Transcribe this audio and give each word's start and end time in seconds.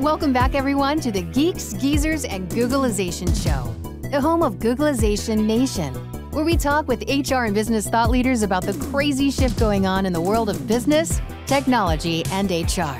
Welcome 0.00 0.32
back, 0.32 0.54
everyone, 0.54 1.00
to 1.00 1.10
the 1.10 1.22
Geeks, 1.22 1.72
Geezers, 1.72 2.24
and 2.24 2.48
Googlization 2.48 3.34
Show, 3.34 3.74
the 4.10 4.20
home 4.20 4.44
of 4.44 4.60
Googlization 4.60 5.44
Nation, 5.44 5.92
where 6.30 6.44
we 6.44 6.56
talk 6.56 6.86
with 6.86 7.02
HR 7.08 7.46
and 7.46 7.54
business 7.54 7.88
thought 7.88 8.08
leaders 8.08 8.44
about 8.44 8.62
the 8.62 8.74
crazy 8.92 9.28
shift 9.28 9.58
going 9.58 9.86
on 9.86 10.06
in 10.06 10.12
the 10.12 10.20
world 10.20 10.50
of 10.50 10.68
business, 10.68 11.20
technology, 11.46 12.24
and 12.26 12.48
HR. 12.48 12.96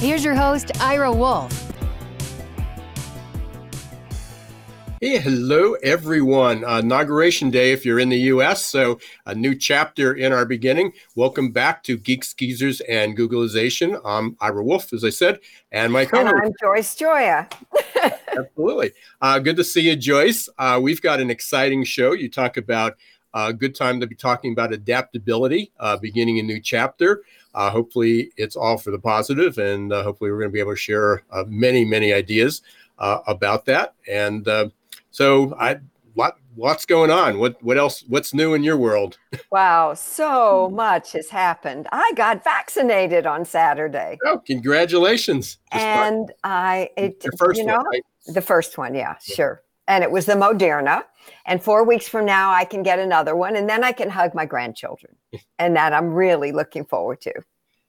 Here's 0.00 0.24
your 0.24 0.34
host, 0.34 0.72
Ira 0.80 1.12
Wolf. 1.12 1.72
Hey, 5.00 5.18
hello 5.18 5.74
everyone. 5.74 6.64
Uh, 6.64 6.80
Inauguration 6.80 7.50
Day 7.50 7.70
if 7.70 7.86
you're 7.86 8.00
in 8.00 8.08
the 8.08 8.18
US, 8.32 8.66
so 8.66 8.98
a 9.26 9.34
new 9.34 9.54
chapter 9.54 10.14
in 10.14 10.32
our 10.32 10.44
beginning. 10.44 10.92
Welcome 11.14 11.52
back 11.52 11.84
to 11.84 11.96
Geeks 11.96 12.34
Geezers 12.34 12.80
and 12.80 13.16
Googlization. 13.16 14.00
I'm 14.04 14.36
Ira 14.40 14.64
Wolf, 14.64 14.92
as 14.92 15.04
I 15.04 15.10
said, 15.10 15.38
and 15.70 15.92
my 15.92 16.04
co 16.04 16.18
And 16.18 16.28
I'm 16.28 16.52
Joyce 16.60 16.96
Gioia. 16.96 17.48
Absolutely. 18.36 18.90
Uh, 19.20 19.38
good 19.38 19.56
to 19.58 19.62
see 19.62 19.82
you, 19.82 19.94
Joyce. 19.94 20.48
Uh, 20.58 20.80
we've 20.82 21.00
got 21.00 21.20
an 21.20 21.30
exciting 21.30 21.84
show. 21.84 22.10
You 22.10 22.28
talk 22.28 22.56
about 22.56 22.96
a 23.34 23.38
uh, 23.38 23.52
good 23.52 23.76
time 23.76 24.00
to 24.00 24.06
be 24.08 24.16
talking 24.16 24.50
about 24.50 24.72
adaptability, 24.72 25.70
uh, 25.78 25.96
beginning 25.96 26.40
a 26.40 26.42
new 26.42 26.60
chapter. 26.60 27.22
Uh, 27.54 27.70
hopefully, 27.70 28.32
it's 28.36 28.56
all 28.56 28.76
for 28.76 28.90
the 28.90 28.98
positive, 28.98 29.58
and 29.58 29.92
uh, 29.92 30.02
hopefully, 30.02 30.32
we're 30.32 30.38
going 30.38 30.50
to 30.50 30.54
be 30.54 30.60
able 30.60 30.72
to 30.72 30.76
share 30.76 31.22
uh, 31.30 31.44
many, 31.46 31.84
many 31.84 32.12
ideas 32.12 32.62
uh, 32.98 33.20
about 33.26 33.64
that. 33.66 33.94
And 34.10 34.46
uh, 34.48 34.70
so, 35.18 35.52
I 35.58 35.80
lot 36.14 36.36
lots 36.56 36.86
going 36.86 37.10
on. 37.10 37.40
What 37.40 37.60
what 37.60 37.76
else? 37.76 38.04
What's 38.06 38.32
new 38.32 38.54
in 38.54 38.62
your 38.62 38.76
world? 38.76 39.18
Wow, 39.50 39.94
so 39.94 40.70
much 40.72 41.12
has 41.12 41.28
happened. 41.28 41.88
I 41.90 42.12
got 42.14 42.44
vaccinated 42.44 43.26
on 43.26 43.44
Saturday. 43.44 44.16
Oh, 44.24 44.38
congratulations! 44.38 45.58
Just 45.72 45.84
and 45.84 46.32
I 46.44 46.90
it 46.96 47.18
the 47.18 47.32
first 47.36 47.58
you 47.58 47.66
know 47.66 47.78
one, 47.78 47.86
right? 47.86 48.02
the 48.32 48.42
first 48.42 48.78
one, 48.78 48.94
yeah, 48.94 49.16
yeah, 49.26 49.34
sure. 49.34 49.62
And 49.88 50.04
it 50.04 50.10
was 50.12 50.26
the 50.26 50.34
Moderna. 50.34 51.02
And 51.46 51.60
four 51.60 51.82
weeks 51.84 52.06
from 52.06 52.24
now, 52.24 52.52
I 52.52 52.64
can 52.64 52.84
get 52.84 53.00
another 53.00 53.34
one, 53.34 53.56
and 53.56 53.68
then 53.68 53.82
I 53.82 53.90
can 53.90 54.08
hug 54.08 54.36
my 54.36 54.46
grandchildren, 54.46 55.16
and 55.58 55.74
that 55.74 55.92
I'm 55.92 56.10
really 56.14 56.52
looking 56.52 56.84
forward 56.84 57.20
to. 57.22 57.32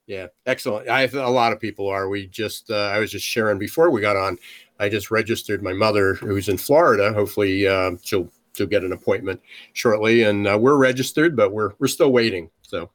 Yeah, 0.09 0.25
excellent. 0.47 0.89
I 0.89 1.03
a 1.03 1.29
lot 1.29 1.53
of 1.53 1.59
people 1.59 1.87
are. 1.87 2.09
We 2.09 2.25
just 2.25 2.71
uh, 2.71 2.89
I 2.91 2.97
was 2.97 3.11
just 3.11 3.27
sharing 3.27 3.59
before 3.59 3.91
we 3.91 4.01
got 4.01 4.17
on. 4.17 4.39
I 4.79 4.89
just 4.89 5.11
registered 5.11 5.61
my 5.61 5.71
mother, 5.71 6.15
who's 6.15 6.49
in 6.49 6.57
Florida. 6.57 7.13
Hopefully, 7.13 7.67
uh, 7.67 7.91
she'll 8.01 8.27
she'll 8.55 8.65
get 8.65 8.83
an 8.83 8.91
appointment 8.91 9.39
shortly, 9.73 10.23
and 10.23 10.47
uh, 10.47 10.57
we're 10.59 10.77
registered, 10.77 11.35
but 11.35 11.53
we're 11.53 11.73
we're 11.77 11.87
still 11.87 12.11
waiting. 12.11 12.49
So. 12.63 12.89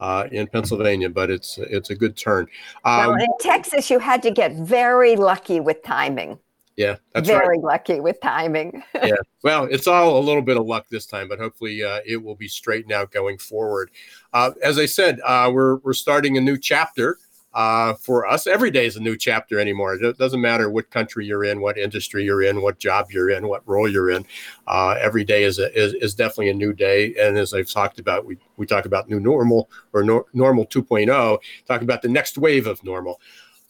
Uh, 0.00 0.28
in 0.30 0.46
Pennsylvania, 0.46 1.10
but 1.10 1.28
it's 1.28 1.58
it's 1.58 1.90
a 1.90 1.94
good 1.96 2.16
turn. 2.16 2.46
Um, 2.84 3.08
well, 3.08 3.14
in 3.16 3.26
Texas, 3.40 3.90
you 3.90 3.98
had 3.98 4.22
to 4.22 4.30
get 4.30 4.52
very 4.52 5.16
lucky 5.16 5.58
with 5.58 5.82
timing. 5.82 6.38
Yeah, 6.78 6.94
that's 7.12 7.26
very 7.26 7.58
right. 7.58 7.64
lucky 7.64 7.98
with 7.98 8.20
timing. 8.20 8.84
yeah, 8.94 9.16
well, 9.42 9.64
it's 9.64 9.88
all 9.88 10.16
a 10.16 10.22
little 10.22 10.42
bit 10.42 10.56
of 10.56 10.64
luck 10.64 10.86
this 10.88 11.06
time, 11.06 11.26
but 11.26 11.40
hopefully 11.40 11.82
uh, 11.82 11.98
it 12.06 12.22
will 12.22 12.36
be 12.36 12.46
straightened 12.46 12.92
out 12.92 13.10
going 13.10 13.36
forward. 13.36 13.90
Uh, 14.32 14.52
as 14.62 14.78
I 14.78 14.86
said, 14.86 15.18
uh, 15.24 15.50
we're 15.52 15.78
we're 15.78 15.92
starting 15.92 16.38
a 16.38 16.40
new 16.40 16.56
chapter 16.56 17.18
uh, 17.52 17.94
for 17.94 18.28
us. 18.28 18.46
Every 18.46 18.70
day 18.70 18.86
is 18.86 18.94
a 18.94 19.00
new 19.00 19.16
chapter 19.16 19.58
anymore. 19.58 19.94
It 19.94 20.18
doesn't 20.18 20.40
matter 20.40 20.70
what 20.70 20.88
country 20.90 21.26
you're 21.26 21.42
in, 21.42 21.60
what 21.60 21.76
industry 21.76 22.24
you're 22.24 22.44
in, 22.44 22.62
what 22.62 22.78
job 22.78 23.10
you're 23.10 23.30
in, 23.30 23.48
what 23.48 23.66
role 23.66 23.88
you're 23.88 24.10
in. 24.10 24.24
Uh, 24.68 24.90
every 25.00 25.24
day 25.24 25.42
is, 25.42 25.58
a, 25.58 25.76
is 25.76 25.94
is 25.94 26.14
definitely 26.14 26.50
a 26.50 26.54
new 26.54 26.72
day. 26.72 27.12
And 27.20 27.36
as 27.36 27.54
I've 27.54 27.68
talked 27.68 27.98
about, 27.98 28.24
we 28.24 28.38
we 28.56 28.66
talk 28.66 28.84
about 28.84 29.08
new 29.08 29.18
normal 29.18 29.68
or 29.92 30.04
no, 30.04 30.26
normal 30.32 30.64
2.0. 30.64 31.38
Talk 31.66 31.82
about 31.82 32.02
the 32.02 32.08
next 32.08 32.38
wave 32.38 32.68
of 32.68 32.84
normal. 32.84 33.20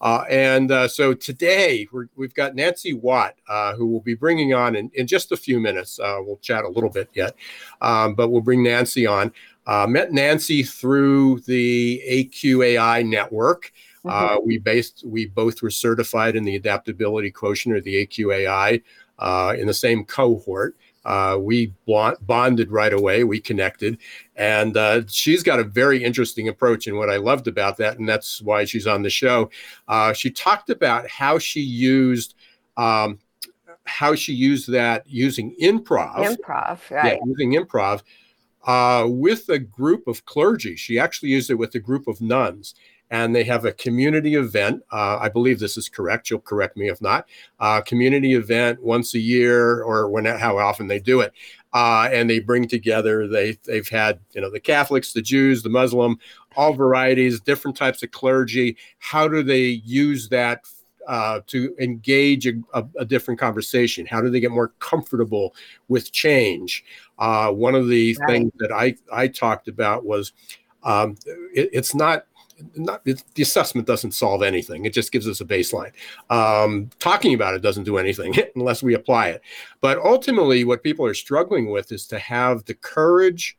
Uh, 0.01 0.25
and 0.31 0.71
uh, 0.71 0.87
so 0.87 1.13
today 1.13 1.87
we 1.93 2.27
have 2.27 2.35
got 2.35 2.55
Nancy 2.55 2.93
Watt, 2.93 3.35
uh, 3.49 3.75
who 3.75 3.87
will 3.87 4.01
be 4.01 4.15
bringing 4.15 4.55
on 4.55 4.77
in, 4.77 4.91
in 4.95 5.07
just 5.07 5.33
a 5.33 5.37
few 5.37 5.59
minutes. 5.59 5.99
Uh, 5.99 6.19
we'll 6.21 6.37
chat 6.39 6.65
a 6.65 6.69
little 6.69 6.91
bit 6.91 7.09
yet, 7.15 7.35
um, 7.81 8.15
but 8.15 8.31
we'll 8.31 8.41
bring 8.41 8.63
Nancy 8.63 9.07
on. 9.07 9.33
Uh, 9.67 9.87
met 9.87 10.13
Nancy 10.13 10.63
through 10.63 11.41
the 11.41 12.03
AQAI 12.09 13.07
network. 13.07 13.73
Uh, 14.05 14.37
mm-hmm. 14.37 14.47
we 14.47 14.59
based 14.59 15.03
we 15.05 15.27
both 15.27 15.61
were 15.61 15.71
certified 15.71 16.37
in 16.37 16.45
the 16.45 16.57
adaptability 16.57 17.31
quotient 17.31 17.75
or 17.77 17.81
the 17.81 18.07
AQAI 18.07 18.81
in 19.59 19.67
the 19.67 19.75
same 19.75 20.05
cohort. 20.05 20.77
Uh, 21.09 21.39
we 21.39 21.73
bonded 21.87 22.71
right 22.71 22.93
away. 22.93 23.25
We 23.25 23.41
connected, 23.41 23.97
and 24.37 24.77
uh, 24.77 25.03
she's 25.09 25.43
got 25.43 25.59
a 25.59 25.65
very 25.65 26.05
interesting 26.05 26.49
approach. 26.49 26.87
And 26.87 26.99
what 26.99 27.09
I 27.09 27.17
loved 27.17 27.49
about 27.49 27.79
that, 27.79 27.99
and 27.99 28.07
that's 28.07 28.43
why 28.43 28.67
she's 28.67 28.87
on 28.87 29.01
the 29.01 29.09
show, 29.09 29.49
uh, 29.89 30.13
she 30.13 30.31
talked 30.31 30.69
about 30.69 31.09
how 31.09 31.39
she 31.39 31.61
used. 31.61 32.35
Um, 32.77 33.21
how 33.85 34.15
she 34.15 34.35
used 34.35 34.71
that 34.71 35.05
using 35.07 35.57
improv, 35.63 36.17
improv, 36.17 36.91
right? 36.91 37.15
Yeah, 37.15 37.19
using 37.25 37.53
improv 37.53 38.03
uh, 38.67 39.07
with 39.09 39.49
a 39.49 39.59
group 39.59 40.07
of 40.07 40.27
clergy. 40.27 40.77
She 40.77 40.99
actually 40.99 41.31
used 41.31 41.51
it 41.51 41.55
with 41.55 41.75
a 41.75 41.79
group 41.79 42.07
of 42.07 42.21
nuns, 42.21 42.75
and 43.11 43.35
they 43.35 43.45
have 43.45 43.65
a 43.65 43.73
community 43.73 44.35
event. 44.35 44.83
Uh, 44.93 45.19
I 45.19 45.29
believe 45.29 45.59
this 45.59 45.77
is 45.77 45.89
correct. 45.89 46.31
You'll 46.31 46.41
correct 46.41 46.77
me 46.77 46.89
if 46.89 47.01
not. 47.01 47.27
Uh, 47.59 47.81
community 47.81 48.35
event 48.35 48.83
once 48.83 49.15
a 49.15 49.19
year, 49.19 49.83
or 49.83 50.09
when 50.11 50.27
how 50.27 50.59
often 50.59 50.87
they 50.87 51.01
do 51.01 51.21
it, 51.21 51.33
uh, 51.73 52.09
and 52.13 52.29
they 52.29 52.41
bring 52.41 52.69
together. 52.69 53.27
They 53.27 53.59
they've 53.65 53.89
had 53.89 54.21
you 54.33 54.41
know 54.41 54.51
the 54.51 54.61
Catholics, 54.61 55.13
the 55.13 55.23
Jews, 55.23 55.63
the 55.63 55.71
Muslim, 55.71 56.19
all 56.57 56.75
varieties, 56.75 57.41
different 57.41 57.77
types 57.77 58.03
of 58.03 58.11
clergy. 58.11 58.77
How 58.99 59.29
do 59.29 59.43
they 59.43 59.83
use 59.85 60.29
that? 60.29 60.65
Uh, 61.07 61.41
to 61.47 61.75
engage 61.81 62.47
a, 62.47 62.53
a, 62.75 62.85
a, 62.99 63.05
different 63.07 63.41
conversation? 63.41 64.05
How 64.05 64.21
do 64.21 64.29
they 64.29 64.41
get 64.41 64.51
more 64.51 64.75
comfortable 64.79 65.55
with 65.89 66.13
change? 66.13 66.85
Uh, 67.19 67.51
one 67.51 67.75
of 67.75 67.89
the 67.89 68.15
right. 68.21 68.29
things 68.29 68.53
that 68.59 68.71
I, 68.71 68.95
I 69.11 69.29
talked 69.29 69.69
about 69.69 70.05
was 70.05 70.35
um, 70.83 71.17
it, 71.55 71.71
it's 71.73 71.95
not 71.95 72.27
not 72.75 73.05
the 73.05 73.43
assessment 73.43 73.87
doesn't 73.87 74.13
solve 74.13 74.43
anything. 74.43 74.85
It 74.85 74.93
just 74.93 75.13
gives 75.13 75.29
us 75.29 75.41
a 75.41 75.45
baseline. 75.45 75.93
Um, 76.31 76.91
talking 76.99 77.35
about 77.35 77.55
it 77.55 77.63
doesn't 77.63 77.85
do 77.85 77.99
anything 77.99 78.35
unless 78.55 78.83
we 78.83 78.95
apply 78.95 79.29
it. 79.29 79.43
But 79.81 79.99
ultimately, 79.99 80.65
what 80.65 80.83
people 80.83 81.07
are 81.07 81.15
struggling 81.15 81.71
with 81.71 81.93
is 81.93 82.07
to 82.09 82.19
have 82.19 82.65
the 82.65 82.75
courage 82.75 83.57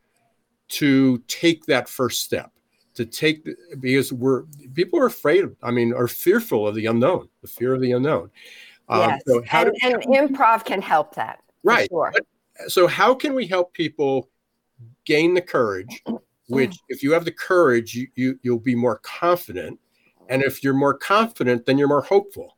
to 0.68 1.18
take 1.28 1.66
that 1.66 1.88
first 1.88 2.22
step. 2.22 2.52
To 2.94 3.06
take 3.06 3.48
because 3.78 4.12
we're 4.12 4.42
people 4.74 4.98
are 4.98 5.06
afraid 5.06 5.44
of. 5.44 5.56
I 5.62 5.70
mean, 5.70 5.94
are 5.94 6.08
fearful 6.08 6.66
of 6.66 6.74
the 6.74 6.86
unknown. 6.86 7.28
The 7.42 7.48
fear 7.48 7.74
of 7.74 7.80
the 7.80 7.92
unknown. 7.92 8.30
Um, 8.88 9.10
yes, 9.10 9.22
so 9.26 9.42
and, 9.52 9.72
do, 9.80 9.88
and 9.88 10.02
improv 10.04 10.64
can 10.64 10.82
help 10.82 11.14
that. 11.14 11.40
Right. 11.62 11.88
Sure. 11.88 12.12
But, 12.12 12.70
so 12.70 12.86
how 12.86 13.14
can 13.14 13.34
we 13.34 13.46
help 13.46 13.72
people 13.72 14.28
gain 15.04 15.34
the 15.34 15.40
courage 15.40 16.02
which 16.50 16.76
if 16.88 17.02
you 17.02 17.12
have 17.12 17.24
the 17.24 17.32
courage 17.32 17.94
you, 17.94 18.06
you 18.14 18.38
you'll 18.42 18.58
be 18.58 18.74
more 18.74 18.98
confident 18.98 19.78
and 20.28 20.42
if 20.42 20.62
you're 20.62 20.74
more 20.74 20.94
confident 20.94 21.66
then 21.66 21.78
you're 21.78 21.88
more 21.88 22.02
hopeful 22.02 22.56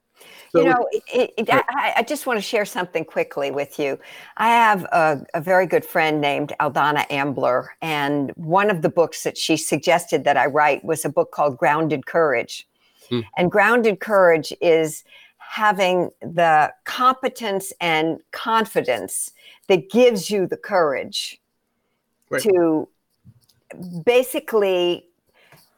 so, 0.53 0.61
you 0.61 0.67
know, 0.67 0.87
it, 0.93 1.33
it, 1.39 1.49
I, 1.51 1.95
I, 1.97 2.03
just 2.03 2.27
want 2.27 2.37
to 2.37 2.43
share 2.43 2.67
something 2.67 3.07
quickly 3.07 3.51
with 3.51 3.79
you. 3.79 3.99
I 4.37 4.49
have 4.49 4.85
a, 4.93 5.25
a, 5.33 5.41
very 5.41 5.67
good 5.67 5.83
friend 5.83 6.21
named 6.21 6.53
Aldana 6.61 7.11
Ambler, 7.11 7.71
and 7.81 8.33
one 8.37 8.69
of 8.69 8.83
the 8.83 8.91
books 8.91 9.23
that 9.23 9.39
she 9.39 9.57
suggested 9.57 10.25
that 10.25 10.37
I 10.37 10.47
write 10.47 10.85
was 10.85 11.07
a 11.07 11.09
book 11.09 11.31
called 11.33 11.57
Grounded 11.57 12.05
Courage. 12.05 12.69
Hmm. 13.09 13.21
And 13.39 13.51
Grounded 13.51 14.01
Courage 14.01 14.53
is 14.61 15.05
having 15.39 16.11
the 16.21 16.73
competence 16.85 17.73
and 17.81 18.21
confidence 18.33 19.33
that 19.69 19.91
gives 19.91 20.31
you 20.31 20.47
the 20.47 20.57
courage 20.57 21.41
right. 22.31 22.43
to 22.43 22.89
basically 24.05 25.07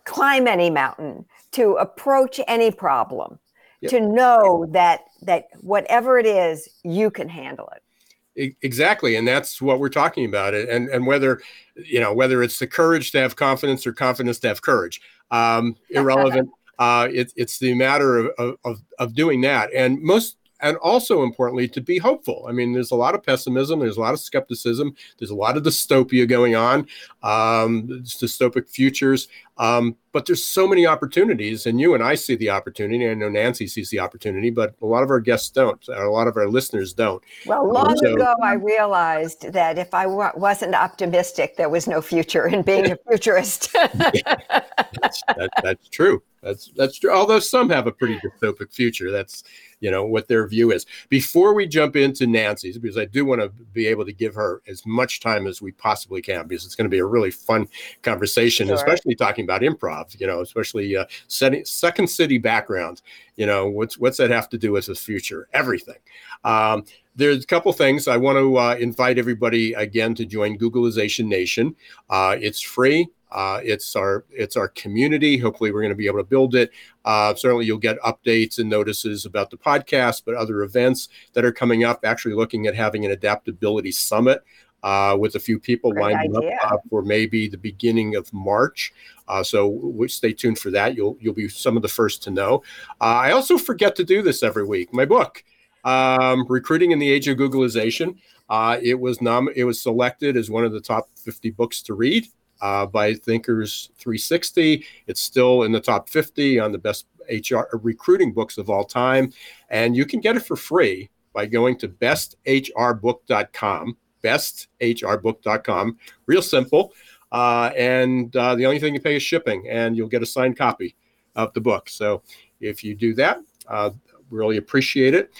climb 0.05 0.46
any 0.46 0.70
mountain, 0.70 1.25
to 1.52 1.75
approach 1.75 2.41
any 2.49 2.70
problem, 2.70 3.38
yep. 3.81 3.91
to 3.91 4.00
know 4.00 4.67
that 4.70 5.05
that 5.23 5.46
whatever 5.61 6.19
it 6.19 6.26
is, 6.26 6.69
you 6.82 7.11
can 7.11 7.29
handle 7.29 7.70
it. 7.75 8.56
Exactly, 8.62 9.14
and 9.14 9.26
that's 9.26 9.62
what 9.62 9.79
we're 9.79 9.88
talking 9.88 10.25
about. 10.25 10.55
It 10.55 10.69
And 10.69 10.88
and 10.88 11.06
whether 11.06 11.41
you 11.76 12.00
know 12.00 12.12
whether 12.12 12.43
it's 12.43 12.58
the 12.58 12.67
courage 12.67 13.12
to 13.12 13.19
have 13.19 13.37
confidence 13.37 13.87
or 13.87 13.93
confidence 13.93 14.41
to 14.41 14.49
have 14.49 14.62
courage, 14.62 15.00
um, 15.31 15.76
irrelevant. 15.91 16.50
uh, 16.81 17.08
it, 17.12 17.32
it's 17.37 17.58
the 17.58 17.75
matter 17.75 18.31
of, 18.31 18.56
of 18.64 18.82
of 18.99 19.14
doing 19.14 19.41
that. 19.43 19.73
And 19.73 20.02
most 20.02 20.37
and 20.64 20.78
also 20.78 21.22
importantly 21.22 21.69
to 21.69 21.81
be 21.81 21.99
hopeful. 21.99 22.46
I 22.49 22.52
mean, 22.52 22.72
there's 22.72 22.90
a 22.90 22.96
lot 22.96 23.14
of 23.14 23.22
pessimism, 23.22 23.81
there's 23.81 23.99
a 23.99 24.00
lot 24.00 24.14
of 24.14 24.20
skepticism, 24.20 24.96
there's 25.19 25.31
a 25.31 25.34
lot 25.34 25.58
of 25.58 25.62
dystopia 25.62 26.26
going 26.26 26.56
on, 26.56 26.87
um, 27.22 27.87
dystopic 28.02 28.69
futures. 28.69 29.28
Um, 29.58 29.94
but 30.14 30.26
there's 30.26 30.44
so 30.44 30.69
many 30.69 30.87
opportunities, 30.87 31.66
and 31.66 31.81
you 31.81 31.93
and 31.93 32.02
I 32.02 32.14
see 32.14 32.37
the 32.37 32.49
opportunity. 32.49 33.11
I 33.11 33.14
know 33.14 33.28
Nancy 33.28 33.66
sees 33.66 33.90
the 33.90 33.99
opportunity, 33.99 34.49
but 34.49 34.76
a 34.81 34.87
lot 34.87 35.02
of 35.02 35.11
our 35.11 35.19
guests 35.19 35.50
don't. 35.50 35.84
A 35.88 36.08
lot 36.08 36.28
of 36.28 36.37
our 36.37 36.49
listeners 36.49 36.94
don't. 36.94 37.20
Well, 37.46 37.69
long 37.69 37.96
so, 37.96 38.14
ago, 38.14 38.32
I 38.40 38.55
realized 38.55 39.52
that 39.52 39.76
if 39.76 39.93
I 39.93 40.05
w- 40.05 40.31
wasn't 40.37 40.76
optimistic, 40.76 41.56
there 41.56 41.69
was 41.69 41.88
no 41.88 42.00
future 42.00 42.46
in 42.46 42.62
being 42.62 42.93
a 42.93 42.99
futurist. 43.08 43.72
that's, 43.94 45.22
that, 45.37 45.50
that's 45.64 45.88
true. 45.88 46.22
That's 46.44 46.70
that's 46.76 46.99
true. 46.99 47.10
Although 47.10 47.40
some 47.40 47.70
have 47.70 47.87
a 47.87 47.93
pretty 47.93 48.20
dystopic 48.20 48.72
future. 48.72 49.10
That's 49.10 49.43
you 49.81 49.90
know 49.90 50.05
what 50.05 50.28
their 50.28 50.46
view 50.46 50.72
is. 50.72 50.84
Before 51.08 51.55
we 51.55 51.67
jump 51.67 51.96
into 51.96 52.26
Nancy's, 52.26 52.78
because 52.78 52.99
I 52.99 53.06
do 53.06 53.25
want 53.25 53.40
to 53.40 53.49
be 53.72 53.87
able 53.87 54.05
to 54.05 54.12
give 54.12 54.34
her 54.34 54.62
as 54.69 54.84
much 54.84 55.20
time 55.20 55.46
as 55.46 55.62
we 55.62 55.72
possibly 55.72 56.20
can, 56.20 56.46
because 56.46 56.67
it's 56.67 56.75
going 56.75 56.84
to 56.84 56.94
be 56.94 56.99
a 56.99 57.05
really 57.06 57.31
fun 57.31 57.67
conversation, 58.02 58.67
sure. 58.67 58.76
especially 58.76 59.14
talking 59.14 59.44
about 59.44 59.62
improv. 59.62 60.04
You 60.19 60.27
know, 60.27 60.41
especially 60.41 60.97
uh, 60.97 61.06
Second 61.29 62.09
City 62.09 62.39
background. 62.39 63.03
You 63.37 63.47
know, 63.47 63.69
what's 63.69 63.99
what's 63.99 64.19
that 64.19 64.31
have 64.31 64.49
to 64.51 64.59
do 64.59 64.73
with 64.73 64.87
his 64.87 65.01
future? 65.01 65.49
Everything. 65.53 65.99
Um, 66.45 66.85
there's 67.17 67.45
a 67.45 67.47
couple 67.47 67.73
things 67.73 68.09
I 68.09 68.17
want 68.17 68.39
to 68.39 68.59
uh, 68.59 68.75
invite 68.75 69.19
everybody 69.19 69.73
again 69.75 70.15
to 70.17 70.25
join 70.25 70.59
Googlization 70.59 71.27
Nation. 71.27 71.77
Uh, 72.11 72.37
it's 72.41 72.61
free. 72.61 73.09
Uh, 73.31 73.61
it's 73.65 73.97
our 73.97 74.25
it's 74.31 74.56
our 74.56 74.69
community. 74.69 75.37
Hopefully, 75.37 75.73
we're 75.73 75.81
going 75.81 75.91
to 75.91 75.97
be 75.97 76.06
able 76.06 76.19
to 76.19 76.25
build 76.25 76.55
it. 76.55 76.71
Uh, 77.05 77.35
certainly, 77.35 77.67
you'll 77.67 77.79
get 77.79 78.01
updates 78.01 78.59
and 78.59 78.71
notices 78.71 79.27
about 79.27 79.51
the 79.51 79.56
podcast, 79.56 80.23
but 80.25 80.37
other 80.37 80.62
events 80.62 81.09
that 81.33 81.45
are 81.45 81.53
coming 81.53 81.83
up. 81.83 82.05
Actually, 82.05 82.35
looking 82.35 82.69
at 82.69 82.77
having 82.77 83.05
an 83.05 83.11
adaptability 83.11 83.91
summit 83.91 84.45
uh, 84.84 85.16
with 85.19 85.34
a 85.34 85.40
few 85.40 85.58
people 85.58 85.90
Great 85.90 86.12
lined 86.12 86.36
up 86.36 86.44
for 86.88 87.02
maybe 87.02 87.48
the 87.48 87.58
beginning 87.58 88.14
of 88.14 88.32
March. 88.32 88.92
Uh, 89.26 89.42
so 89.42 89.72
w- 89.72 90.06
stay 90.06 90.32
tuned 90.32 90.58
for 90.58 90.70
that. 90.70 90.94
You'll 90.94 91.16
you'll 91.20 91.34
be 91.34 91.48
some 91.48 91.76
of 91.76 91.82
the 91.82 91.88
first 91.88 92.22
to 92.25 92.31
know. 92.31 92.62
Uh, 93.00 93.19
I 93.26 93.32
also 93.32 93.58
forget 93.58 93.96
to 93.96 94.04
do 94.04 94.22
this 94.22 94.42
every 94.42 94.64
week. 94.64 94.92
My 94.92 95.06
book, 95.06 95.42
um, 95.84 96.46
"Recruiting 96.48 96.92
in 96.92 96.98
the 97.00 97.10
Age 97.10 97.26
of 97.26 97.38
Googlization. 97.38 98.16
uh, 98.50 98.76
it 98.82 99.00
was 99.00 99.20
nom- 99.22 99.48
it 99.56 99.64
was 99.64 99.81
selected 99.81 100.36
as 100.36 100.50
one 100.50 100.64
of 100.64 100.72
the 100.72 100.81
top 100.81 101.08
50 101.16 101.50
books 101.50 101.81
to 101.82 101.94
read 101.94 102.26
uh, 102.60 102.84
by 102.86 103.14
Thinkers 103.14 103.90
360. 103.98 104.84
It's 105.06 105.20
still 105.22 105.62
in 105.62 105.72
the 105.72 105.81
top 105.81 106.08
50 106.10 106.58
on 106.60 106.70
the 106.72 106.78
best 106.78 107.06
HR 107.31 107.62
recruiting 107.72 108.32
books 108.34 108.58
of 108.58 108.69
all 108.69 108.84
time. 108.84 109.32
And 109.70 109.96
you 109.96 110.04
can 110.04 110.20
get 110.20 110.36
it 110.36 110.44
for 110.44 110.56
free 110.56 111.08
by 111.32 111.46
going 111.46 111.78
to 111.78 111.88
besthrbook.com, 111.88 113.96
besthrbook.com. 114.25 115.99
Real 116.26 116.43
simple. 116.43 116.93
Uh, 117.31 117.71
and 117.76 118.35
uh, 118.37 118.55
the 118.55 118.65
only 118.65 118.79
thing 118.79 118.94
you 118.94 119.00
pay 119.00 119.17
is 119.17 119.23
shipping, 119.23 119.69
and 119.69 119.97
you'll 119.97 120.09
get 120.09 120.23
a 120.23 120.26
signed 120.26 120.56
copy 120.56 120.94
of 121.35 121.53
the 121.53 121.61
book. 121.61 121.88
So 121.88 122.23
if 122.61 122.85
you 122.85 122.94
do 122.94 123.12
that, 123.15 123.41
uh, 123.69 123.91
really 124.31 124.56
appreciate 124.56 125.15
it. 125.15 125.32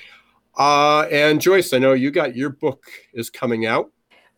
Uh, 0.59 1.03
and 1.11 1.41
Joyce, 1.41 1.73
I 1.73 1.79
know 1.79 1.93
you 1.93 2.11
got 2.11 2.37
your 2.37 2.51
book 2.51 2.85
is 3.13 3.31
coming 3.31 3.67
out. 3.67 3.91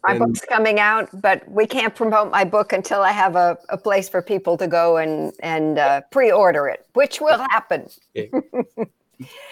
My 0.03 0.15
And- 0.15 0.21
book's 0.21 0.45
coming 0.45 0.79
out, 0.79 1.09
but 1.21 1.49
we 1.51 1.67
can't 1.67 1.95
promote 1.95 2.31
my 2.31 2.45
book 2.45 2.73
until 2.73 3.03
I 3.03 3.11
have 3.13 3.37
a, 3.37 3.59
a 3.71 3.77
place 3.77 4.09
for 4.09 4.23
people 4.23 4.57
to 4.59 4.67
go 4.67 4.99
and 4.99 5.33
and 5.41 5.79
uh, 5.79 6.03
pre-order 6.11 6.69
it, 6.69 6.87
which 6.93 7.21
will 7.21 7.39
happen. 7.39 7.89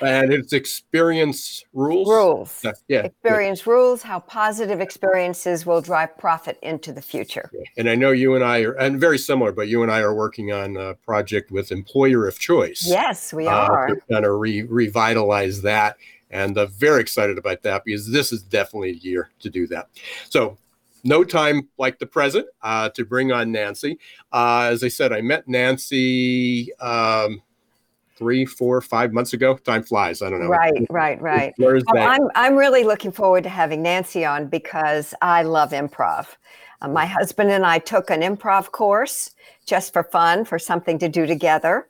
and 0.00 0.32
it's 0.32 0.52
experience 0.52 1.64
rules. 1.72 2.08
Rules. 2.08 2.60
Yeah, 2.64 2.72
yeah. 2.88 3.00
Experience 3.00 3.66
rules, 3.66 4.02
how 4.02 4.20
positive 4.20 4.80
experiences 4.80 5.66
will 5.66 5.80
drive 5.80 6.16
profit 6.18 6.58
into 6.62 6.92
the 6.92 7.02
future. 7.02 7.50
And 7.76 7.88
I 7.88 7.94
know 7.94 8.10
you 8.10 8.34
and 8.34 8.44
I 8.44 8.60
are, 8.62 8.72
and 8.72 9.00
very 9.00 9.18
similar, 9.18 9.52
but 9.52 9.68
you 9.68 9.82
and 9.82 9.90
I 9.90 10.00
are 10.00 10.14
working 10.14 10.52
on 10.52 10.76
a 10.76 10.94
project 10.94 11.50
with 11.50 11.72
Employer 11.72 12.26
of 12.26 12.38
Choice. 12.38 12.84
Yes, 12.86 13.32
we 13.32 13.46
uh, 13.46 13.50
are. 13.50 13.86
to 13.88 13.96
kind 14.10 14.24
of 14.24 14.38
re- 14.38 14.62
revitalize 14.62 15.62
that. 15.62 15.96
And 16.30 16.58
uh, 16.58 16.66
very 16.66 17.00
excited 17.00 17.38
about 17.38 17.62
that 17.62 17.84
because 17.84 18.10
this 18.10 18.32
is 18.32 18.42
definitely 18.42 18.90
a 18.90 18.94
year 18.94 19.30
to 19.40 19.50
do 19.50 19.66
that. 19.68 19.88
So, 20.30 20.58
no 21.04 21.22
time 21.22 21.68
like 21.76 21.98
the 21.98 22.06
present 22.06 22.46
uh, 22.62 22.88
to 22.90 23.04
bring 23.04 23.30
on 23.30 23.52
Nancy. 23.52 23.98
Uh, 24.32 24.70
as 24.72 24.82
I 24.82 24.88
said, 24.88 25.12
I 25.12 25.20
met 25.20 25.46
Nancy 25.46 26.74
um, 26.80 27.42
three, 28.16 28.44
four, 28.44 28.80
five 28.80 29.12
months 29.12 29.32
ago. 29.32 29.56
Time 29.56 29.82
flies. 29.82 30.22
I 30.22 30.30
don't 30.30 30.40
know. 30.40 30.48
Right, 30.48 30.86
right, 30.90 31.20
right. 31.20 31.54
Well? 31.58 31.82
I'm 31.96 32.28
I'm 32.34 32.56
really 32.56 32.84
looking 32.84 33.12
forward 33.12 33.44
to 33.44 33.50
having 33.50 33.82
Nancy 33.82 34.24
on 34.24 34.46
because 34.48 35.14
I 35.22 35.42
love 35.42 35.70
improv. 35.70 36.26
Uh, 36.80 36.88
my 36.88 37.06
husband 37.06 37.50
and 37.50 37.64
I 37.64 37.78
took 37.78 38.10
an 38.10 38.20
improv 38.20 38.70
course 38.70 39.30
just 39.66 39.92
for 39.92 40.02
fun, 40.02 40.44
for 40.44 40.58
something 40.58 40.98
to 40.98 41.08
do 41.08 41.26
together, 41.26 41.88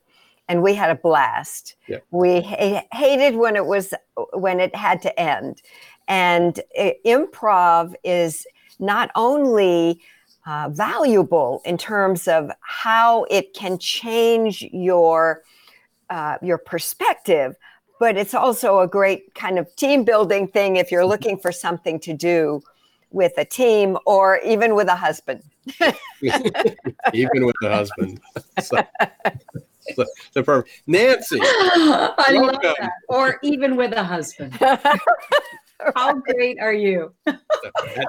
and 0.49 0.63
we 0.63 0.75
had 0.75 0.91
a 0.91 0.95
blast. 0.95 1.77
Yeah. 1.89 1.99
We 2.11 2.41
ha- 2.41 2.87
hated 2.93 3.37
when 3.37 3.57
it 3.57 3.67
was 3.67 3.93
when 4.33 4.61
it 4.61 4.75
had 4.75 5.03
to 5.03 5.21
end, 5.21 5.63
and 6.09 6.61
i- 6.79 6.97
improv 7.05 7.95
is 8.05 8.47
not 8.79 9.11
only 9.15 10.01
uh, 10.47 10.69
valuable 10.71 11.63
in 11.65 11.79
terms 11.79 12.29
of 12.29 12.51
how 12.61 13.25
it 13.31 13.55
can 13.55 13.79
change 13.79 14.63
your 14.73 15.43
uh, 16.11 16.39
your 16.43 16.59
perspective, 16.59 17.57
but 18.01 18.17
it's 18.17 18.35
also 18.35 18.81
a 18.81 18.89
great 18.89 19.35
kind 19.35 19.59
of 19.59 19.75
team 19.77 20.05
building 20.05 20.49
thing 20.49 20.77
if 20.77 20.91
you're 20.91 21.07
looking 21.07 21.39
for 21.39 21.53
something 21.53 22.01
to 22.01 22.13
do 22.13 22.63
with 23.11 23.33
a 23.39 23.45
team 23.45 23.97
or 24.07 24.39
even 24.45 24.75
with 24.75 24.89
a 24.89 24.97
husband. 24.97 25.43
Even 27.15 27.47
with 27.47 27.57
the 27.63 27.71
husband. 27.71 28.21
so, 28.61 28.77
so, 29.95 30.05
so 30.33 30.43
perfect. 30.43 30.83
Nancy. 30.87 31.39
I 31.43 32.33
love 32.33 32.61
that. 32.63 32.91
Or 33.09 33.39
even 33.43 33.77
with 33.77 33.93
a 33.93 34.05
husband. 34.05 34.59
How 35.95 36.15
great 36.15 36.59
are 36.61 36.73
you? 36.73 37.13
And, 37.27 37.39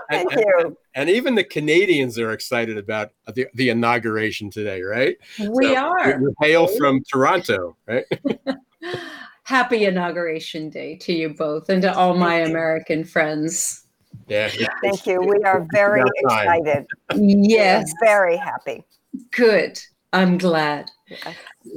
Thank 0.10 0.32
and- 0.34 0.42
you. 0.42 0.78
and 0.96 1.10
even 1.10 1.36
the 1.36 1.44
Canadians 1.44 2.18
are 2.20 2.32
excited 2.32 2.78
about 2.78 3.12
the, 3.34 3.48
the 3.54 3.70
inauguration 3.70 4.50
today, 4.50 4.82
right? 4.82 5.18
We 5.40 5.74
So, 5.74 5.76
are. 5.76 6.20
You 6.20 6.34
hail 6.42 6.68
from 6.68 7.04
Toronto, 7.12 7.76
right? 7.88 8.06
Happy 9.44 9.86
inauguration 9.86 10.70
day 10.70 10.96
to 10.98 11.14
you 11.14 11.30
both 11.30 11.70
and 11.70 11.82
to 11.84 11.96
all 11.96 12.16
my 12.16 12.36
American 12.38 13.04
friends. 13.04 13.86
Yeah. 14.28 14.50
Thank 14.82 15.06
you. 15.06 15.22
We 15.22 15.44
are 15.44 15.68
very 15.74 16.02
excited. 16.16 16.86
Yes, 17.16 17.92
Very 18.02 18.38
happy. 18.38 18.84
good. 19.32 19.80
I'm 20.16 20.38
glad. 20.38 20.90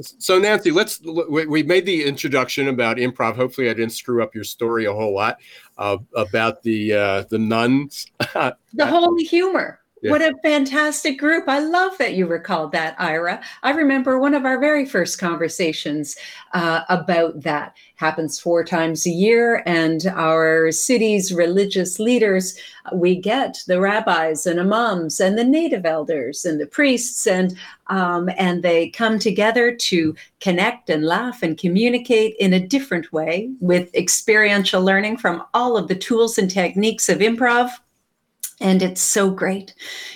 So 0.01 0.39
Nancy, 0.39 0.71
let's 0.71 1.01
we, 1.01 1.45
we 1.45 1.61
made 1.61 1.85
the 1.85 2.05
introduction 2.05 2.69
about 2.69 2.95
improv. 2.95 3.35
Hopefully, 3.35 3.69
I 3.69 3.73
didn't 3.73 3.91
screw 3.91 4.23
up 4.23 4.33
your 4.33 4.45
story 4.45 4.85
a 4.85 4.93
whole 4.93 5.13
lot 5.13 5.39
uh, 5.77 5.97
about 6.15 6.63
the 6.63 6.93
uh, 6.93 7.23
the 7.29 7.37
nuns. 7.37 8.07
The 8.33 8.55
Holy 8.79 9.25
Humor. 9.25 9.81
What 10.03 10.21
a 10.21 10.33
fantastic 10.43 11.19
group. 11.19 11.49
I 11.49 11.59
love 11.59 11.97
that 11.97 12.13
you 12.13 12.25
recalled 12.25 12.71
that, 12.71 12.95
Ira. 12.99 13.41
I 13.63 13.71
remember 13.71 14.17
one 14.17 14.33
of 14.33 14.45
our 14.45 14.59
very 14.59 14.85
first 14.85 15.19
conversations 15.19 16.15
uh, 16.53 16.81
about 16.89 17.41
that. 17.41 17.75
Happens 17.95 18.39
four 18.39 18.63
times 18.63 19.05
a 19.05 19.09
year, 19.09 19.61
and 19.65 20.05
our 20.15 20.71
city's 20.71 21.33
religious 21.33 21.99
leaders, 21.99 22.57
we 22.93 23.15
get 23.15 23.57
the 23.67 23.81
rabbis 23.81 24.47
and 24.47 24.57
imams 24.57 25.19
and 25.19 25.37
the 25.37 25.43
native 25.43 25.85
elders 25.85 26.45
and 26.45 26.61
the 26.61 26.65
priests, 26.65 27.27
and 27.27 27.57
um, 27.87 28.29
and 28.37 28.63
they 28.63 28.89
come 28.89 29.19
together 29.19 29.75
to 29.75 30.15
connect 30.39 30.89
and 30.89 31.03
laugh 31.03 31.43
and 31.43 31.57
communicate 31.57 32.35
in 32.39 32.53
a 32.53 32.65
different 32.65 33.11
way 33.11 33.51
with 33.59 33.93
experiential 33.93 34.81
learning 34.81 35.17
from 35.17 35.43
all 35.53 35.75
of 35.75 35.89
the 35.89 35.95
tools 35.95 36.37
and 36.37 36.49
techniques 36.49 37.09
of 37.09 37.17
improv 37.17 37.71
and 38.61 38.81
it's 38.81 39.01
so 39.01 39.29
great. 39.29 39.73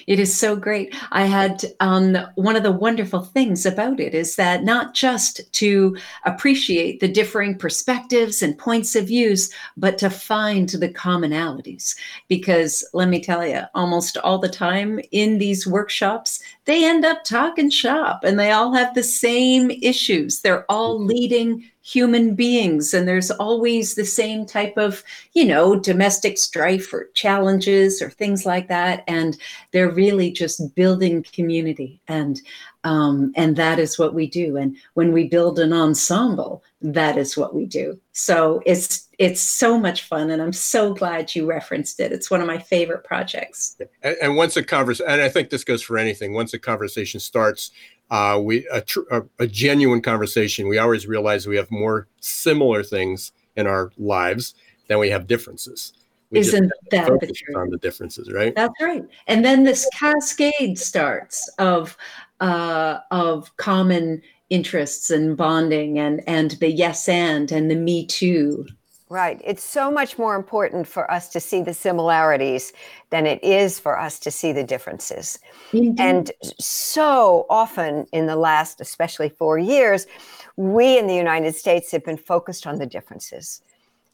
It 0.08 0.20
is 0.20 0.36
so 0.36 0.56
great. 0.56 0.96
I 1.12 1.26
had 1.26 1.64
um, 1.80 2.18
one 2.36 2.56
of 2.56 2.64
the 2.64 2.72
wonderful 2.72 3.22
things 3.22 3.66
about 3.66 4.00
it 4.00 4.14
is 4.14 4.36
that 4.36 4.64
not 4.64 4.94
just 4.94 5.52
to 5.54 5.96
appreciate 6.26 7.00
the 7.00 7.08
differing 7.08 7.58
perspectives 7.58 8.42
and 8.42 8.58
points 8.58 8.96
of 8.96 9.08
views 9.08 9.52
but 9.78 9.98
to 10.00 10.10
find 10.10 10.70
the 10.70 10.90
commonalities. 10.90 11.96
Because 12.28 12.88
let 12.94 13.08
me 13.08 13.22
tell 13.22 13.46
you 13.46 13.62
almost 13.76 14.18
all 14.18 14.40
the 14.40 14.50
time 14.50 15.00
in 15.12 15.38
these 15.38 15.66
workshops 15.66 16.42
they 16.66 16.86
end 16.86 17.04
up 17.06 17.24
talking 17.24 17.70
shop 17.70 18.24
and 18.24 18.40
they 18.40 18.52
all 18.52 18.74
have 18.74 18.96
the 18.96 19.04
same 19.04 19.72
issues. 19.82 20.42
They're 20.42 20.70
all 20.72 21.04
leading 21.04 21.70
human 21.84 22.34
beings 22.34 22.94
and 22.94 23.08
there's 23.08 23.30
always 23.30 23.96
the 23.96 24.06
same 24.06 24.46
type 24.46 24.78
of 24.78 25.04
you 25.34 25.46
know 25.46 25.76
domestic 25.76 26.38
strife 26.38 26.94
or 26.94 27.10
challenges 27.14 28.02
or 28.02 28.10
things 28.10 28.46
like 28.46 28.68
that 28.70 29.04
and 29.08 29.38
they're 29.72 29.92
really 29.92 30.32
just 30.32 30.74
building 30.76 31.26
community 31.36 32.02
and 32.08 32.42
Um, 32.86 33.32
and 33.38 33.56
that 33.56 33.80
is 33.80 33.98
what 33.98 34.14
we 34.14 34.28
do. 34.28 34.58
And 34.58 34.76
when 34.96 35.14
we 35.14 35.30
build 35.30 35.58
an 35.58 35.72
ensemble, 35.72 36.62
that 36.82 37.18
is 37.18 37.38
what 37.38 37.56
we 37.56 37.66
do. 37.66 37.98
So 38.12 38.62
it's 38.66 39.08
it's 39.20 39.40
so 39.40 39.80
much 39.80 40.02
fun, 40.04 40.30
and 40.32 40.42
I'm 40.42 40.52
so 40.52 40.94
glad 40.94 41.34
you 41.34 41.46
referenced 41.46 42.02
it. 42.02 42.12
It's 42.12 42.30
one 42.30 42.42
of 42.42 42.48
my 42.48 42.60
favorite 42.60 43.06
projects. 43.06 43.78
And, 44.02 44.18
and 44.22 44.36
once 44.36 44.58
a 44.58 44.64
conversation, 44.64 45.10
and 45.10 45.22
I 45.22 45.30
think 45.30 45.50
this 45.50 45.64
goes 45.64 45.82
for 45.82 45.98
anything. 45.98 46.34
Once 46.34 46.54
a 46.54 46.60
conversation 46.60 47.22
starts, 47.22 47.72
uh, 48.14 48.38
we 48.38 48.68
a, 48.68 48.80
tr- 48.80 49.10
a, 49.10 49.24
a 49.40 49.48
genuine 49.48 50.00
conversation. 50.00 50.68
We 50.68 50.78
always 50.78 51.08
realize 51.08 51.48
we 51.48 51.56
have 51.56 51.72
more 51.72 52.08
similar 52.22 52.84
things 52.84 53.32
in 53.56 53.66
our 53.66 53.92
lives 53.98 54.54
than 54.88 55.00
we 55.00 55.10
have 55.10 55.26
differences. 55.26 55.94
We 56.30 56.40
Isn't 56.40 56.72
that 56.92 57.08
the 57.08 57.34
truth? 57.34 57.58
On 57.58 57.72
the 57.72 57.78
differences, 57.78 58.32
right? 58.32 58.54
That's 58.54 58.80
right. 58.80 59.04
And 59.26 59.44
then 59.44 59.64
this 59.64 59.90
cascade 59.96 60.78
starts 60.78 61.52
of 61.58 61.98
uh, 62.40 63.00
of 63.10 63.56
common 63.58 64.22
interests 64.52 65.10
and 65.10 65.36
bonding 65.36 65.98
and 65.98 66.22
and 66.28 66.52
the 66.52 66.70
yes 66.70 67.10
and 67.10 67.52
and 67.52 67.72
the 67.72 67.76
me 67.76 68.06
too 68.06 68.68
Right. 69.14 69.40
It's 69.46 69.64
so 69.64 69.92
much 69.92 70.18
more 70.18 70.36
important 70.36 70.88
for 70.88 71.10
us 71.12 71.30
to 71.30 71.40
see 71.40 71.62
the 71.62 71.76
similarities 71.76 72.74
than 73.12 73.28
it 73.28 73.44
is 73.44 73.78
for 73.78 74.00
us 74.00 74.18
to 74.18 74.32
see 74.32 74.52
the 74.52 74.64
differences. 74.64 75.38
Indeed. 75.72 76.00
And 76.00 76.32
so 76.42 77.46
often 77.48 78.08
in 78.12 78.26
the 78.26 78.36
last, 78.36 78.82
especially 78.82 79.30
four 79.30 79.60
years, 79.60 80.08
we 80.56 80.98
in 80.98 81.06
the 81.06 81.14
United 81.14 81.54
States 81.54 81.92
have 81.92 82.04
been 82.04 82.18
focused 82.18 82.66
on 82.66 82.80
the 82.80 82.88
differences. 82.88 83.62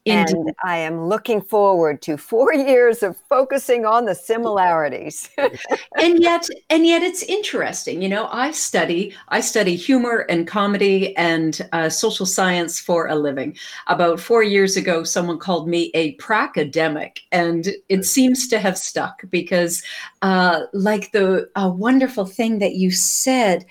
Indeed. 0.09 0.35
And 0.35 0.55
I 0.63 0.77
am 0.77 1.07
looking 1.07 1.41
forward 1.41 2.01
to 2.03 2.17
four 2.17 2.53
years 2.71 3.03
of 3.03 3.17
focusing 3.17 3.85
on 3.85 4.05
the 4.05 4.15
similarities. 4.15 5.29
and 5.37 6.21
yet, 6.21 6.47
and 6.69 6.85
yet, 6.85 7.01
it's 7.03 7.23
interesting. 7.23 8.01
You 8.01 8.09
know, 8.09 8.27
I 8.31 8.51
study 8.51 9.13
I 9.29 9.41
study 9.41 9.75
humor 9.75 10.25
and 10.29 10.47
comedy 10.47 11.15
and 11.17 11.67
uh, 11.71 11.89
social 11.89 12.25
science 12.25 12.79
for 12.79 13.07
a 13.07 13.15
living. 13.15 13.57
About 13.87 14.19
four 14.19 14.43
years 14.43 14.77
ago, 14.77 15.03
someone 15.03 15.39
called 15.39 15.67
me 15.67 15.91
a 15.93 16.15
pracademic, 16.17 17.19
and 17.31 17.69
it 17.89 18.05
seems 18.05 18.47
to 18.49 18.59
have 18.59 18.77
stuck 18.77 19.21
because, 19.29 19.83
uh, 20.21 20.61
like 20.73 21.11
the 21.11 21.49
uh, 21.55 21.69
wonderful 21.69 22.25
thing 22.25 22.59
that 22.59 22.75
you 22.75 22.91
said 22.91 23.65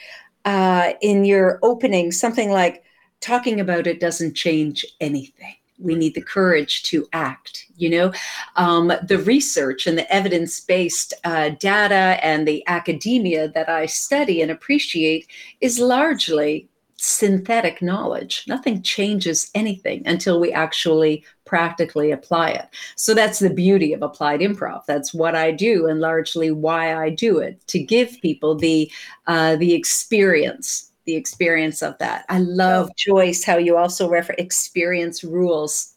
uh, 0.45 0.93
in 1.01 1.25
your 1.25 1.59
opening, 1.63 2.13
something 2.13 2.51
like 2.51 2.83
talking 3.21 3.61
about 3.61 3.87
it 3.87 4.01
doesn't 4.01 4.35
change 4.35 4.85
anything 5.01 5.55
we 5.79 5.95
need 5.95 6.15
the 6.15 6.23
courage 6.23 6.83
to 6.85 7.07
act 7.13 7.69
you 7.79 7.89
know? 7.89 8.13
Um, 8.57 8.93
the 9.03 9.19
research 9.19 9.87
and 9.87 9.97
the 9.97 10.13
evidence-based 10.13 11.15
uh, 11.25 11.51
data 11.51 12.19
and 12.23 12.47
the 12.47 12.63
academia 12.67 13.49
that 13.49 13.69
i 13.69 13.87
study 13.87 14.43
and 14.43 14.51
appreciate 14.51 15.29
is 15.61 15.79
largely 15.79 16.69
synthetic 17.01 17.81
knowledge. 17.81 18.45
Nothing 18.49 18.83
changes 18.83 19.53
anything 19.55 20.03
until 20.05 20.41
we 20.41 20.53
actually 20.53 21.25
practically 21.45 22.11
apply 22.11 22.51
it. 22.51 22.67
So 22.97 23.15
that's 23.15 23.39
the 23.39 23.51
beauty 23.51 23.93
of 23.93 24.03
applied 24.03 24.41
improv. 24.41 24.85
That's 24.87 25.15
what 25.15 25.37
i 25.37 25.53
do 25.53 25.87
and 25.87 26.01
largely 26.01 26.51
why 26.51 26.95
i 26.95 27.09
do 27.09 27.39
it 27.39 27.65
to 27.69 27.79
give 27.79 28.21
people 28.21 28.57
the 28.57 28.91
uh, 29.29 29.57
the 29.57 29.75
experience 29.75 30.88
the 31.09 31.17
experience 31.17 31.83
of 31.83 31.97
that. 31.97 32.27
I 32.29 32.41
love 32.41 32.95
Joyce 32.95 33.43
how 33.43 33.57
you 33.57 33.79
also 33.79 34.11
refer 34.11 34.35
experience 34.37 35.25
rules. 35.25 35.95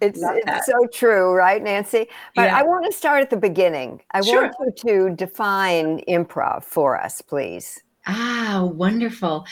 It's, 0.00 0.20
it's 0.22 0.66
so 0.66 0.86
true, 0.94 1.34
right, 1.34 1.60
Nancy? 1.60 2.06
But 2.36 2.42
yeah. 2.42 2.56
I 2.56 2.62
want 2.62 2.86
to 2.86 2.96
start 2.96 3.22
at 3.22 3.30
the 3.30 3.36
beginning. 3.36 4.00
I 4.12 4.20
sure. 4.20 4.42
want 4.42 4.54
you 4.84 5.08
to 5.08 5.16
define 5.16 6.02
improv 6.08 6.62
for 6.62 6.96
us, 6.96 7.20
please. 7.20 7.82
Ah, 8.06 8.68
wonderful. 8.72 9.46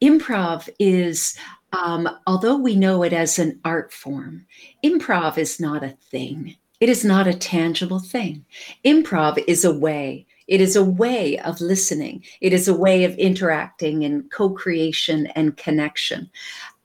Improv 0.00 0.68
is, 0.78 1.36
um, 1.72 2.08
although 2.28 2.56
we 2.56 2.76
know 2.76 3.02
it 3.02 3.12
as 3.12 3.36
an 3.40 3.58
art 3.64 3.92
form, 3.92 4.46
improv 4.84 5.38
is 5.38 5.58
not 5.58 5.82
a 5.82 5.96
thing. 6.10 6.54
It 6.78 6.88
is 6.88 7.04
not 7.04 7.26
a 7.26 7.34
tangible 7.34 7.98
thing. 7.98 8.44
Improv 8.84 9.42
is 9.48 9.64
a 9.64 9.74
way 9.74 10.26
it 10.50 10.60
is 10.60 10.74
a 10.74 10.84
way 10.84 11.38
of 11.38 11.60
listening. 11.60 12.24
It 12.40 12.52
is 12.52 12.66
a 12.66 12.74
way 12.74 13.04
of 13.04 13.16
interacting 13.16 14.04
and 14.04 14.30
co 14.30 14.50
creation 14.50 15.28
and 15.28 15.56
connection. 15.56 16.28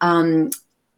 Um, 0.02 0.52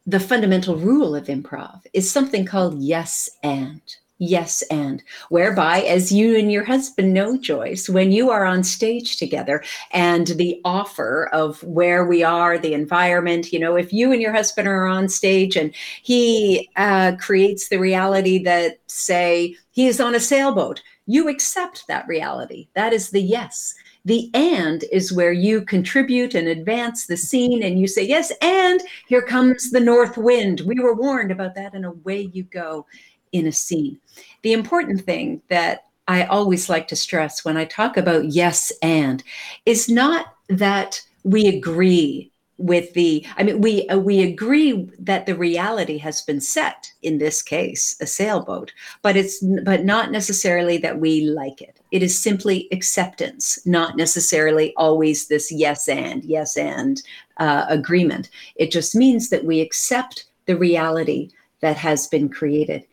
the 0.05 0.19
fundamental 0.19 0.75
rule 0.75 1.15
of 1.15 1.27
improv 1.27 1.81
is 1.93 2.11
something 2.11 2.45
called 2.45 2.79
yes 2.79 3.29
and. 3.41 3.81
Yes, 4.19 4.63
and 4.71 5.03
whereby, 5.29 5.81
as 5.81 6.11
you 6.11 6.35
and 6.37 6.51
your 6.51 6.63
husband 6.63 7.13
know, 7.13 7.37
Joyce, 7.37 7.87
when 7.87 8.11
you 8.11 8.31
are 8.31 8.45
on 8.45 8.63
stage 8.63 9.17
together 9.17 9.63
and 9.91 10.25
the 10.25 10.59
offer 10.65 11.29
of 11.31 11.61
where 11.61 12.03
we 12.03 12.23
are, 12.23 12.57
the 12.57 12.73
environment, 12.73 13.53
you 13.53 13.59
know, 13.59 13.75
if 13.75 13.93
you 13.93 14.11
and 14.11 14.19
your 14.19 14.33
husband 14.33 14.67
are 14.67 14.87
on 14.87 15.07
stage 15.07 15.55
and 15.55 15.71
he 16.01 16.67
uh, 16.77 17.11
creates 17.19 17.69
the 17.69 17.77
reality 17.77 18.41
that, 18.43 18.79
say, 18.87 19.55
he 19.69 19.85
is 19.85 20.01
on 20.01 20.15
a 20.15 20.19
sailboat, 20.19 20.81
you 21.07 21.29
accept 21.29 21.87
that 21.87 22.07
reality. 22.07 22.67
That 22.75 22.93
is 22.93 23.09
the 23.09 23.21
yes. 23.21 23.73
The 24.05 24.29
and 24.33 24.83
is 24.91 25.11
where 25.11 25.31
you 25.31 25.61
contribute 25.61 26.35
and 26.35 26.47
advance 26.47 27.07
the 27.07 27.17
scene 27.17 27.63
and 27.63 27.79
you 27.79 27.87
say, 27.87 28.05
yes, 28.05 28.31
and 28.41 28.81
here 29.07 29.21
comes 29.21 29.71
the 29.71 29.79
north 29.79 30.17
wind. 30.17 30.61
We 30.61 30.79
were 30.79 30.93
warned 30.93 31.31
about 31.31 31.55
that, 31.55 31.73
and 31.73 31.85
away 31.85 32.29
you 32.33 32.43
go 32.43 32.85
in 33.31 33.47
a 33.47 33.51
scene. 33.51 33.99
The 34.43 34.53
important 34.53 35.01
thing 35.01 35.41
that 35.49 35.85
I 36.07 36.23
always 36.25 36.69
like 36.69 36.87
to 36.89 36.95
stress 36.95 37.43
when 37.43 37.57
I 37.57 37.65
talk 37.65 37.97
about 37.97 38.31
yes 38.31 38.71
and 38.81 39.23
is 39.65 39.89
not 39.89 40.33
that 40.49 41.01
we 41.23 41.47
agree 41.47 42.31
with 42.57 42.93
the 42.93 43.25
i 43.37 43.43
mean 43.43 43.61
we 43.61 43.87
uh, 43.89 43.97
we 43.97 44.21
agree 44.21 44.89
that 44.97 45.25
the 45.25 45.35
reality 45.35 45.97
has 45.97 46.21
been 46.21 46.41
set 46.41 46.91
in 47.03 47.17
this 47.17 47.41
case 47.41 47.95
a 48.01 48.07
sailboat 48.07 48.71
but 49.01 49.15
it's 49.15 49.43
but 49.63 49.85
not 49.85 50.11
necessarily 50.11 50.77
that 50.77 50.99
we 50.99 51.21
like 51.21 51.61
it. 51.61 51.79
It 51.91 52.03
is 52.03 52.17
simply 52.17 52.67
acceptance 52.71 53.59
not 53.65 53.95
necessarily 53.95 54.73
always 54.75 55.27
this 55.27 55.51
yes 55.51 55.87
and 55.87 56.23
yes 56.23 56.57
and 56.57 57.01
uh, 57.37 57.65
agreement. 57.69 58.29
It 58.55 58.71
just 58.71 58.95
means 58.95 59.29
that 59.29 59.45
we 59.45 59.61
accept 59.61 60.25
the 60.45 60.57
reality 60.57 61.29
that 61.61 61.77
has 61.77 62.07
been 62.07 62.29
created. 62.29 62.83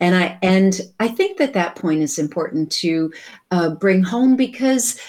And 0.00 0.14
i 0.14 0.38
and 0.42 0.80
i 1.00 1.08
think 1.08 1.38
that 1.38 1.54
that 1.54 1.74
point 1.74 2.02
is 2.02 2.20
important 2.20 2.70
to 2.84 3.12
uh, 3.50 3.70
bring 3.70 4.04
home 4.04 4.36
because 4.36 5.00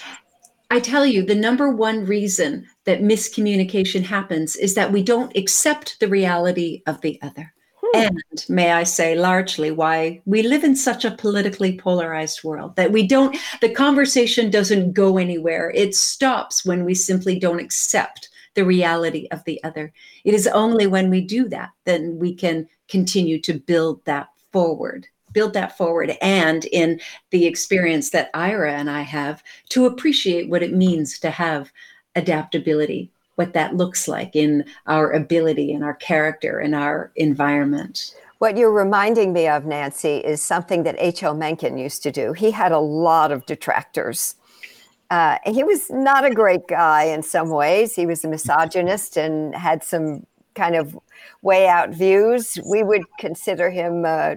I 0.70 0.78
tell 0.78 1.04
you, 1.04 1.24
the 1.24 1.34
number 1.34 1.70
one 1.70 2.06
reason 2.06 2.66
that 2.84 3.02
miscommunication 3.02 4.04
happens 4.04 4.54
is 4.56 4.74
that 4.74 4.92
we 4.92 5.02
don't 5.02 5.36
accept 5.36 5.98
the 5.98 6.08
reality 6.08 6.82
of 6.86 7.00
the 7.00 7.18
other. 7.22 7.52
Hmm. 7.82 8.00
And 8.00 8.44
may 8.48 8.70
I 8.70 8.84
say, 8.84 9.16
largely 9.16 9.72
why 9.72 10.22
we 10.26 10.42
live 10.42 10.62
in 10.62 10.76
such 10.76 11.04
a 11.04 11.10
politically 11.10 11.76
polarized 11.76 12.44
world 12.44 12.76
that 12.76 12.92
we 12.92 13.06
don't, 13.06 13.36
the 13.60 13.68
conversation 13.74 14.50
doesn't 14.50 14.92
go 14.92 15.18
anywhere. 15.18 15.72
It 15.74 15.96
stops 15.96 16.64
when 16.64 16.84
we 16.84 16.94
simply 16.94 17.38
don't 17.38 17.60
accept 17.60 18.28
the 18.54 18.64
reality 18.64 19.26
of 19.30 19.42
the 19.44 19.62
other. 19.64 19.92
It 20.24 20.34
is 20.34 20.46
only 20.46 20.86
when 20.86 21.10
we 21.10 21.20
do 21.20 21.48
that 21.48 21.70
then 21.84 22.18
we 22.18 22.34
can 22.34 22.68
continue 22.88 23.40
to 23.40 23.54
build 23.54 24.04
that 24.04 24.28
forward 24.52 25.06
build 25.32 25.52
that 25.54 25.76
forward 25.76 26.16
and 26.20 26.64
in 26.66 27.00
the 27.30 27.46
experience 27.46 28.10
that 28.10 28.30
Ira 28.34 28.72
and 28.72 28.90
I 28.90 29.02
have 29.02 29.42
to 29.70 29.86
appreciate 29.86 30.48
what 30.48 30.62
it 30.62 30.72
means 30.72 31.18
to 31.20 31.30
have 31.30 31.72
adaptability, 32.16 33.10
what 33.36 33.52
that 33.54 33.76
looks 33.76 34.08
like 34.08 34.34
in 34.34 34.64
our 34.86 35.12
ability 35.12 35.72
and 35.72 35.84
our 35.84 35.94
character 35.94 36.58
and 36.58 36.74
our 36.74 37.12
environment. 37.16 38.14
What 38.38 38.56
you're 38.56 38.72
reminding 38.72 39.34
me 39.34 39.48
of, 39.48 39.66
Nancy, 39.66 40.16
is 40.16 40.40
something 40.40 40.82
that 40.84 40.96
H.L. 40.98 41.34
Mencken 41.34 41.76
used 41.76 42.02
to 42.04 42.10
do. 42.10 42.32
He 42.32 42.50
had 42.50 42.72
a 42.72 42.78
lot 42.78 43.32
of 43.32 43.44
detractors. 43.44 44.34
Uh, 45.10 45.36
he 45.44 45.62
was 45.62 45.90
not 45.90 46.24
a 46.24 46.30
great 46.30 46.66
guy 46.66 47.04
in 47.04 47.22
some 47.22 47.50
ways. 47.50 47.94
He 47.94 48.06
was 48.06 48.24
a 48.24 48.28
misogynist 48.28 49.18
and 49.18 49.54
had 49.54 49.84
some 49.84 50.26
kind 50.54 50.74
of 50.74 50.98
way 51.42 51.68
out 51.68 51.90
views. 51.90 52.58
We 52.64 52.82
would 52.82 53.02
consider 53.18 53.70
him 53.70 54.04
uh, 54.06 54.36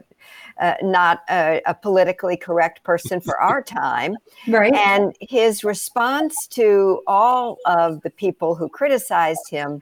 uh, 0.59 0.75
not 0.81 1.23
a, 1.29 1.61
a, 1.65 1.73
politically 1.73 2.37
correct 2.37 2.83
person 2.83 3.19
for 3.19 3.39
our 3.39 3.61
time. 3.63 4.15
Right. 4.47 4.73
And 4.73 5.15
his 5.19 5.63
response 5.63 6.47
to 6.47 7.01
all 7.07 7.57
of 7.65 8.01
the 8.01 8.09
people 8.09 8.55
who 8.55 8.69
criticized 8.69 9.49
him 9.49 9.81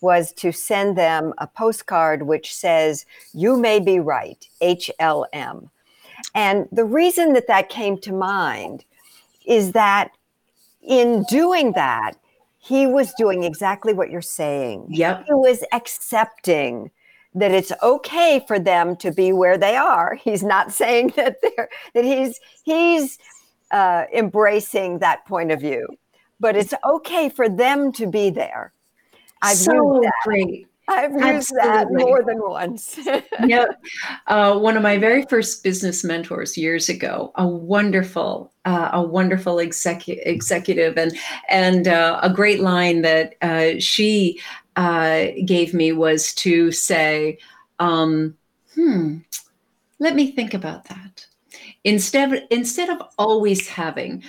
was 0.00 0.32
to 0.32 0.52
send 0.52 0.98
them 0.98 1.32
a 1.38 1.46
postcard 1.46 2.22
which 2.22 2.54
says, 2.54 3.06
You 3.32 3.56
may 3.56 3.80
be 3.80 4.00
right, 4.00 4.46
HLM. 4.60 5.70
And 6.34 6.68
the 6.72 6.84
reason 6.84 7.32
that 7.32 7.46
that 7.46 7.68
came 7.68 7.98
to 7.98 8.12
mind 8.12 8.84
is 9.46 9.72
that 9.72 10.10
in 10.82 11.24
doing 11.28 11.72
that, 11.72 12.12
he 12.58 12.86
was 12.86 13.12
doing 13.14 13.42
exactly 13.44 13.92
what 13.92 14.10
you're 14.10 14.20
saying. 14.20 14.86
Yep. 14.88 15.24
He 15.26 15.34
was 15.34 15.64
accepting 15.72 16.90
that 17.34 17.52
it's 17.52 17.72
okay 17.82 18.44
for 18.46 18.58
them 18.58 18.96
to 18.96 19.10
be 19.10 19.32
where 19.32 19.56
they 19.56 19.76
are. 19.76 20.14
He's 20.14 20.42
not 20.42 20.72
saying 20.80 21.14
that 21.16 21.38
they're 21.42 21.68
that 21.94 22.04
he's 22.04 22.40
he's 22.64 23.18
uh, 23.70 24.04
embracing 24.14 24.98
that 24.98 25.24
point 25.26 25.50
of 25.50 25.60
view, 25.60 25.86
but 26.40 26.56
it's 26.56 26.74
okay 26.84 27.28
for 27.28 27.48
them 27.48 27.92
to 27.92 28.06
be 28.06 28.30
there. 28.30 28.72
I've 29.40 29.56
so 29.56 30.00
great. 30.24 30.68
I've 30.88 31.12
used 31.12 31.52
Absolutely. 31.60 31.68
that 31.68 31.92
more 31.92 32.22
than 32.22 32.40
once. 32.40 32.98
yep. 33.46 33.80
Uh, 34.26 34.58
one 34.58 34.76
of 34.76 34.82
my 34.82 34.98
very 34.98 35.24
first 35.26 35.62
business 35.62 36.02
mentors 36.02 36.56
years 36.56 36.88
ago, 36.88 37.30
a 37.36 37.46
wonderful, 37.46 38.52
uh, 38.64 38.90
a 38.92 39.02
wonderful 39.02 39.56
execu- 39.56 40.20
executive, 40.26 40.98
and 40.98 41.16
and 41.48 41.86
uh, 41.86 42.18
a 42.22 42.30
great 42.30 42.60
line 42.60 43.02
that 43.02 43.34
uh, 43.42 43.78
she 43.78 44.40
uh, 44.76 45.26
gave 45.44 45.74
me 45.74 45.92
was 45.92 46.34
to 46.34 46.72
say, 46.72 47.38
um, 47.78 48.36
"Hmm, 48.74 49.18
let 49.98 50.14
me 50.14 50.32
think 50.32 50.54
about 50.54 50.84
that." 50.86 51.26
Instead, 51.84 52.46
instead 52.50 52.88
of 52.88 53.02
always 53.18 53.68
having 53.68 54.22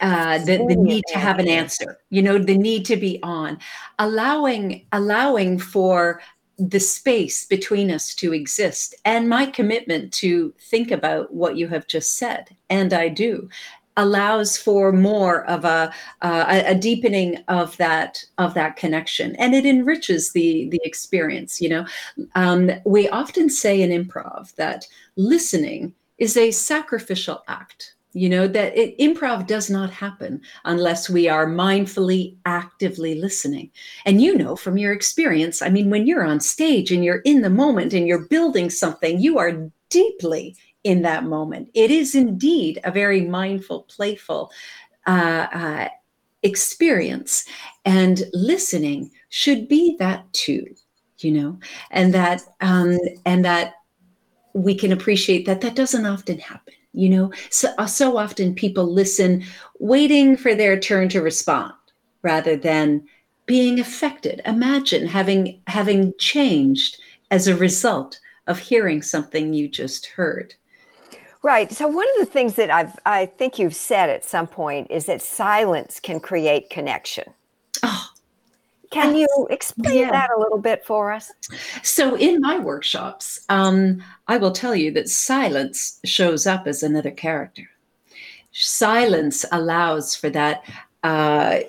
uh, 0.00 0.38
the, 0.38 0.58
the 0.68 0.76
need 0.76 1.02
to 1.08 1.18
have 1.18 1.38
an 1.38 1.48
answer 1.48 1.98
you 2.10 2.20
know 2.20 2.36
the 2.36 2.58
need 2.58 2.84
to 2.84 2.96
be 2.96 3.18
on 3.22 3.58
allowing 3.98 4.84
allowing 4.92 5.58
for 5.58 6.20
the 6.58 6.78
space 6.78 7.44
between 7.46 7.90
us 7.90 8.14
to 8.14 8.32
exist 8.32 8.94
and 9.04 9.28
my 9.28 9.46
commitment 9.46 10.12
to 10.12 10.54
think 10.60 10.90
about 10.90 11.32
what 11.34 11.56
you 11.56 11.66
have 11.68 11.86
just 11.86 12.16
said. 12.16 12.56
And 12.70 12.92
i 12.92 13.08
do 13.08 13.48
allows 13.96 14.56
for 14.56 14.92
more 14.92 15.44
of 15.46 15.64
a, 15.64 15.92
uh, 16.22 16.62
a 16.66 16.74
deepening 16.74 17.36
of 17.48 17.76
that 17.76 18.24
of 18.38 18.54
that 18.54 18.76
connection. 18.76 19.36
And 19.36 19.54
it 19.54 19.66
enriches 19.66 20.32
the 20.32 20.68
the 20.70 20.80
experience 20.84 21.60
you 21.60 21.68
know. 21.68 21.86
Um, 22.34 22.70
we 22.84 23.08
often 23.08 23.48
say 23.48 23.82
in 23.82 23.90
improv 23.90 24.54
that 24.56 24.86
listening 25.16 25.94
is 26.18 26.36
a 26.36 26.50
sacrificial 26.50 27.42
act 27.48 27.94
you 28.14 28.28
know 28.28 28.46
that 28.46 28.76
it, 28.76 28.96
improv 28.98 29.46
does 29.46 29.68
not 29.68 29.90
happen 29.90 30.40
unless 30.64 31.10
we 31.10 31.28
are 31.28 31.46
mindfully 31.46 32.36
actively 32.46 33.16
listening. 33.16 33.70
And 34.06 34.22
you 34.22 34.38
know 34.38 34.56
from 34.56 34.78
your 34.78 34.92
experience 34.92 35.60
i 35.60 35.68
mean 35.68 35.90
when 35.90 36.06
you're 36.06 36.24
on 36.24 36.40
stage 36.40 36.92
and 36.92 37.04
you're 37.04 37.22
in 37.24 37.42
the 37.42 37.50
moment 37.50 37.92
and 37.92 38.06
you're 38.06 38.26
building 38.26 38.70
something 38.70 39.20
you 39.20 39.38
are 39.38 39.68
deeply 39.90 40.56
in 40.84 41.02
that 41.02 41.24
moment. 41.24 41.70
It 41.74 41.90
is 41.90 42.14
indeed 42.14 42.80
a 42.84 42.90
very 42.90 43.22
mindful 43.22 43.82
playful 43.82 44.52
uh, 45.06 45.46
uh, 45.52 45.88
experience. 46.42 47.44
And 47.84 48.24
listening 48.32 49.10
should 49.28 49.68
be 49.68 49.96
that 49.98 50.32
too 50.32 50.66
you 51.18 51.30
know 51.30 51.58
and 51.90 52.12
that 52.12 52.42
um, 52.60 52.98
and 53.24 53.44
that 53.44 53.74
we 54.52 54.74
can 54.74 54.92
appreciate 54.92 55.46
that 55.46 55.60
that 55.60 55.74
doesn't 55.74 56.06
often 56.06 56.38
happen 56.38 56.74
you 56.94 57.08
know. 57.08 57.32
So, 57.50 57.74
uh, 57.76 57.86
so 57.86 58.16
often 58.16 58.54
people 58.54 58.86
listen 58.86 59.44
waiting 59.78 60.36
for 60.36 60.54
their 60.54 60.78
turn 60.78 61.08
to 61.10 61.20
respond 61.20 61.74
rather 62.22 62.56
than 62.56 63.06
being 63.46 63.80
affected. 63.80 64.40
Imagine 64.46 65.06
having 65.06 65.60
having 65.66 66.14
changed 66.18 66.98
as 67.30 67.46
a 67.46 67.56
result 67.56 68.20
of 68.46 68.58
hearing 68.58 69.02
something 69.02 69.52
you 69.52 69.68
just 69.68 70.06
heard 70.06 70.54
right 71.44 71.70
so 71.70 71.86
one 71.86 72.06
of 72.14 72.26
the 72.26 72.32
things 72.32 72.54
that 72.54 72.70
i've 72.70 72.98
i 73.06 73.24
think 73.24 73.58
you've 73.58 73.76
said 73.76 74.10
at 74.10 74.24
some 74.24 74.48
point 74.48 74.90
is 74.90 75.06
that 75.06 75.22
silence 75.22 76.00
can 76.00 76.18
create 76.18 76.68
connection 76.70 77.32
oh 77.84 78.10
can 78.94 79.16
you 79.16 79.26
explain 79.50 79.98
yeah. 79.98 80.10
that 80.12 80.30
a 80.30 80.38
little 80.38 80.58
bit 80.58 80.86
for 80.86 81.10
us? 81.10 81.32
So, 81.82 82.14
in 82.14 82.40
my 82.40 82.60
workshops, 82.60 83.44
um, 83.48 84.04
I 84.28 84.36
will 84.36 84.52
tell 84.52 84.76
you 84.76 84.92
that 84.92 85.08
silence 85.08 85.98
shows 86.04 86.46
up 86.46 86.68
as 86.68 86.84
another 86.84 87.10
character. 87.10 87.68
Silence 88.52 89.44
allows 89.50 90.14
for 90.14 90.30
that 90.30 90.62
uh, 91.02 91.60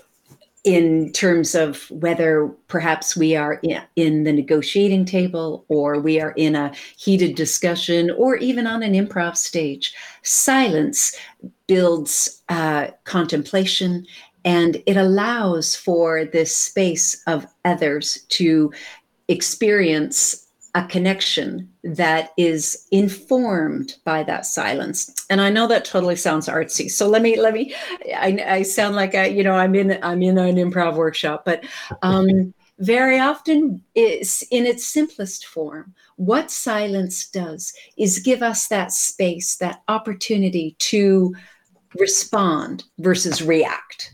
in 0.65 1.11
terms 1.13 1.53
of 1.53 1.89
whether 1.91 2.47
perhaps 2.67 3.15
we 3.15 3.35
are 3.35 3.61
in, 3.95 4.23
the 4.23 4.33
negotiating 4.33 5.05
table 5.05 5.63
or 5.67 5.99
we 5.99 6.19
are 6.19 6.31
in 6.31 6.55
a 6.55 6.73
heated 6.97 7.35
discussion 7.35 8.09
or 8.17 8.35
even 8.37 8.65
on 8.65 8.81
an 8.81 8.93
improv 8.93 9.37
stage. 9.37 9.93
Silence 10.23 11.15
builds 11.67 12.41
uh, 12.49 12.87
contemplation 13.03 14.05
and 14.43 14.81
it 14.87 14.97
allows 14.97 15.75
for 15.75 16.25
this 16.25 16.55
space 16.55 17.21
of 17.27 17.45
others 17.63 18.23
to 18.29 18.73
experience 19.27 20.44
a 20.75 20.85
connection 20.85 21.67
that 21.83 22.31
is 22.37 22.85
informed 22.91 23.95
by 24.03 24.21
that 24.21 24.45
silence 24.45 25.25
and 25.29 25.41
i 25.41 25.49
know 25.49 25.67
that 25.67 25.85
totally 25.85 26.15
sounds 26.15 26.47
artsy 26.47 26.89
so 26.89 27.07
let 27.07 27.21
me 27.21 27.39
let 27.39 27.53
me 27.53 27.73
i, 28.15 28.37
I 28.47 28.61
sound 28.61 28.95
like 28.95 29.15
i 29.15 29.25
you 29.25 29.43
know 29.43 29.53
i'm 29.53 29.73
in 29.73 29.97
i'm 30.03 30.21
in 30.21 30.37
an 30.37 30.57
improv 30.57 30.95
workshop 30.95 31.43
but 31.45 31.65
um 32.03 32.53
very 32.79 33.19
often 33.19 33.81
is 33.95 34.45
in 34.51 34.65
its 34.65 34.85
simplest 34.85 35.45
form 35.45 35.93
what 36.17 36.51
silence 36.51 37.29
does 37.29 37.73
is 37.97 38.19
give 38.19 38.43
us 38.43 38.67
that 38.67 38.91
space 38.91 39.55
that 39.57 39.81
opportunity 39.87 40.75
to 40.79 41.33
respond 41.99 42.83
versus 42.99 43.41
react. 43.41 44.13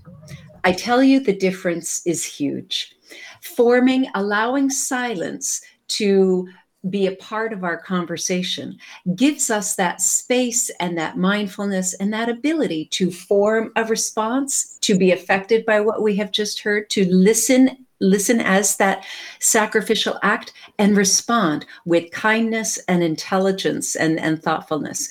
I 0.63 0.73
tell 0.73 1.01
you, 1.01 1.19
the 1.19 1.35
difference 1.35 2.05
is 2.05 2.23
huge. 2.23 2.95
Forming, 3.41 4.07
allowing 4.13 4.69
silence 4.69 5.61
to 5.97 6.47
be 6.89 7.05
a 7.05 7.15
part 7.17 7.53
of 7.53 7.63
our 7.63 7.77
conversation 7.77 8.77
gives 9.15 9.51
us 9.51 9.75
that 9.75 10.01
space 10.01 10.71
and 10.79 10.97
that 10.97 11.17
mindfulness 11.17 11.93
and 11.95 12.11
that 12.11 12.27
ability 12.29 12.85
to 12.85 13.11
form 13.11 13.71
a 13.75 13.85
response, 13.85 14.79
to 14.81 14.97
be 14.97 15.11
affected 15.11 15.63
by 15.65 15.79
what 15.79 16.01
we 16.01 16.15
have 16.15 16.31
just 16.31 16.59
heard, 16.59 16.89
to 16.89 17.05
listen 17.05 17.85
listen 18.03 18.39
as 18.39 18.77
that 18.77 19.05
sacrificial 19.39 20.17
act 20.23 20.53
and 20.79 20.97
respond 20.97 21.67
with 21.85 22.11
kindness 22.11 22.79
and 22.87 23.03
intelligence 23.03 23.95
and, 23.95 24.19
and 24.19 24.41
thoughtfulness. 24.41 25.07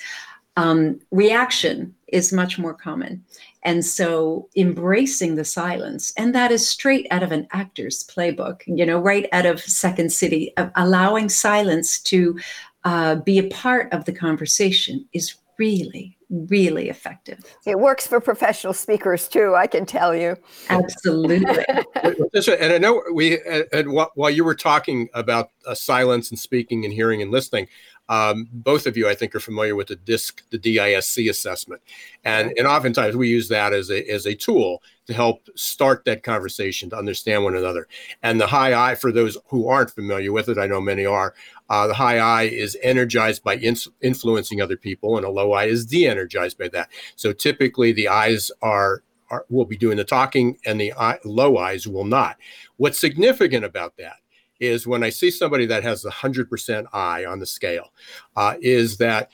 Um, 0.56 1.00
reaction 1.12 1.94
is 2.08 2.32
much 2.32 2.58
more 2.58 2.74
common. 2.74 3.24
And 3.62 3.84
so 3.84 4.48
embracing 4.56 5.34
the 5.34 5.44
silence, 5.44 6.12
and 6.16 6.34
that 6.34 6.50
is 6.50 6.66
straight 6.66 7.06
out 7.10 7.22
of 7.22 7.32
an 7.32 7.46
actor's 7.52 8.04
playbook, 8.04 8.62
you 8.66 8.86
know, 8.86 8.98
right 8.98 9.28
out 9.32 9.46
of 9.46 9.60
Second 9.60 10.12
City, 10.12 10.52
of 10.56 10.70
allowing 10.76 11.28
silence 11.28 12.00
to 12.00 12.38
uh, 12.84 13.16
be 13.16 13.38
a 13.38 13.48
part 13.48 13.92
of 13.92 14.04
the 14.06 14.12
conversation 14.12 15.06
is 15.12 15.34
really, 15.58 16.16
really 16.30 16.88
effective. 16.88 17.38
It 17.66 17.78
works 17.78 18.06
for 18.06 18.18
professional 18.18 18.72
speakers 18.72 19.28
too, 19.28 19.54
I 19.54 19.66
can 19.66 19.84
tell 19.84 20.16
you. 20.16 20.36
Absolutely. 20.70 21.44
and 21.68 22.72
I 22.72 22.78
know 22.78 23.02
we, 23.12 23.38
and 23.72 23.92
while 23.92 24.30
you 24.30 24.42
were 24.42 24.54
talking 24.54 25.10
about 25.12 25.50
uh, 25.66 25.74
silence 25.74 26.30
and 26.30 26.38
speaking 26.38 26.86
and 26.86 26.94
hearing 26.94 27.20
and 27.20 27.30
listening, 27.30 27.68
um, 28.10 28.48
both 28.52 28.86
of 28.86 28.96
you, 28.96 29.08
I 29.08 29.14
think, 29.14 29.36
are 29.36 29.40
familiar 29.40 29.76
with 29.76 29.86
the 29.86 29.94
DISC, 29.94 30.42
the 30.50 30.58
DISC 30.58 31.16
assessment, 31.30 31.80
and 32.24 32.52
and 32.58 32.66
oftentimes 32.66 33.14
we 33.14 33.28
use 33.28 33.48
that 33.50 33.72
as 33.72 33.88
a 33.88 34.04
as 34.10 34.26
a 34.26 34.34
tool 34.34 34.82
to 35.06 35.14
help 35.14 35.48
start 35.54 36.04
that 36.04 36.24
conversation 36.24 36.90
to 36.90 36.96
understand 36.96 37.44
one 37.44 37.54
another. 37.54 37.86
And 38.24 38.40
the 38.40 38.48
high 38.48 38.74
I, 38.74 38.96
for 38.96 39.12
those 39.12 39.38
who 39.46 39.68
aren't 39.68 39.92
familiar 39.92 40.32
with 40.32 40.48
it, 40.48 40.58
I 40.58 40.66
know 40.66 40.80
many 40.80 41.06
are. 41.06 41.34
Uh, 41.68 41.86
the 41.86 41.94
high 41.94 42.18
I 42.18 42.42
is 42.42 42.76
energized 42.82 43.44
by 43.44 43.54
in- 43.54 43.76
influencing 44.00 44.60
other 44.60 44.76
people, 44.76 45.16
and 45.16 45.24
a 45.24 45.30
low 45.30 45.52
I 45.52 45.66
is 45.66 45.86
de-energized 45.86 46.58
by 46.58 46.66
that. 46.70 46.90
So 47.14 47.32
typically, 47.32 47.92
the 47.92 48.08
eyes 48.08 48.50
are 48.60 49.04
are, 49.30 49.46
will 49.48 49.64
be 49.64 49.76
doing 49.76 49.96
the 49.96 50.04
talking 50.04 50.58
and 50.66 50.80
the 50.80 50.92
eye, 50.94 51.20
low 51.24 51.58
eyes 51.58 51.86
will 51.86 52.04
not. 52.04 52.38
What's 52.76 52.98
significant 52.98 53.64
about 53.64 53.96
that 53.98 54.16
is 54.60 54.86
when 54.86 55.02
I 55.02 55.08
see 55.08 55.30
somebody 55.30 55.66
that 55.66 55.82
has 55.82 56.04
a 56.04 56.10
hundred 56.10 56.48
percent 56.48 56.86
I 56.92 57.24
on 57.24 57.40
the 57.40 57.46
scale, 57.46 57.92
uh, 58.36 58.54
is 58.60 58.98
that 58.98 59.30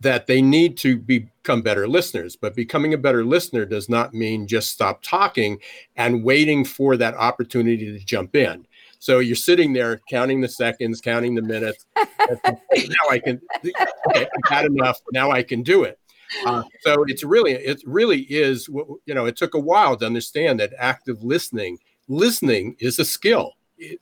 that 0.00 0.26
they 0.26 0.40
need 0.40 0.78
to 0.78 0.96
become 0.96 1.62
better 1.62 1.86
listeners. 1.86 2.34
But 2.36 2.54
becoming 2.54 2.94
a 2.94 2.98
better 2.98 3.24
listener 3.24 3.64
does 3.66 3.88
not 3.88 4.14
mean 4.14 4.46
just 4.46 4.70
stop 4.70 5.02
talking 5.02 5.58
and 5.96 6.24
waiting 6.24 6.64
for 6.64 6.96
that 6.96 7.14
opportunity 7.14 7.98
to 7.98 8.04
jump 8.04 8.34
in. 8.34 8.66
So 8.98 9.18
you're 9.18 9.36
sitting 9.36 9.72
there 9.72 10.00
counting 10.10 10.40
the 10.40 10.48
seconds, 10.48 11.00
counting 11.00 11.34
the 11.34 11.42
minutes. 11.42 11.86
now 11.96 13.10
I 13.10 13.18
can. 13.18 13.40
Okay, 13.64 14.26
I've 14.26 14.26
had 14.48 14.66
enough. 14.66 15.00
Now 15.12 15.30
I 15.30 15.42
can 15.42 15.62
do 15.62 15.84
it. 15.84 15.98
Uh, 16.46 16.62
so 16.82 17.04
it's 17.08 17.24
really, 17.24 17.52
it 17.52 17.82
really 17.86 18.20
is. 18.20 18.68
You 18.68 19.14
know, 19.14 19.26
it 19.26 19.36
took 19.36 19.54
a 19.54 19.58
while 19.58 19.96
to 19.96 20.06
understand 20.06 20.60
that 20.60 20.72
active 20.78 21.22
listening, 21.22 21.78
listening 22.08 22.76
is 22.78 22.98
a 22.98 23.04
skill 23.04 23.54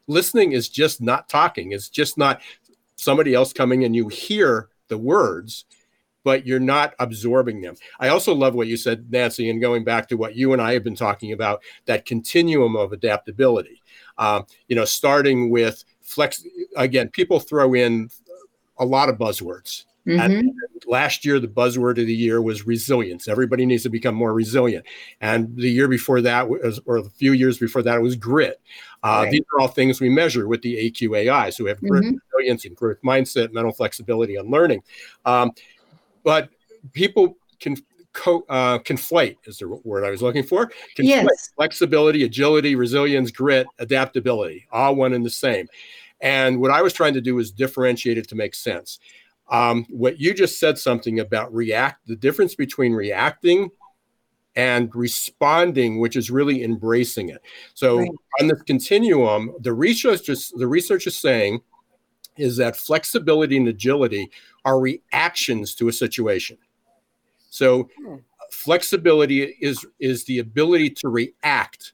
listening 0.07 0.53
is 0.53 0.69
just 0.69 1.01
not 1.01 1.29
talking. 1.29 1.73
It's 1.73 1.89
just 1.89 2.19
not 2.19 2.41
somebody 2.97 3.35
else 3.35 3.53
coming 3.53 3.85
and 3.85 3.95
you 3.95 4.09
hear 4.09 4.69
the 4.89 4.99
words, 4.99 5.65
but 6.25 6.47
you're 6.47 6.61
not 6.61 6.95
absorbing 6.99 7.61
them. 7.61 7.77
I 8.01 8.09
also 8.09 8.35
love 8.35 8.55
what 8.55 8.67
you 8.67 8.77
said, 8.77 9.11
Nancy, 9.11 9.51
and 9.51 9.61
going 9.61 9.85
back 9.85 10.09
to 10.09 10.17
what 10.17 10.35
you 10.35 10.53
and 10.53 10.61
I 10.61 10.73
have 10.73 10.85
been 10.85 10.97
talking 10.97 11.33
about 11.33 11.63
that 11.87 12.05
continuum 12.05 12.77
of 12.77 12.93
adaptability. 12.93 13.83
Um, 14.19 14.47
you 14.67 14.77
know, 14.77 14.85
starting 14.85 15.51
with 15.51 15.85
flex, 16.03 16.45
again, 16.77 17.09
people 17.09 17.39
throw 17.39 17.75
in 17.75 18.11
a 18.79 18.85
lot 18.85 19.09
of 19.09 19.17
buzzwords. 19.17 19.85
Mm-hmm. 20.09 20.21
And 20.21 20.55
last 20.87 21.25
year, 21.25 21.39
the 21.39 21.49
buzzword 21.49 22.01
of 22.01 22.07
the 22.07 22.15
year 22.15 22.41
was 22.41 22.67
resilience. 22.67 23.29
Everybody 23.29 23.67
needs 23.67 23.83
to 23.83 23.91
become 23.91 24.15
more 24.15 24.33
resilient. 24.33 24.87
And 25.21 25.55
the 25.55 25.69
year 25.69 25.87
before 25.87 26.23
that, 26.23 26.49
was, 26.49 26.81
or 26.87 26.97
a 26.97 27.05
few 27.05 27.33
years 27.33 27.59
before 27.59 27.83
that, 27.83 27.97
it 27.97 28.03
was 28.03 28.17
grit. 28.17 28.61
Uh, 29.03 29.23
right. 29.25 29.31
These 29.31 29.43
are 29.55 29.61
all 29.61 29.69
things 29.69 30.01
we 30.01 30.09
measure 30.09 30.49
with 30.49 30.63
the 30.63 30.91
AQAI. 30.91 31.53
So 31.53 31.65
we 31.65 31.71
have 31.71 31.81
grit, 31.81 32.05
mm-hmm. 32.05 32.17
resilience, 32.33 32.65
and 32.65 32.75
growth 32.75 32.99
mindset, 33.05 33.53
mental 33.53 33.73
flexibility, 33.73 34.37
and 34.37 34.51
learning. 34.51 34.83
Um, 35.27 35.53
but 36.25 36.49
people 36.93 37.37
can 37.61 37.77
co- 38.15 38.47
uh, 38.49 38.79
conflate 38.79 39.37
is 39.45 39.59
the 39.59 39.69
word 39.69 40.05
I 40.05 40.11
was 40.11 40.23
looking 40.23 40.43
for. 40.43 40.69
Conflate 40.97 41.05
yes. 41.05 41.51
Flexibility, 41.55 42.25
agility, 42.25 42.75
resilience, 42.75 43.31
grit, 43.31 43.67
adaptability, 43.79 44.67
all 44.73 44.97
one 44.97 45.13
and 45.13 45.25
the 45.25 45.31
same. 45.31 45.69
And 46.21 46.61
what 46.61 46.71
I 46.71 46.83
was 46.83 46.93
trying 46.93 47.15
to 47.15 47.21
do 47.21 47.37
was 47.37 47.53
differentiate 47.53 48.19
it 48.19 48.29
to 48.29 48.35
make 48.35 48.55
sense. 48.55 48.99
Um, 49.51 49.87
what 49.89 50.21
you 50.21 50.35
just 50.35 50.61
said 50.61 50.79
something 50.79 51.21
about 51.21 51.53
react, 51.55 52.07
the 52.07 52.17
difference 52.17 52.55
between 52.55 52.93
reacting 52.93 53.71
and 54.57 54.95
responding, 54.95 56.01
which 56.01 56.17
is 56.17 56.31
really 56.31 56.65
embracing 56.65 57.29
it. 57.29 57.41
So 57.75 58.01
right. 58.01 58.11
on 58.41 58.49
the 58.49 58.57
continuum, 58.57 59.55
the 59.61 59.73
research 59.73 60.29
is 60.29 60.53
the 60.57 60.67
research 60.67 61.07
is 61.07 61.19
saying 61.19 61.61
is 62.37 62.57
that 62.57 62.77
flexibility 62.77 63.57
and 63.57 63.69
agility 63.69 64.31
are 64.65 64.81
reactions 64.81 65.75
to 65.77 65.89
a 65.89 65.93
situation. 65.93 66.59
So 67.51 67.89
hmm. 67.99 68.17
flexibility 68.51 69.57
is 69.61 69.87
is 69.99 70.25
the 70.25 70.41
ability 70.41 70.91
to 70.91 71.09
react 71.09 71.93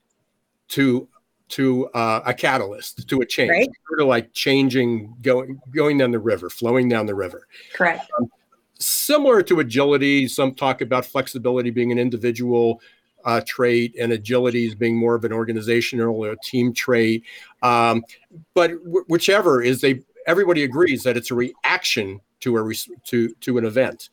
to 0.68 1.08
to 1.50 1.86
uh, 1.88 2.22
a 2.24 2.34
catalyst, 2.34 3.08
to 3.08 3.20
a 3.20 3.26
change, 3.26 3.50
right. 3.50 3.68
sort 3.88 4.00
of 4.00 4.06
like 4.06 4.32
changing, 4.32 5.14
going 5.22 5.60
going 5.74 5.98
down 5.98 6.10
the 6.10 6.18
river, 6.18 6.48
flowing 6.48 6.88
down 6.88 7.06
the 7.06 7.14
river. 7.14 7.46
Correct. 7.74 8.10
Um, 8.18 8.30
similar 8.78 9.42
to 9.42 9.60
agility, 9.60 10.26
some 10.26 10.54
talk 10.54 10.80
about 10.80 11.04
flexibility 11.04 11.70
being 11.70 11.92
an 11.92 11.98
individual 11.98 12.80
uh, 13.24 13.40
trait 13.46 13.94
and 13.98 14.12
agility 14.12 14.66
as 14.66 14.74
being 14.74 14.96
more 14.96 15.14
of 15.14 15.24
an 15.24 15.32
organizational 15.32 16.24
or 16.24 16.32
a 16.32 16.36
team 16.42 16.72
trait. 16.72 17.24
Um, 17.62 18.04
but 18.54 18.70
w- 18.84 19.04
whichever 19.08 19.62
is 19.62 19.80
they 19.80 20.02
everybody 20.26 20.64
agrees 20.64 21.02
that 21.02 21.16
it's 21.16 21.30
a 21.30 21.34
reaction 21.34 22.20
to 22.40 22.56
a 22.56 22.62
re- 22.62 22.76
to 23.04 23.34
to 23.40 23.58
an 23.58 23.64
event 23.64 24.10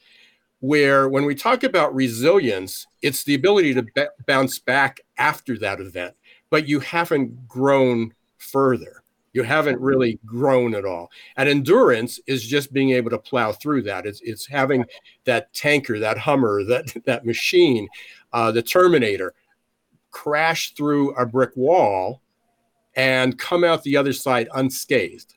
where 0.62 1.10
when 1.10 1.26
we 1.26 1.34
talk 1.34 1.64
about 1.64 1.94
resilience, 1.94 2.86
it's 3.02 3.24
the 3.24 3.34
ability 3.34 3.74
to 3.74 3.82
b- 3.82 4.06
bounce 4.28 4.60
back 4.60 5.02
after 5.18 5.58
that 5.58 5.80
event, 5.80 6.14
but 6.52 6.68
you 6.68 6.80
haven't 6.80 7.48
grown 7.48 8.14
further. 8.38 9.02
You 9.34 9.44
haven't 9.44 9.80
really 9.80 10.20
grown 10.26 10.76
at 10.76 10.86
all. 10.86 11.10
And 11.38 11.48
endurance 11.48 12.20
is 12.28 12.46
just 12.46 12.74
being 12.74 12.92
able 12.92 13.10
to 13.12 13.18
plow 13.18 13.54
through 13.54 13.84
that. 13.84 14.06
It's, 14.06 14.22
it's 14.22 14.46
having 14.46 14.86
that 15.24 15.52
tanker, 15.54 15.98
that 16.00 16.18
Hummer, 16.20 16.64
that, 16.68 16.94
that 17.06 17.26
machine, 17.26 17.88
uh, 18.34 18.52
the 18.52 18.62
Terminator 18.62 19.34
crash 20.12 20.74
through 20.74 21.16
a 21.16 21.26
brick 21.26 21.52
wall 21.56 22.22
and 22.98 23.40
come 23.40 23.64
out 23.64 23.84
the 23.84 23.96
other 23.96 24.12
side 24.12 24.50
unscathed, 24.54 25.36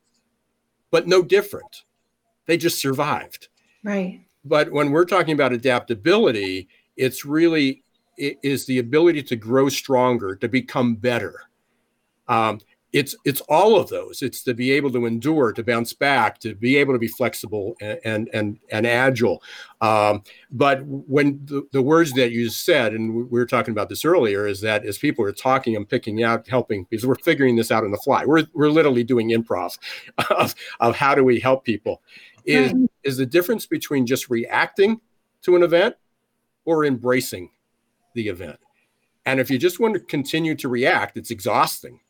but 0.91 1.07
no 1.07 1.23
different. 1.23 1.85
They 2.47 2.57
just 2.57 2.81
survived. 2.81 3.49
Right. 3.85 4.23
But 4.45 4.73
when 4.73 4.91
we're 4.91 5.05
talking 5.05 5.35
about 5.35 5.53
adaptability, 5.53 6.69
it's 6.97 7.25
really 7.25 7.84
is 8.17 8.67
the 8.67 8.79
ability 8.79 9.23
to 9.25 9.37
grow 9.37 9.69
stronger, 9.69 10.37
to 10.37 10.49
become 10.49 10.97
better. 10.97 11.43
Um, 12.29 12.61
it's 12.95 13.17
it's 13.25 13.41
all 13.43 13.77
of 13.77 13.89
those. 13.89 14.23
It's 14.23 14.45
to 14.45 14.55
be 14.55 14.71
able 14.71 14.93
to 14.93 15.05
endure, 15.05 15.53
to 15.53 15.65
bounce 15.65 15.93
back, 15.93 16.39
to 16.39 16.55
be 16.55 16.77
able 16.77 16.93
to 16.93 16.99
be 16.99 17.09
flexible 17.09 17.75
and 17.81 17.99
and 18.05 18.31
and, 18.33 18.59
and 18.71 18.87
agile. 18.87 19.43
Um, 19.81 20.23
but 20.53 20.85
when 20.85 21.41
the, 21.45 21.67
the 21.73 21.83
words 21.83 22.13
that 22.13 22.31
you 22.31 22.49
said, 22.51 22.95
and 22.95 23.13
we 23.13 23.25
were 23.25 23.47
talking 23.47 23.73
about 23.73 23.89
this 23.89 24.05
earlier, 24.05 24.47
is 24.47 24.61
that 24.61 24.87
as 24.87 24.97
people 24.97 25.25
are 25.25 25.33
talking, 25.33 25.75
I'm 25.75 25.85
picking 25.85 26.23
out, 26.23 26.47
helping 26.47 26.87
because 26.89 27.05
we're 27.05 27.17
figuring 27.17 27.57
this 27.57 27.73
out 27.73 27.83
on 27.83 27.91
the 27.91 27.99
fly. 27.99 28.25
We're 28.25 28.45
we're 28.55 28.71
literally 28.71 29.03
doing 29.03 29.31
improv 29.31 29.77
of, 30.31 30.55
of 30.79 30.95
how 30.95 31.17
do 31.17 31.25
we 31.25 31.41
help 31.41 31.65
people 31.65 32.01
is 32.45 32.73
right. 32.73 32.91
is 33.03 33.17
the 33.17 33.27
difference 33.27 33.67
between 33.67 34.07
just 34.07 34.31
reacting 34.31 35.01
to 35.43 35.57
an 35.57 35.65
event 35.65 35.97
or 36.65 36.85
embracing 36.85 37.51
the 38.15 38.29
event. 38.29 38.59
And 39.27 39.41
if 39.41 39.51
you 39.51 39.59
just 39.59 39.81
want 39.81 39.95
to 39.95 40.01
continue 40.01 40.55
to 40.57 40.69
react, 40.69 41.17
it's 41.17 41.31
exhausting. 41.31 42.01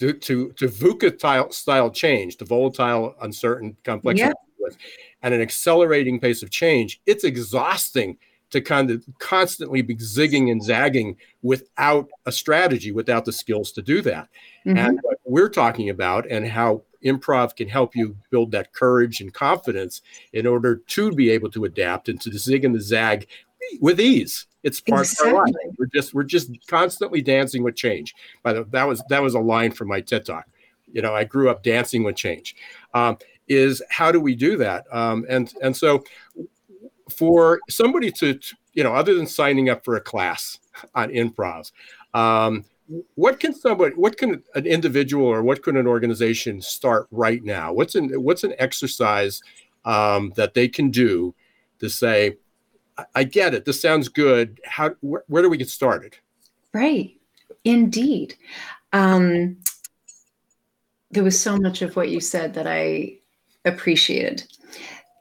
To 0.00 0.12
to 0.12 0.52
to 0.52 0.68
VUCA 0.68 1.52
style 1.52 1.90
change, 1.90 2.36
to 2.38 2.44
volatile, 2.44 3.14
uncertain, 3.20 3.76
complex, 3.84 4.18
yeah. 4.18 4.32
and 5.22 5.32
an 5.32 5.40
accelerating 5.40 6.18
pace 6.18 6.42
of 6.42 6.50
change, 6.50 7.00
it's 7.06 7.22
exhausting 7.22 8.18
to 8.50 8.60
kind 8.60 8.90
of 8.90 9.04
constantly 9.18 9.82
be 9.82 9.96
zigging 9.96 10.50
and 10.50 10.62
zagging 10.62 11.16
without 11.42 12.08
a 12.26 12.32
strategy, 12.32 12.92
without 12.92 13.24
the 13.24 13.32
skills 13.32 13.72
to 13.72 13.82
do 13.82 14.00
that. 14.02 14.28
Mm-hmm. 14.66 14.78
And 14.78 14.98
what 15.02 15.18
we're 15.24 15.48
talking 15.48 15.90
about 15.90 16.26
and 16.30 16.46
how 16.46 16.82
improv 17.04 17.56
can 17.56 17.68
help 17.68 17.94
you 17.94 18.16
build 18.30 18.52
that 18.52 18.72
courage 18.72 19.20
and 19.20 19.34
confidence 19.34 20.02
in 20.32 20.46
order 20.46 20.76
to 20.76 21.12
be 21.12 21.30
able 21.30 21.50
to 21.50 21.64
adapt 21.64 22.08
and 22.08 22.20
to 22.20 22.36
zig 22.38 22.64
and 22.64 22.74
the 22.74 22.80
zag 22.80 23.26
with 23.80 24.00
ease. 24.00 24.46
It's 24.62 24.80
part 24.80 25.02
exactly. 25.02 25.30
of 25.30 25.36
our 25.36 25.46
life. 25.46 25.74
We're 25.78 25.86
just 25.86 26.14
we're 26.14 26.24
just 26.24 26.50
constantly 26.66 27.22
dancing 27.22 27.62
with 27.62 27.76
change. 27.76 28.14
By 28.42 28.54
the 28.54 28.64
that 28.70 28.84
was 28.88 29.02
that 29.08 29.22
was 29.22 29.34
a 29.34 29.40
line 29.40 29.72
from 29.72 29.88
my 29.88 30.00
TED 30.00 30.24
talk. 30.24 30.46
You 30.92 31.02
know, 31.02 31.14
I 31.14 31.24
grew 31.24 31.50
up 31.50 31.62
dancing 31.62 32.02
with 32.02 32.16
change. 32.16 32.56
Um, 32.94 33.18
is 33.48 33.82
how 33.90 34.10
do 34.10 34.20
we 34.20 34.34
do 34.34 34.56
that? 34.56 34.84
Um, 34.92 35.26
and 35.28 35.52
and 35.62 35.76
so 35.76 36.02
for 37.10 37.60
somebody 37.68 38.10
to, 38.10 38.38
you 38.72 38.82
know 38.82 38.94
other 38.94 39.14
than 39.14 39.26
signing 39.26 39.68
up 39.68 39.84
for 39.84 39.96
a 39.96 40.00
class 40.00 40.58
on 40.94 41.10
improv, 41.10 41.70
um, 42.14 42.64
what 43.14 43.40
can 43.40 43.54
somebody 43.54 43.94
what 43.96 44.16
can 44.16 44.42
an 44.54 44.66
individual 44.66 45.26
or 45.26 45.42
what 45.42 45.62
can 45.62 45.76
an 45.76 45.86
organization 45.86 46.60
start 46.60 47.06
right 47.10 47.42
now 47.42 47.72
what's 47.72 47.94
an 47.94 48.10
what's 48.22 48.44
an 48.44 48.54
exercise 48.58 49.40
um, 49.84 50.32
that 50.36 50.54
they 50.54 50.68
can 50.68 50.90
do 50.90 51.34
to 51.78 51.88
say 51.88 52.36
I, 53.14 53.24
get 53.24 53.54
it. 53.54 53.64
This 53.64 53.80
sounds 53.80 54.08
good. 54.08 54.60
How 54.64 54.90
wh- 55.00 55.28
where 55.28 55.42
do 55.42 55.50
we 55.50 55.56
get 55.56 55.68
started? 55.68 56.16
Right. 56.72 57.16
Indeed. 57.64 58.34
Um, 58.92 59.56
there 61.10 61.24
was 61.24 61.40
so 61.40 61.56
much 61.56 61.82
of 61.82 61.96
what 61.96 62.10
you 62.10 62.20
said 62.20 62.54
that 62.54 62.66
i 62.66 63.16
appreciated. 63.64 64.44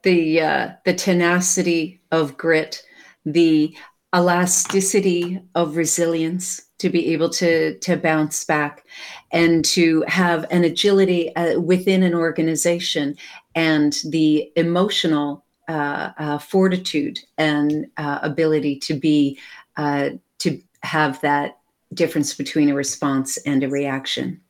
The 0.04 0.42
uh, 0.42 0.70
the 0.84 0.94
tenacity 0.94 2.02
of 2.12 2.36
grit 2.36 2.84
the 3.26 3.76
elasticity 4.14 5.42
of 5.56 5.76
resilience 5.76 6.62
to 6.78 6.90
be 6.90 7.14
able 7.14 7.30
to 7.30 7.78
to 7.80 7.96
bounce 7.96 8.44
back 8.44 8.86
and 9.32 9.64
to 9.66 10.04
have 10.08 10.46
an 10.52 10.64
agility 10.64 11.36
uh, 11.36 11.60
within 11.60 12.04
an 12.04 12.14
organization 12.14 13.16
and 13.56 14.02
the 14.10 14.52
emotional 14.56 15.46
uh, 15.68 16.12
uh, 16.18 16.38
fortitude 16.38 17.20
and 17.38 17.88
uh, 17.98 18.20
ability 18.22 18.78
to 18.80 18.94
be 18.94 19.40
uh, 19.78 20.10
to 20.40 20.62
have 20.84 21.20
that 21.22 21.60
difference 21.94 22.34
between 22.34 22.70
a 22.70 22.76
response 22.76 23.38
and 23.46 23.64
a 23.64 23.70
reaction 23.70 24.42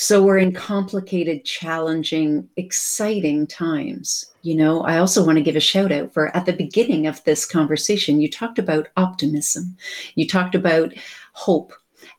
so 0.00 0.22
we're 0.22 0.38
in 0.38 0.54
complicated, 0.54 1.44
challenging, 1.44 2.48
exciting 2.56 3.46
times. 3.46 4.24
You 4.40 4.54
know, 4.54 4.80
I 4.80 4.96
also 4.96 5.22
want 5.22 5.36
to 5.36 5.44
give 5.44 5.56
a 5.56 5.60
shout 5.60 5.92
out 5.92 6.14
for 6.14 6.34
at 6.34 6.46
the 6.46 6.54
beginning 6.54 7.06
of 7.06 7.22
this 7.24 7.44
conversation, 7.44 8.18
you 8.18 8.30
talked 8.30 8.58
about 8.58 8.88
optimism, 8.96 9.76
you 10.14 10.26
talked 10.26 10.54
about 10.54 10.94
hope. 11.34 11.74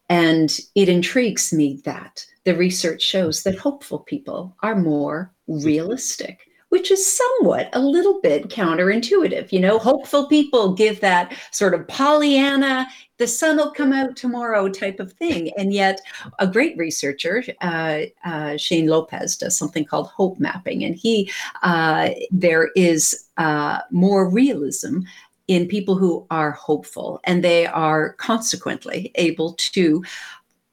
And 0.09 0.55
it 0.75 0.89
intrigues 0.89 1.51
me 1.51 1.81
that 1.83 2.23
the 2.43 2.55
research 2.55 3.01
shows 3.01 3.41
that 3.41 3.57
hopeful 3.57 3.97
people 3.97 4.55
are 4.61 4.75
more 4.75 5.33
realistic 5.47 6.50
which 6.71 6.89
is 6.89 7.05
somewhat 7.05 7.69
a 7.73 7.81
little 7.81 8.21
bit 8.21 8.47
counterintuitive. 8.47 9.51
You 9.51 9.59
know, 9.59 9.77
hopeful 9.77 10.27
people 10.27 10.73
give 10.73 11.01
that 11.01 11.37
sort 11.51 11.73
of 11.73 11.85
Pollyanna, 11.89 12.87
the 13.17 13.27
sun 13.27 13.57
will 13.57 13.71
come 13.71 13.91
out 13.91 14.15
tomorrow 14.15 14.69
type 14.69 15.01
of 15.01 15.11
thing. 15.11 15.51
And 15.57 15.73
yet, 15.73 15.99
a 16.39 16.47
great 16.47 16.77
researcher, 16.77 17.43
uh, 17.59 18.03
uh, 18.23 18.55
Shane 18.55 18.87
Lopez, 18.87 19.35
does 19.35 19.57
something 19.57 19.83
called 19.83 20.07
hope 20.07 20.39
mapping. 20.39 20.85
And 20.85 20.95
he, 20.95 21.29
uh, 21.61 22.11
there 22.31 22.71
is 22.77 23.25
uh, 23.35 23.79
more 23.91 24.29
realism 24.29 24.99
in 25.49 25.67
people 25.67 25.97
who 25.97 26.25
are 26.31 26.51
hopeful 26.51 27.19
and 27.25 27.43
they 27.43 27.65
are 27.65 28.13
consequently 28.13 29.11
able 29.15 29.53
to 29.55 30.01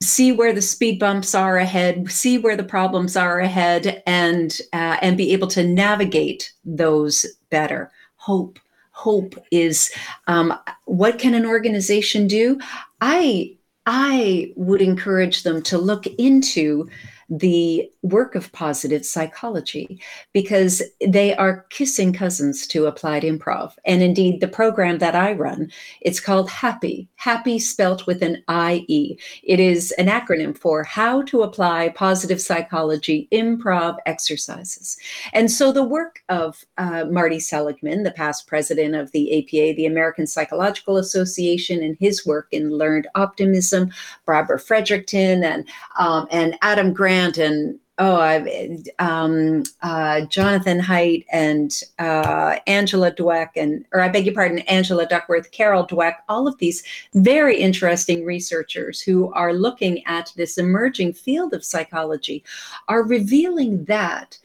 see 0.02 0.32
where 0.32 0.52
the 0.52 0.62
speed 0.62 0.98
bumps 0.98 1.34
are 1.34 1.56
ahead, 1.56 2.10
see 2.10 2.38
where 2.38 2.56
the 2.56 2.64
problems 2.64 3.16
are 3.16 3.40
ahead, 3.40 4.02
and 4.06 4.60
uh, 4.72 4.96
and 5.02 5.16
be 5.16 5.32
able 5.32 5.48
to 5.48 5.64
navigate 5.64 6.52
those 6.64 7.26
better. 7.50 7.90
Hope, 8.16 8.58
hope 8.92 9.34
is 9.50 9.90
um, 10.26 10.54
what 10.84 11.18
can 11.18 11.34
an 11.34 11.46
organization 11.46 12.26
do? 12.26 12.58
I 13.00 13.56
I 13.86 14.52
would 14.56 14.82
encourage 14.82 15.42
them 15.42 15.62
to 15.62 15.78
look 15.78 16.06
into 16.06 16.88
the 17.30 17.90
work 18.10 18.34
of 18.34 18.52
positive 18.52 19.04
psychology 19.04 20.00
because 20.32 20.82
they 21.06 21.34
are 21.36 21.66
kissing 21.70 22.12
cousins 22.12 22.66
to 22.68 22.86
applied 22.86 23.22
improv. 23.22 23.74
And 23.84 24.02
indeed, 24.02 24.40
the 24.40 24.48
program 24.48 24.98
that 24.98 25.14
I 25.14 25.32
run, 25.32 25.70
it's 26.00 26.20
called 26.20 26.50
Happy, 26.50 27.08
Happy 27.16 27.58
spelt 27.58 28.06
with 28.06 28.22
an 28.22 28.42
IE. 28.48 29.18
It 29.42 29.60
is 29.60 29.90
an 29.92 30.06
acronym 30.06 30.56
for 30.56 30.84
How 30.84 31.22
to 31.22 31.42
Apply 31.42 31.88
Positive 31.90 32.40
Psychology 32.40 33.28
Improv 33.32 33.96
Exercises. 34.06 34.96
And 35.32 35.50
so 35.50 35.72
the 35.72 35.82
work 35.82 36.20
of 36.28 36.64
uh, 36.76 37.06
Marty 37.10 37.40
Seligman, 37.40 38.04
the 38.04 38.12
past 38.12 38.46
president 38.46 38.94
of 38.94 39.10
the 39.12 39.38
APA, 39.38 39.76
the 39.76 39.86
American 39.86 40.26
Psychological 40.26 40.96
Association, 40.96 41.82
and 41.82 41.96
his 41.98 42.24
work 42.24 42.46
in 42.52 42.70
learned 42.70 43.08
optimism, 43.14 43.90
Barbara 44.24 44.58
Fredrickson, 44.58 45.44
and 45.44 45.68
um, 45.98 46.28
and 46.30 46.56
Adam 46.62 46.92
Grant 46.92 47.36
and 47.36 47.78
oh, 47.98 48.16
I, 48.16 48.78
um, 48.98 49.64
uh, 49.82 50.22
Jonathan 50.22 50.80
Haidt 50.80 51.24
and 51.32 51.82
uh, 51.98 52.58
Angela 52.66 53.10
Dweck, 53.10 53.50
and 53.56 53.84
or 53.92 54.00
I 54.00 54.08
beg 54.08 54.26
your 54.26 54.34
pardon, 54.34 54.60
Angela 54.60 55.06
Duckworth, 55.06 55.50
Carol 55.50 55.86
Dweck, 55.86 56.14
all 56.28 56.46
of 56.46 56.56
these 56.58 56.82
very 57.14 57.58
interesting 57.58 58.24
researchers 58.24 59.00
who 59.00 59.32
are 59.32 59.52
looking 59.52 60.04
at 60.06 60.32
this 60.36 60.58
emerging 60.58 61.14
field 61.14 61.52
of 61.52 61.64
psychology 61.64 62.44
are 62.88 63.02
revealing 63.02 63.84
that. 63.84 64.38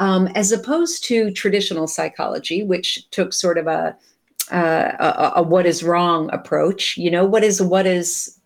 Um, 0.00 0.28
as 0.36 0.52
opposed 0.52 1.02
to 1.04 1.32
traditional 1.32 1.88
psychology, 1.88 2.62
which 2.62 3.10
took 3.10 3.32
sort 3.32 3.58
of 3.58 3.66
a, 3.66 3.96
uh, 4.52 4.92
a, 5.00 5.32
a 5.40 5.42
what 5.42 5.66
is 5.66 5.82
wrong 5.82 6.30
approach, 6.32 6.96
you 6.96 7.10
know, 7.10 7.24
what 7.24 7.42
is 7.42 7.60
what 7.60 7.84
is 7.84 8.37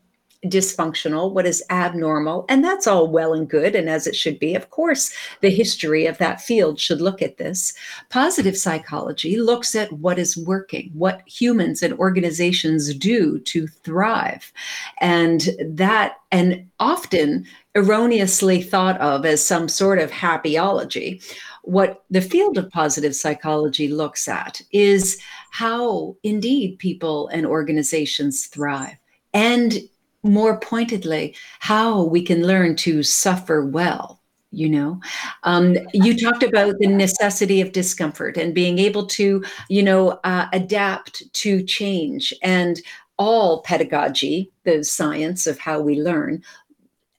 dysfunctional, 0.47 1.33
what 1.33 1.47
is 1.47 1.63
abnormal, 1.71 2.45
and 2.49 2.65
that's 2.65 2.87
all 2.87 3.09
well 3.09 3.33
and 3.33 3.49
good, 3.49 3.75
and 3.75 3.89
as 3.89 4.07
it 4.07 4.17
should 4.17 4.39
be. 4.39 4.55
Of 4.55 4.71
course, 4.71 5.15
the 5.41 5.51
history 5.51 6.07
of 6.07 6.19
that 6.19 6.41
field 6.41 6.81
should 6.81 7.01
look 7.01 7.23
at 7.23 7.37
this. 7.37 7.73
Positive 8.11 8.57
psychology 8.57 9.39
looks 9.39 9.75
at 9.75 9.93
what 9.93 10.19
is 10.19 10.37
working, 10.37 10.91
what 10.95 11.23
humans 11.27 11.83
and 11.83 11.95
organizations 11.95 12.95
do 12.95 13.39
to 13.41 13.67
thrive. 13.67 14.53
And 15.01 15.49
that, 15.65 16.17
and 16.33 16.69
often 16.81 17.47
erroneously 17.75 18.63
thought 18.63 19.01
of 19.01 19.25
as 19.25 19.45
some 19.45 19.69
sort 19.69 19.99
of 19.99 20.11
happyology. 20.11 21.25
What 21.63 22.03
the 22.11 22.21
field 22.21 22.59
of 22.59 22.71
positive 22.71 23.15
psychology 23.15 23.89
looks 23.89 24.27
at 24.27 24.61
is 24.73 25.19
how 25.51 26.17
indeed 26.23 26.79
people 26.79 27.29
and 27.29 27.47
organizations 27.47 28.47
thrive. 28.47 28.97
And 29.33 29.75
more 30.23 30.59
pointedly 30.59 31.35
how 31.59 32.03
we 32.05 32.23
can 32.23 32.47
learn 32.47 32.77
to 32.77 33.03
suffer 33.03 33.65
well 33.65 34.19
you 34.55 34.69
know? 34.69 35.01
Um, 35.45 35.79
you 35.95 36.15
talked 36.15 36.43
about 36.43 36.79
the 36.79 36.87
necessity 36.87 37.63
of 37.63 37.73
discomfort 37.73 38.37
and 38.37 38.55
being 38.55 38.79
able 38.79 39.07
to 39.07 39.43
you 39.71 39.83
know 39.83 40.21
uh, 40.25 40.47
adapt 40.53 41.33
to 41.33 41.63
change. 41.63 42.35
And 42.43 42.79
all 43.19 43.63
pedagogy 43.63 44.51
the 44.65 44.83
science 44.83 45.47
of 45.47 45.59
how 45.59 45.81
we 45.81 46.01
learn 46.01 46.43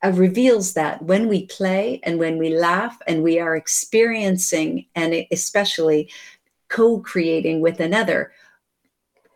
uh, 0.04 0.12
reveals 0.12 0.74
that 0.74 1.02
when 1.02 1.28
we 1.28 1.46
play 1.46 2.02
and 2.04 2.20
when 2.20 2.38
we 2.38 2.50
laugh 2.50 2.98
and 3.08 3.24
we 3.24 3.40
are 3.40 3.56
experiencing 3.56 4.86
and 4.96 5.26
especially 5.32 6.12
co-creating 6.68 7.62
with 7.62 7.80
another 7.80 8.34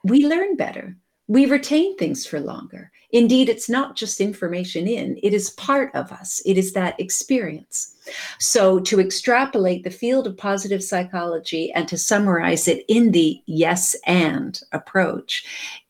we 0.04 0.26
learn 0.26 0.56
better. 0.56 0.96
We 1.28 1.46
retain 1.46 1.98
things 1.98 2.26
for 2.26 2.40
longer 2.40 2.92
Indeed, 3.12 3.48
it's 3.48 3.70
not 3.70 3.96
just 3.96 4.20
information 4.20 4.86
in, 4.86 5.18
it 5.24 5.34
is 5.34 5.52
part 5.52 5.96
of 5.96 6.12
us, 6.12 6.42
it 6.46 6.58
is 6.58 6.74
that 6.74 7.00
experience. 7.00 7.96
So, 8.40 8.80
to 8.80 9.00
extrapolate 9.00 9.84
the 9.84 9.90
field 9.90 10.28
of 10.28 10.38
positive 10.38 10.84
psychology 10.84 11.72
and 11.72 11.88
to 11.88 11.98
summarize 11.98 12.68
it 12.68 12.84
in 12.90 13.12
the 13.12 13.42
yes 13.46 13.96
and 14.06 14.60
approach 14.74 15.46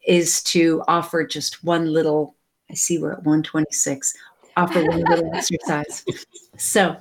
is 0.05 0.43
to 0.43 0.83
offer 0.87 1.25
just 1.25 1.63
one 1.63 1.91
little, 1.91 2.35
I 2.69 2.75
see 2.75 2.99
we're 2.99 3.13
at 3.13 3.23
126, 3.23 4.13
offer 4.55 4.85
one 4.85 5.03
little 5.03 5.31
exercise. 5.33 6.05
So, 6.57 6.97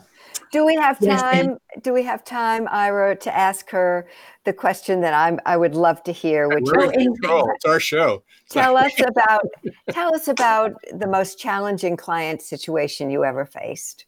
do 0.53 0.65
we 0.65 0.75
have 0.77 0.99
time? 0.99 1.59
do 1.83 1.93
we 1.93 2.03
have 2.03 2.25
time, 2.25 2.69
Ira, 2.71 3.17
to 3.17 3.37
ask 3.37 3.71
her 3.71 4.09
the 4.45 4.53
question 4.53 5.01
that 5.01 5.15
I'm 5.15 5.41
I 5.47 5.57
would 5.57 5.75
love 5.75 6.03
to 6.05 6.13
hear, 6.13 6.49
which 6.49 6.65
We're 6.65 6.91
is 6.93 7.19
it's 7.23 7.65
our 7.65 7.81
show. 7.81 8.23
Tell 8.49 8.77
us 8.77 9.01
about 9.01 9.45
tell 9.91 10.15
us 10.15 10.29
about 10.29 10.73
the 10.93 11.07
most 11.07 11.39
challenging 11.39 11.97
client 11.97 12.43
situation 12.43 13.11
you 13.11 13.25
ever 13.25 13.45
faced. 13.45 14.07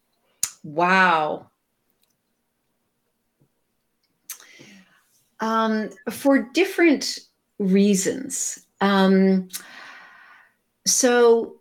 Wow. 0.62 1.50
Um, 5.40 5.90
for 6.10 6.42
different 6.52 7.20
reasons. 7.58 8.66
Um, 8.80 9.48
so 10.86 11.57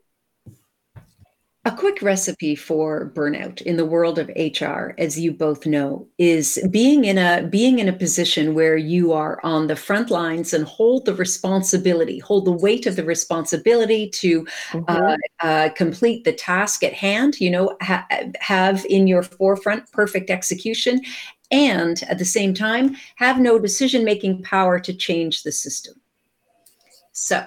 a 1.68 1.76
quick 1.76 2.02
recipe 2.02 2.56
for 2.56 3.12
burnout 3.14 3.62
in 3.64 3.76
the 3.76 3.86
world 3.86 4.18
of 4.18 4.30
HR, 4.38 4.94
as 4.98 5.20
you 5.20 5.34
both 5.34 5.66
know, 5.66 6.08
is 6.18 6.58
being 6.72 7.04
in 7.04 7.18
a 7.18 7.46
being 7.46 7.80
in 7.80 7.90
a 7.90 7.94
position 7.94 8.54
where 8.54 8.78
you 8.78 9.12
are 9.12 9.42
on 9.44 9.68
the 9.68 9.76
front 9.76 10.10
lines 10.10 10.54
and 10.54 10.64
hold 10.64 11.04
the 11.04 11.14
responsibility, 11.14 12.20
hold 12.20 12.46
the 12.46 12.54
weight 12.54 12.86
of 12.86 12.96
the 12.96 13.04
responsibility 13.04 14.10
to 14.12 14.46
mm-hmm. 14.72 14.84
uh, 14.88 15.18
uh, 15.42 15.68
complete 15.76 16.24
the 16.24 16.32
task 16.32 16.86
at 16.86 16.94
hand. 16.94 17.38
You 17.42 17.52
know, 17.52 17.78
ha- 17.82 18.08
have 18.40 18.86
in 18.86 19.06
your 19.06 19.24
forefront 19.24 19.92
perfect 19.92 20.30
execution, 20.30 21.02
and 21.52 22.02
at 22.04 22.18
the 22.18 22.24
same 22.24 22.54
time 22.54 22.96
have 23.18 23.42
no 23.42 23.60
decision 23.60 24.06
making 24.06 24.42
power 24.42 24.80
to 24.80 24.94
change 24.94 25.44
the 25.44 25.52
system. 25.52 25.96
So 27.12 27.46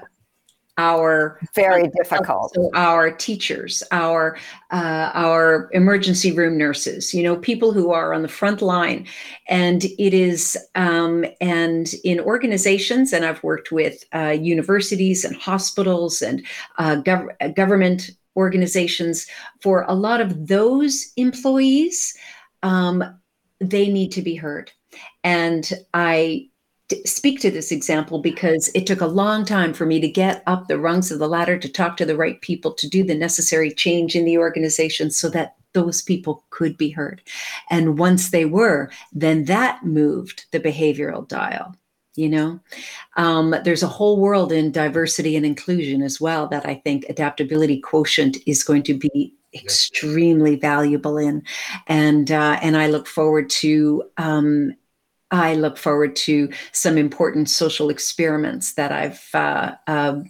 our 0.81 1.38
very 1.55 1.88
difficult. 1.88 2.55
so 2.55 2.71
our 2.75 3.11
teachers 3.11 3.83
our 3.90 4.38
uh, 4.71 5.11
our 5.14 5.69
emergency 5.73 6.33
room 6.33 6.57
nurses 6.57 7.12
you 7.12 7.23
know 7.23 7.37
people 7.37 7.73
who 7.73 7.93
are 7.93 8.14
on 8.14 8.23
the 8.23 8.35
front 8.40 8.62
line. 8.62 9.07
And 9.49 9.85
it 10.07 10.14
is 10.14 10.57
um, 10.75 11.25
and 11.40 11.87
in 12.05 12.21
organizations 12.21 13.12
and 13.12 13.25
i've 13.25 13.43
worked 13.43 13.71
with 13.73 13.97
uh, 14.14 14.35
universities 14.57 15.25
and 15.25 15.37
hospitals 15.37 16.23
and 16.23 16.37
uh, 16.79 16.97
gov- 17.09 17.55
government 17.55 18.11
organizations 18.37 19.27
for 19.61 19.85
a 19.88 19.95
lot 19.95 20.21
of 20.21 20.47
those 20.47 21.12
employees 21.16 22.16
um, 22.62 22.97
they 23.61 23.88
need 23.88 24.12
to 24.12 24.23
be 24.23 24.35
heard. 24.35 24.73
And 25.25 25.71
i 25.93 26.50
speak 27.05 27.40
to 27.40 27.50
this 27.50 27.72
example 27.72 28.20
because 28.20 28.70
it 28.74 28.87
took 28.87 29.00
a 29.00 29.07
long 29.07 29.44
time 29.44 29.72
for 29.72 29.87
me 29.87 30.00
to 30.00 30.09
get 30.09 30.42
up 30.46 30.68
the 30.68 30.79
rungs 30.79 31.11
of 31.11 31.18
the 31.18 31.29
ladder 31.29 31.59
to 31.59 31.68
talk 31.68 31.96
to 31.96 32.05
the 32.05 32.16
right 32.16 32.40
people 32.40 32.72
to 32.74 32.88
do 32.88 33.05
the 33.05 33.14
necessary 33.14 33.70
change 33.72 34.16
in 34.16 34.24
the 34.24 34.38
organization 34.38 35.11
so 35.11 35.29
that 35.31 35.57
those 35.72 36.03
people 36.03 36.44
could 36.50 36.76
be 36.76 36.90
heard. 36.90 37.22
And 37.70 37.98
once 37.98 38.31
they 38.31 38.44
were, 38.44 38.90
then 39.12 39.44
that 39.44 39.85
moved 39.85 40.46
the 40.50 40.61
behavioral 40.61 41.26
dial. 41.26 41.74
You 42.16 42.29
know, 42.29 42.61
um, 43.16 43.55
there's 43.64 43.85
a 43.85 43.88
whole 43.88 44.18
world 44.18 44.50
in 44.50 44.72
diversity 44.72 45.37
and 45.37 45.46
inclusion 45.46 46.03
as 46.03 46.20
well 46.20 46.48
that 46.48 46.66
I 46.66 46.74
think 46.74 47.05
adaptability 47.09 47.81
quotient 47.81 48.37
is 48.46 48.64
going 48.64 48.83
to 48.85 48.94
be 48.94 49.33
extremely 49.55 50.57
valuable 50.57 51.16
in, 51.16 51.44
and 51.87 52.31
uh, 52.33 52.59
and 52.62 52.76
I 52.76 52.88
look 52.88 53.07
forward 53.07 53.48
to 53.50 54.03
um, 54.16 54.74
I 55.31 55.55
look 55.55 55.79
forward 55.79 56.16
to 56.16 56.51
some 56.73 56.99
important 56.99 57.49
social 57.49 57.88
experiments 57.88 58.75
that 58.75 58.93
I've 58.93 59.29
uh, 59.33 59.73
uh, 59.87 60.21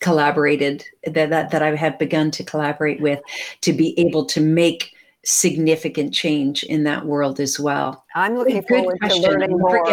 collaborated 0.00 0.84
that, 1.04 1.30
that 1.30 1.50
that 1.50 1.62
I 1.62 1.74
have 1.76 1.98
begun 1.98 2.30
to 2.32 2.44
collaborate 2.44 3.00
with 3.00 3.20
to 3.62 3.72
be 3.72 3.98
able 3.98 4.24
to 4.26 4.40
make 4.40 4.94
significant 5.24 6.14
change 6.14 6.62
in 6.64 6.84
that 6.84 7.04
world 7.06 7.40
as 7.40 7.60
well. 7.60 8.04
I'm 8.14 8.36
looking 8.36 8.60
Good 8.60 8.68
forward 8.68 8.98
question. 9.00 9.22
to 9.22 9.28
learning 9.30 9.58
more. 9.58 9.86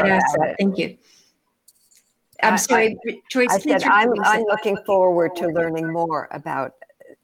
Thank 0.58 0.78
you. 0.78 0.98
I'm 2.44 2.58
sorry, 2.58 2.98
I, 3.08 3.20
Joyce. 3.32 3.48
I 3.52 3.60
said 3.60 3.84
I'm, 3.84 4.13
I'm 4.24 4.44
looking 4.44 4.78
forward 4.86 5.36
to 5.38 5.48
learning 5.48 5.92
more 5.92 6.28
about 6.32 6.74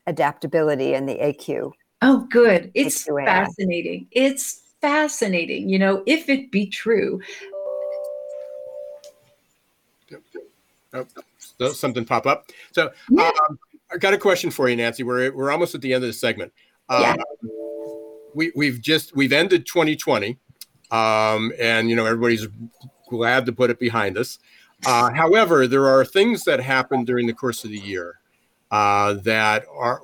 adaptability 0.08 0.96
and 0.96 1.08
the 1.08 1.16
AQ. 1.16 1.72
Oh, 2.02 2.28
good. 2.30 2.72
It's 2.74 3.08
AQAI. 3.08 3.26
fascinating. 3.26 4.08
It's 4.12 4.63
fascinating, 4.84 5.70
you 5.70 5.80
know, 5.80 6.04
if 6.06 6.28
it 6.28 6.52
be 6.52 6.68
true. 6.68 7.22
Oh, 10.94 11.72
something 11.72 12.04
pop 12.04 12.28
up. 12.28 12.50
So 12.74 12.92
yeah. 13.10 13.32
um, 13.50 13.58
I 13.92 13.98
got 13.98 14.14
a 14.14 14.18
question 14.18 14.52
for 14.52 14.68
you, 14.68 14.76
Nancy. 14.76 15.04
We're 15.04 15.32
we're 15.32 15.52
almost 15.52 15.74
at 15.74 15.82
the 15.82 15.94
end 15.94 16.04
of 16.04 16.10
the 16.10 16.14
segment. 16.14 16.52
yeah. 16.92 17.12
Um, 17.14 17.50
we 18.36 18.52
we've 18.56 18.82
just 18.82 19.16
we've 19.16 19.32
ended 19.32 19.66
2020, 19.66 20.38
um, 20.92 21.54
and 21.60 21.90
you 21.90 21.96
know 21.96 22.06
everybody's 22.06 22.48
glad 23.10 23.46
to 23.46 23.54
put 23.54 23.70
it 23.70 23.80
behind 23.80 24.18
us. 24.18 24.38
Uh, 24.86 25.10
however, 25.12 25.66
there 25.66 25.88
are 25.88 26.04
things 26.04 26.44
that 26.44 26.60
happen 26.60 27.06
during 27.06 27.26
the 27.26 27.34
course 27.34 27.64
of 27.64 27.70
the 27.70 27.80
year 27.80 28.20
uh, 28.70 29.14
that 29.24 29.64
are 29.74 30.02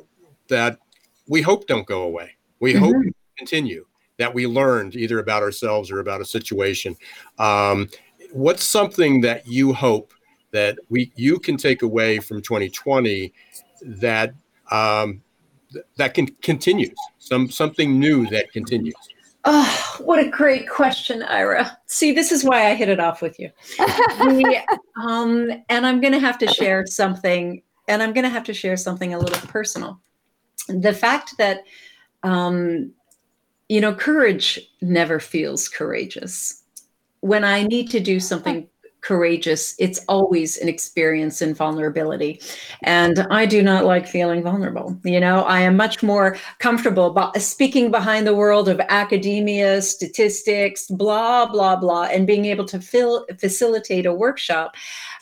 that 0.47 0.79
we 1.27 1.41
hope 1.41 1.67
don't 1.67 1.85
go 1.85 2.03
away. 2.03 2.37
We 2.61 2.73
mm-hmm. 2.73 2.85
hope 2.85 3.13
continue 3.37 3.85
that 4.19 4.31
we 4.31 4.45
learned 4.45 4.95
either 4.95 5.17
about 5.17 5.41
ourselves 5.41 5.89
or 5.89 5.99
about 5.99 6.21
a 6.21 6.25
situation. 6.25 6.95
Um, 7.39 7.89
what's 8.31 8.63
something 8.63 9.21
that 9.21 9.47
you 9.47 9.73
hope 9.73 10.13
that 10.51 10.77
we 10.89 11.11
you 11.15 11.39
can 11.39 11.57
take 11.57 11.81
away 11.81 12.19
from 12.19 12.41
2020 12.41 13.33
that 13.81 14.33
um, 14.69 15.21
that 15.97 16.13
can 16.13 16.27
continues 16.41 16.95
some 17.17 17.49
something 17.49 17.97
new 17.99 18.27
that 18.27 18.51
continues? 18.51 18.93
Oh 19.45 19.97
what 20.03 20.19
a 20.19 20.27
great 20.27 20.67
question 20.69 21.23
ira. 21.23 21.77
See 21.85 22.11
this 22.11 22.31
is 22.31 22.43
why 22.43 22.69
i 22.69 22.75
hit 22.75 22.89
it 22.89 22.99
off 22.99 23.21
with 23.21 23.39
you. 23.39 23.49
Um, 24.99 25.49
and 25.69 25.87
i'm 25.87 26.01
going 26.01 26.11
to 26.11 26.19
have 26.19 26.37
to 26.39 26.47
share 26.47 26.85
something 26.85 27.61
and 27.87 28.03
i'm 28.03 28.11
going 28.11 28.25
to 28.25 28.29
have 28.29 28.43
to 28.43 28.53
share 28.53 28.75
something 28.75 29.13
a 29.13 29.17
little 29.17 29.47
personal. 29.47 30.01
The 30.67 30.91
fact 30.91 31.37
that 31.37 31.63
um, 32.23 32.91
you 33.69 33.79
know 33.79 33.93
courage 33.93 34.59
never 34.81 35.19
feels 35.19 35.69
courageous 35.69 36.63
when 37.21 37.43
i 37.43 37.63
need 37.63 37.89
to 37.89 37.99
do 37.99 38.19
something 38.19 38.67
courageous. 39.01 39.75
It's 39.79 40.03
always 40.07 40.57
an 40.57 40.67
experience 40.67 41.41
in 41.41 41.53
vulnerability. 41.53 42.41
And 42.83 43.19
I 43.31 43.45
do 43.45 43.63
not 43.63 43.85
like 43.85 44.07
feeling 44.07 44.43
vulnerable. 44.43 44.99
You 45.03 45.19
know, 45.19 45.43
I 45.43 45.61
am 45.61 45.77
much 45.77 46.03
more 46.03 46.37
comfortable 46.59 47.31
speaking 47.37 47.91
behind 47.91 48.27
the 48.27 48.35
world 48.35 48.67
of 48.67 48.79
academia, 48.89 49.81
statistics, 49.81 50.87
blah, 50.87 51.45
blah, 51.45 51.75
blah, 51.75 52.03
and 52.03 52.27
being 52.27 52.45
able 52.45 52.65
to 52.65 52.81
fill, 52.81 53.25
facilitate 53.39 54.05
a 54.05 54.13
workshop. 54.13 54.75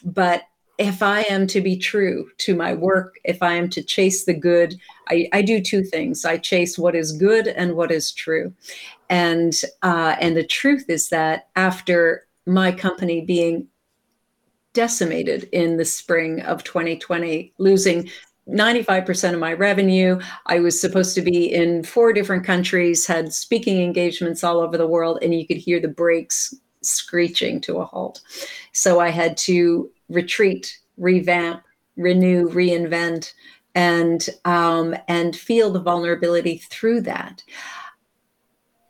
But 0.03 0.43
if 0.77 1.01
I 1.01 1.21
am 1.23 1.47
to 1.47 1.61
be 1.61 1.77
true 1.77 2.29
to 2.39 2.55
my 2.55 2.73
work, 2.73 3.15
if 3.23 3.41
I 3.41 3.53
am 3.53 3.69
to 3.71 3.83
chase 3.83 4.25
the 4.25 4.33
good, 4.33 4.79
I, 5.09 5.27
I 5.33 5.41
do 5.41 5.61
two 5.61 5.83
things. 5.83 6.23
I 6.23 6.37
chase 6.37 6.77
what 6.77 6.95
is 6.95 7.11
good 7.13 7.47
and 7.47 7.75
what 7.75 7.91
is 7.91 8.11
true. 8.11 8.53
And 9.09 9.59
uh, 9.81 10.15
and 10.19 10.35
the 10.35 10.45
truth 10.45 10.85
is 10.87 11.09
that 11.09 11.47
after 11.55 12.27
my 12.45 12.71
company 12.71 13.21
being 13.21 13.67
decimated 14.73 15.49
in 15.51 15.77
the 15.77 15.85
spring 15.85 16.41
of 16.41 16.63
2020, 16.63 17.51
losing 17.57 18.09
95% 18.47 19.33
of 19.33 19.39
my 19.39 19.53
revenue. 19.53 20.19
I 20.45 20.59
was 20.59 20.79
supposed 20.79 21.15
to 21.15 21.21
be 21.21 21.53
in 21.53 21.83
four 21.83 22.13
different 22.13 22.45
countries, 22.45 23.05
had 23.05 23.33
speaking 23.33 23.81
engagements 23.81 24.43
all 24.43 24.59
over 24.59 24.77
the 24.77 24.87
world, 24.87 25.19
and 25.21 25.33
you 25.33 25.45
could 25.45 25.57
hear 25.57 25.79
the 25.79 25.87
brakes 25.87 26.53
screeching 26.81 27.59
to 27.61 27.79
a 27.79 27.85
halt. 27.85 28.21
So 28.71 28.99
I 28.99 29.09
had 29.09 29.35
to 29.37 29.89
retreat, 30.09 30.79
revamp, 30.97 31.63
renew, 31.95 32.49
reinvent, 32.49 33.33
and 33.75 34.29
um, 34.45 34.95
and 35.07 35.35
feel 35.35 35.71
the 35.71 35.81
vulnerability 35.81 36.57
through 36.57 37.01
that. 37.01 37.43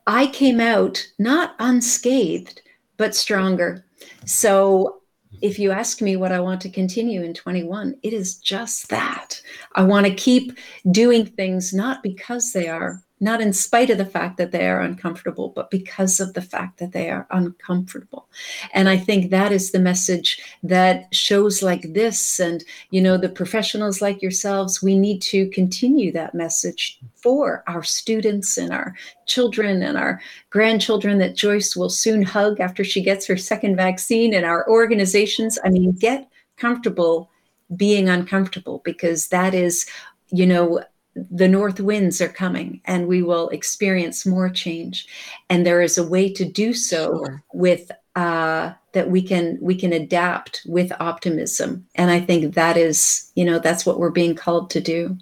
I 0.06 0.28
came 0.28 0.62
out 0.62 1.06
not 1.20 1.56
unscathed, 1.60 2.62
but 2.96 3.14
stronger. 3.16 3.86
So 4.26 5.02
if 5.42 5.60
you 5.60 5.72
ask 5.72 6.02
me 6.02 6.16
what 6.16 6.32
I 6.32 6.40
want 6.40 6.62
to 6.62 6.70
continue 6.70 7.24
in 7.24 7.34
21, 7.34 7.96
it 8.02 8.14
is 8.14 8.38
just 8.38 8.90
that. 8.90 9.42
I 9.76 9.84
want 9.84 10.06
to 10.06 10.14
keep 10.14 10.58
doing 10.92 11.26
things 11.26 11.74
not 11.74 12.02
because 12.02 12.54
they 12.54 12.70
are 12.70 13.04
not 13.20 13.42
in 13.42 13.52
spite 13.52 13.90
of 13.90 13.98
the 13.98 14.06
fact 14.06 14.38
that 14.38 14.52
they 14.52 14.68
are 14.68 14.82
uncomfortable, 14.82 15.50
but 15.56 15.72
because 15.72 16.20
of 16.20 16.34
the 16.34 16.42
fact 16.42 16.78
that 16.78 16.92
they 16.92 17.10
are 17.10 17.26
uncomfortable. 17.32 18.28
And 18.74 18.88
I 18.88 18.98
think 18.98 19.32
that 19.32 19.52
is 19.52 19.72
the 19.72 19.80
message 19.80 20.40
that 20.64 21.14
shows 21.14 21.64
like 21.64 21.94
this 21.94 22.40
and, 22.40 22.64
you 22.92 23.02
know, 23.02 23.18
the 23.18 23.30
professionals 23.30 24.02
like 24.02 24.22
yourselves, 24.22 24.84
we 24.84 24.98
need 24.98 25.22
to 25.24 25.50
continue 25.50 26.12
that 26.12 26.36
message 26.36 27.00
for 27.16 27.64
our 27.68 27.84
students 27.84 28.58
and 28.58 28.72
our 28.72 28.96
children 29.26 29.82
and 29.82 29.98
our 29.98 30.22
grandchildren 30.52 31.18
that 31.18 31.36
Joyce 31.36 31.76
will 31.76 31.90
soon 31.90 32.22
hug 32.22 32.60
after 32.60 32.84
she 32.84 33.02
gets 33.02 33.26
her 33.26 33.38
second 33.38 33.76
vaccine 33.76 34.34
and 34.34 34.46
our 34.46 34.70
organizations. 34.70 35.58
I 35.64 35.70
mean, 35.70 35.92
get 35.94 36.30
comfortable 36.58 37.32
being 37.76 38.10
uncomfortable 38.10 38.82
because 38.86 39.28
that 39.30 39.54
is, 39.54 39.88
you 40.30 40.46
know, 40.46 40.84
the 41.32 41.48
north 41.48 41.80
winds 41.80 42.22
are 42.22 42.30
coming 42.30 42.82
and 42.86 43.08
we 43.08 43.22
will 43.22 43.50
experience 43.50 44.26
more 44.26 44.50
change. 44.50 45.08
And 45.50 45.66
there 45.66 45.82
is 45.82 45.98
a 45.98 46.08
way 46.08 46.32
to 46.34 46.46
do 46.46 46.74
so 46.74 47.26
sure. 47.26 47.44
with 47.54 47.92
uh, 48.16 48.74
that 48.94 49.10
we 49.12 49.22
can 49.22 49.58
we 49.62 49.76
can 49.76 49.94
adapt 49.94 50.64
with 50.66 50.92
optimism. 51.00 51.86
And 51.96 52.10
i 52.10 52.20
think 52.20 52.56
that 52.56 52.78
is 52.78 53.32
you 53.36 53.46
know 53.46 53.60
that's 53.60 53.86
what 53.86 54.00
we're 54.00 54.10
being 54.10 54.36
called 54.36 54.70
to 54.72 54.82
do. 54.82 55.18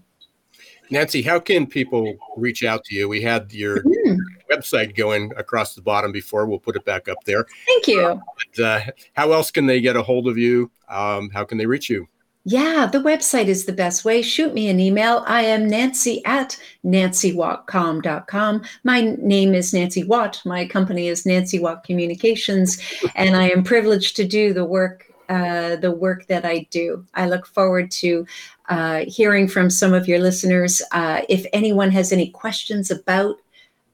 Nancy 0.91 1.21
how 1.21 1.39
can 1.39 1.67
people 1.67 2.15
reach 2.37 2.63
out 2.63 2.83
to 2.85 2.95
you? 2.95 3.09
We 3.09 3.21
had 3.21 3.51
your 3.51 3.83
mm. 3.83 4.17
website 4.51 4.95
going 4.95 5.31
across 5.35 5.75
the 5.75 5.81
bottom 5.81 6.11
before. 6.11 6.45
We'll 6.45 6.59
put 6.59 6.75
it 6.75 6.85
back 6.85 7.07
up 7.09 7.23
there. 7.25 7.45
Thank 7.67 7.87
you. 7.87 8.05
Uh, 8.05 8.19
but, 8.55 8.63
uh, 8.63 8.81
how 9.13 9.31
else 9.31 9.51
can 9.51 9.65
they 9.65 9.81
get 9.81 9.95
a 9.95 10.03
hold 10.03 10.27
of 10.27 10.37
you? 10.37 10.71
Um, 10.87 11.29
how 11.31 11.43
can 11.43 11.57
they 11.57 11.65
reach 11.65 11.89
you 11.89 12.07
yeah, 12.47 12.87
the 12.91 12.99
website 12.99 13.47
is 13.47 13.65
the 13.65 13.73
best 13.73 14.05
way. 14.05 14.21
Shoot 14.21 14.53
me 14.53 14.69
an 14.69 14.79
email. 14.79 15.23
I 15.25 15.41
am 15.41 15.67
Nancy 15.67 16.23
at 16.25 16.55
nancywattcom.com. 16.85 18.61
My 18.83 19.01
name 19.01 19.55
is 19.55 19.73
Nancy 19.73 20.03
Watt. 20.03 20.43
My 20.45 20.67
company 20.67 21.07
is 21.07 21.25
Nancy 21.25 21.57
Watt 21.57 21.83
Communications, 21.83 22.79
and 23.15 23.35
I 23.35 23.49
am 23.49 23.63
privileged 23.63 24.15
to 24.17 24.27
do 24.27 24.53
the 24.53 24.63
work 24.63 25.11
uh, 25.27 25.75
the 25.77 25.89
work 25.89 26.27
that 26.27 26.45
I 26.45 26.67
do. 26.69 27.03
I 27.15 27.27
look 27.27 27.47
forward 27.47 27.89
to 27.91 28.27
uh, 28.69 29.05
hearing 29.07 29.47
from 29.47 29.71
some 29.71 29.91
of 29.91 30.07
your 30.07 30.19
listeners. 30.19 30.83
Uh, 30.91 31.21
if 31.27 31.47
anyone 31.51 31.89
has 31.89 32.11
any 32.11 32.29
questions 32.29 32.91
about 32.91 33.37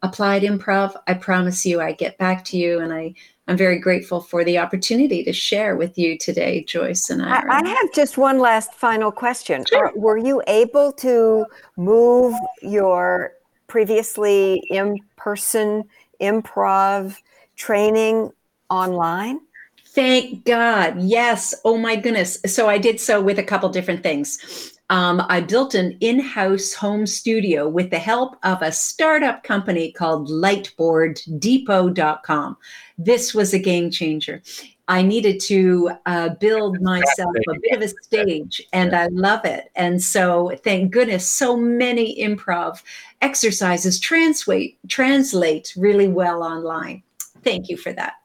applied 0.02 0.42
improv, 0.44 0.94
I 1.08 1.14
promise 1.14 1.66
you 1.66 1.80
I 1.80 1.94
get 1.94 2.18
back 2.18 2.44
to 2.46 2.58
you 2.58 2.80
and 2.80 2.92
I 2.92 3.14
I'm 3.52 3.58
very 3.58 3.80
grateful 3.80 4.22
for 4.22 4.46
the 4.46 4.60
opportunity 4.60 5.26
to 5.26 5.34
share 5.34 5.76
with 5.76 5.98
you 5.98 6.18
today, 6.18 6.64
Joyce 6.64 7.10
and 7.10 7.22
I. 7.22 7.44
I 7.50 7.68
have 7.68 7.94
just 7.94 8.18
one 8.18 8.40
last 8.40 8.74
final 8.76 9.12
question. 9.12 9.66
Sure. 9.66 9.88
Are, 9.88 9.92
were 9.94 10.16
you 10.16 10.42
able 10.48 10.94
to 10.94 11.46
move 11.76 12.34
your 12.62 13.34
previously 13.68 14.64
in 14.70 15.00
person 15.18 15.84
improv 16.22 17.18
training 17.58 18.32
online? 18.70 19.42
Thank 19.88 20.46
God. 20.46 21.02
Yes. 21.02 21.54
Oh 21.66 21.78
my 21.78 21.98
goodness. 21.98 22.40
So 22.46 22.70
I 22.70 22.78
did 22.78 23.02
so 23.02 23.20
with 23.20 23.38
a 23.38 23.44
couple 23.44 23.68
different 23.68 24.02
things. 24.02 24.72
Um, 24.92 25.26
I 25.30 25.40
built 25.40 25.74
an 25.74 25.98
in 26.02 26.20
house 26.20 26.74
home 26.74 27.08
studio 27.08 27.66
with 27.68 27.90
the 27.92 27.98
help 27.98 28.36
of 28.44 28.62
a 28.62 28.74
startup 28.74 29.42
company 29.42 29.94
called 29.94 30.28
lightboarddepot.com. 30.28 32.58
This 33.06 33.34
was 33.34 33.54
a 33.54 33.60
game 33.60 33.92
changer. 33.92 34.42
I 34.88 35.02
needed 35.02 35.40
to 35.42 35.92
uh, 36.06 36.30
build 36.30 36.82
myself 36.82 37.34
a 37.48 37.60
bit 37.62 37.78
of 37.78 37.82
a 37.82 37.88
stage, 38.04 38.62
and 38.74 38.94
I 38.94 39.08
love 39.08 39.46
it. 39.46 39.72
And 39.76 40.04
so, 40.04 40.58
thank 40.64 40.92
goodness, 40.92 41.30
so 41.30 41.56
many 41.56 42.18
improv 42.20 42.82
exercises 43.22 44.00
translate 44.00 44.78
translate 44.90 45.74
really 45.78 46.08
well 46.08 46.44
online. 46.44 47.04
Thank 47.44 47.70
you 47.70 47.78
for 47.78 47.94
that 47.94 48.16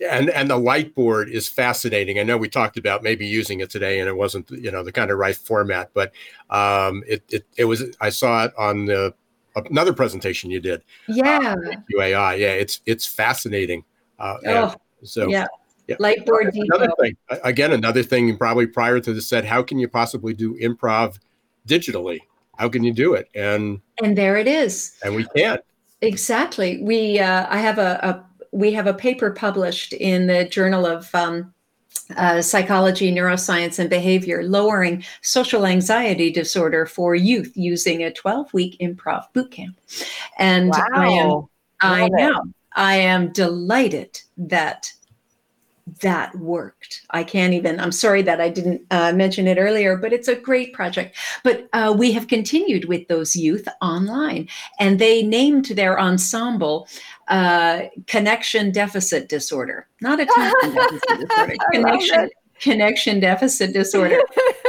and 0.00 0.30
and 0.30 0.50
the 0.50 0.56
whiteboard 0.56 1.30
is 1.30 1.48
fascinating. 1.48 2.18
I 2.18 2.22
know 2.22 2.36
we 2.36 2.48
talked 2.48 2.76
about 2.76 3.02
maybe 3.02 3.26
using 3.26 3.60
it 3.60 3.70
today, 3.70 4.00
and 4.00 4.08
it 4.08 4.16
wasn't 4.16 4.50
you 4.50 4.70
know 4.70 4.82
the 4.82 4.92
kind 4.92 5.10
of 5.10 5.18
right 5.18 5.36
format, 5.36 5.90
but 5.94 6.12
um, 6.50 7.02
it, 7.06 7.22
it 7.28 7.46
it 7.56 7.64
was. 7.64 7.84
I 8.00 8.10
saw 8.10 8.44
it 8.44 8.52
on 8.56 8.86
the 8.86 9.14
another 9.56 9.92
presentation 9.92 10.50
you 10.50 10.60
did. 10.60 10.82
Yeah. 11.08 11.54
Uh, 11.56 11.76
UAI. 11.96 12.38
Yeah, 12.38 12.52
it's 12.52 12.80
it's 12.86 13.06
fascinating. 13.06 13.84
Uh, 14.18 14.36
oh, 14.46 14.74
so 15.02 15.28
yeah. 15.28 15.46
Yeah. 15.86 15.96
Lightboard 15.96 16.50
another 16.52 16.92
thing, 17.00 17.16
again, 17.44 17.72
another 17.72 18.02
thing, 18.02 18.36
probably 18.36 18.66
prior 18.66 19.00
to 19.00 19.14
this, 19.14 19.26
said, 19.26 19.46
how 19.46 19.62
can 19.62 19.78
you 19.78 19.88
possibly 19.88 20.34
do 20.34 20.54
improv 20.58 21.18
digitally? 21.66 22.18
How 22.58 22.68
can 22.68 22.84
you 22.84 22.92
do 22.92 23.14
it? 23.14 23.30
And 23.34 23.80
and 24.02 24.18
there 24.18 24.36
it 24.36 24.46
is. 24.46 24.98
And 25.02 25.14
we 25.14 25.24
can't. 25.34 25.62
Exactly. 26.02 26.82
We 26.82 27.18
uh, 27.18 27.46
I 27.48 27.58
have 27.58 27.78
a, 27.78 27.98
a 28.02 28.28
we 28.52 28.72
have 28.72 28.86
a 28.86 28.94
paper 28.94 29.30
published 29.30 29.92
in 29.92 30.26
the 30.26 30.44
Journal 30.44 30.84
of 30.84 31.14
um, 31.14 31.54
uh, 32.16 32.42
Psychology, 32.42 33.12
Neuroscience, 33.12 33.78
and 33.78 33.90
Behavior, 33.90 34.42
lowering 34.42 35.04
social 35.22 35.66
anxiety 35.66 36.30
disorder 36.30 36.86
for 36.86 37.14
youth 37.14 37.52
using 37.54 38.02
a 38.02 38.12
12 38.12 38.52
week 38.52 38.78
improv 38.80 39.24
bootcamp. 39.34 39.74
And 40.38 40.70
wow. 40.70 40.86
I 40.94 41.08
am, 41.08 41.48
I 41.80 42.08
know, 42.08 42.42
I 42.78 42.94
am 42.94 43.32
delighted 43.32 44.20
that 44.36 44.92
that 46.00 46.32
worked. 46.36 47.02
I 47.10 47.24
can't 47.24 47.52
even, 47.52 47.80
I'm 47.80 47.90
sorry 47.90 48.22
that 48.22 48.40
I 48.40 48.50
didn't 48.50 48.82
uh, 48.92 49.12
mention 49.12 49.48
it 49.48 49.58
earlier, 49.58 49.96
but 49.96 50.12
it's 50.12 50.28
a 50.28 50.36
great 50.36 50.72
project. 50.72 51.16
But 51.42 51.68
uh, 51.72 51.92
we 51.96 52.12
have 52.12 52.28
continued 52.28 52.84
with 52.84 53.08
those 53.08 53.34
youth 53.34 53.66
online, 53.82 54.48
and 54.78 55.00
they 55.00 55.24
named 55.24 55.66
their 55.66 55.98
ensemble 55.98 56.86
uh, 57.26 57.82
Connection 58.06 58.70
Deficit 58.70 59.28
Disorder, 59.28 59.88
not 60.00 60.20
attention 60.20 60.74
deficit 60.74 61.28
disorder, 61.28 61.54
connection. 61.72 62.30
Connection 62.60 63.20
deficit 63.20 63.72
disorder, 63.72 64.20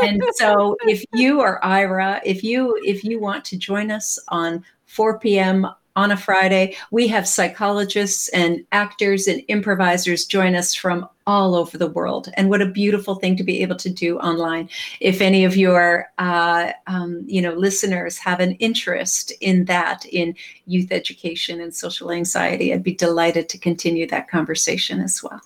and 0.04 0.24
so 0.34 0.78
if 0.82 1.04
you 1.14 1.42
are 1.42 1.60
Ira, 1.64 2.22
if 2.24 2.44
you 2.44 2.80
if 2.86 3.04
you 3.04 3.20
want 3.20 3.44
to 3.46 3.58
join 3.58 3.90
us 3.90 4.20
on 4.28 4.64
4 4.86 5.18
p.m 5.18 5.66
on 6.00 6.12
a 6.12 6.18
Friday. 6.18 6.78
We 6.92 7.10
have 7.10 7.28
psychologists 7.28 8.30
and 8.30 8.66
actors 8.72 9.28
and 9.28 9.44
improvisers 9.50 10.26
join 10.26 10.56
us 10.56 10.74
from 10.74 11.10
all 11.28 11.56
over 11.56 11.78
the 11.78 11.90
world. 11.90 12.30
And 12.36 12.50
what 12.50 12.62
a 12.62 12.66
beautiful 12.66 13.16
thing 13.16 13.36
to 13.36 13.44
be 13.44 13.62
able 13.62 13.76
to 13.76 13.90
do 13.90 14.18
online. 14.20 14.70
If 15.02 15.20
any 15.20 15.44
of 15.44 15.58
your, 15.58 16.08
uh, 16.18 16.72
um, 16.88 17.26
you 17.28 17.42
know, 17.42 17.52
listeners 17.52 18.18
have 18.18 18.40
an 18.40 18.54
interest 18.54 19.34
in 19.42 19.66
that, 19.66 20.06
in 20.06 20.36
youth 20.68 20.90
education 20.92 21.60
and 21.60 21.76
social 21.76 22.12
anxiety, 22.12 22.74
I'd 22.74 22.82
be 22.82 22.96
delighted 22.96 23.50
to 23.50 23.58
continue 23.58 24.08
that 24.08 24.30
conversation 24.30 25.02
as 25.02 25.22
well. 25.22 25.42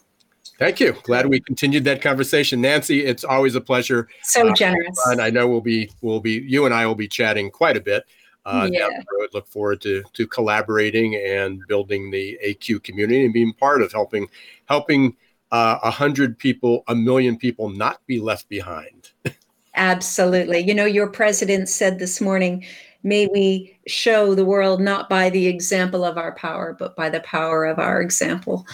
Thank 0.59 0.79
you. 0.79 0.95
Glad 1.01 1.25
we 1.25 1.39
continued 1.39 1.83
that 1.85 1.99
conversation, 2.03 2.61
Nancy. 2.61 3.03
It's 3.03 3.23
always 3.23 3.55
a 3.55 3.61
pleasure. 3.61 4.07
So 4.21 4.49
uh, 4.49 4.53
generous. 4.53 4.99
And 5.07 5.19
I 5.19 5.31
know 5.31 5.47
we'll 5.47 5.61
be, 5.61 5.89
we'll 6.01 6.19
be, 6.19 6.33
you 6.33 6.65
and 6.65 6.75
I 6.75 6.85
will 6.85 6.93
be 6.93 7.07
chatting 7.07 7.49
quite 7.49 7.75
a 7.75 7.81
bit 7.81 8.05
uh, 8.45 8.69
yeah. 8.71 8.79
down 8.79 8.91
the 8.91 9.05
road. 9.19 9.29
Look 9.33 9.47
forward 9.47 9.81
to 9.81 10.03
to 10.13 10.27
collaborating 10.27 11.15
and 11.15 11.61
building 11.67 12.11
the 12.11 12.37
AQ 12.45 12.83
community 12.83 13.25
and 13.25 13.33
being 13.33 13.53
part 13.53 13.81
of 13.81 13.91
helping 13.91 14.27
helping 14.65 15.15
uh, 15.51 15.79
a 15.83 15.87
uh, 15.87 15.91
hundred 15.91 16.37
people, 16.39 16.83
a 16.87 16.95
million 16.95 17.37
people, 17.37 17.69
not 17.69 18.05
be 18.07 18.19
left 18.19 18.49
behind. 18.49 19.11
Absolutely. 19.75 20.59
You 20.59 20.73
know, 20.73 20.85
your 20.85 21.07
president 21.07 21.69
said 21.69 21.99
this 21.99 22.19
morning, 22.19 22.65
may 23.03 23.27
we 23.27 23.77
show 23.87 24.33
the 24.35 24.45
world 24.45 24.81
not 24.81 25.09
by 25.09 25.29
the 25.29 25.47
example 25.47 26.03
of 26.03 26.17
our 26.17 26.33
power, 26.35 26.75
but 26.77 26.95
by 26.95 27.09
the 27.09 27.19
power 27.21 27.65
of 27.65 27.79
our 27.79 28.01
example. 28.01 28.65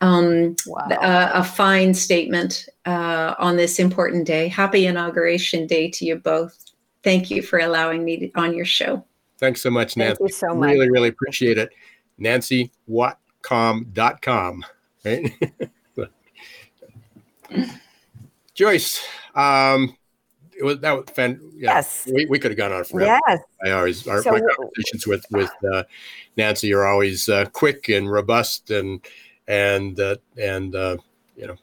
Um, 0.00 0.56
wow. 0.66 0.88
uh, 0.88 1.30
a 1.34 1.44
fine 1.44 1.92
statement 1.94 2.66
uh, 2.86 3.34
on 3.38 3.56
this 3.56 3.78
important 3.78 4.26
day. 4.26 4.48
Happy 4.48 4.86
inauguration 4.86 5.66
day 5.66 5.90
to 5.90 6.04
you 6.04 6.16
both. 6.16 6.56
Thank 7.02 7.30
you 7.30 7.42
for 7.42 7.58
allowing 7.58 8.04
me 8.04 8.16
to, 8.18 8.30
on 8.34 8.54
your 8.54 8.64
show. 8.64 9.04
Thanks 9.40 9.62
so 9.62 9.70
much, 9.70 9.96
Nancy. 9.96 10.18
Thank 10.18 10.30
you 10.30 10.34
so 10.34 10.54
much. 10.54 10.70
Really, 10.70 10.90
really 10.90 11.08
appreciate 11.08 11.56
it. 11.56 11.70
NancyWattcom.com. 12.20 14.64
Right? 15.04 15.32
Joyce, 18.54 19.02
um, 19.34 19.96
it 20.56 20.62
was 20.62 20.78
that 20.80 20.92
was 20.92 21.06
fan, 21.14 21.40
yeah, 21.54 21.76
yes. 21.76 22.06
We, 22.12 22.26
we 22.26 22.38
could 22.38 22.50
have 22.50 22.58
gone 22.58 22.72
on 22.72 22.84
forever. 22.84 23.18
Yes. 23.26 23.40
I 23.64 23.70
always 23.70 24.06
our, 24.06 24.22
so, 24.22 24.32
my 24.32 24.40
conversations 24.40 25.06
with 25.06 25.24
with 25.30 25.50
uh, 25.72 25.84
Nancy 26.36 26.74
are 26.74 26.84
always 26.84 27.30
uh, 27.30 27.46
quick 27.46 27.88
and 27.88 28.12
robust 28.12 28.70
and 28.70 29.00
and 29.48 29.98
uh, 29.98 30.16
and 30.36 30.76
uh, 30.76 30.98
you 31.36 31.46
know 31.46 31.56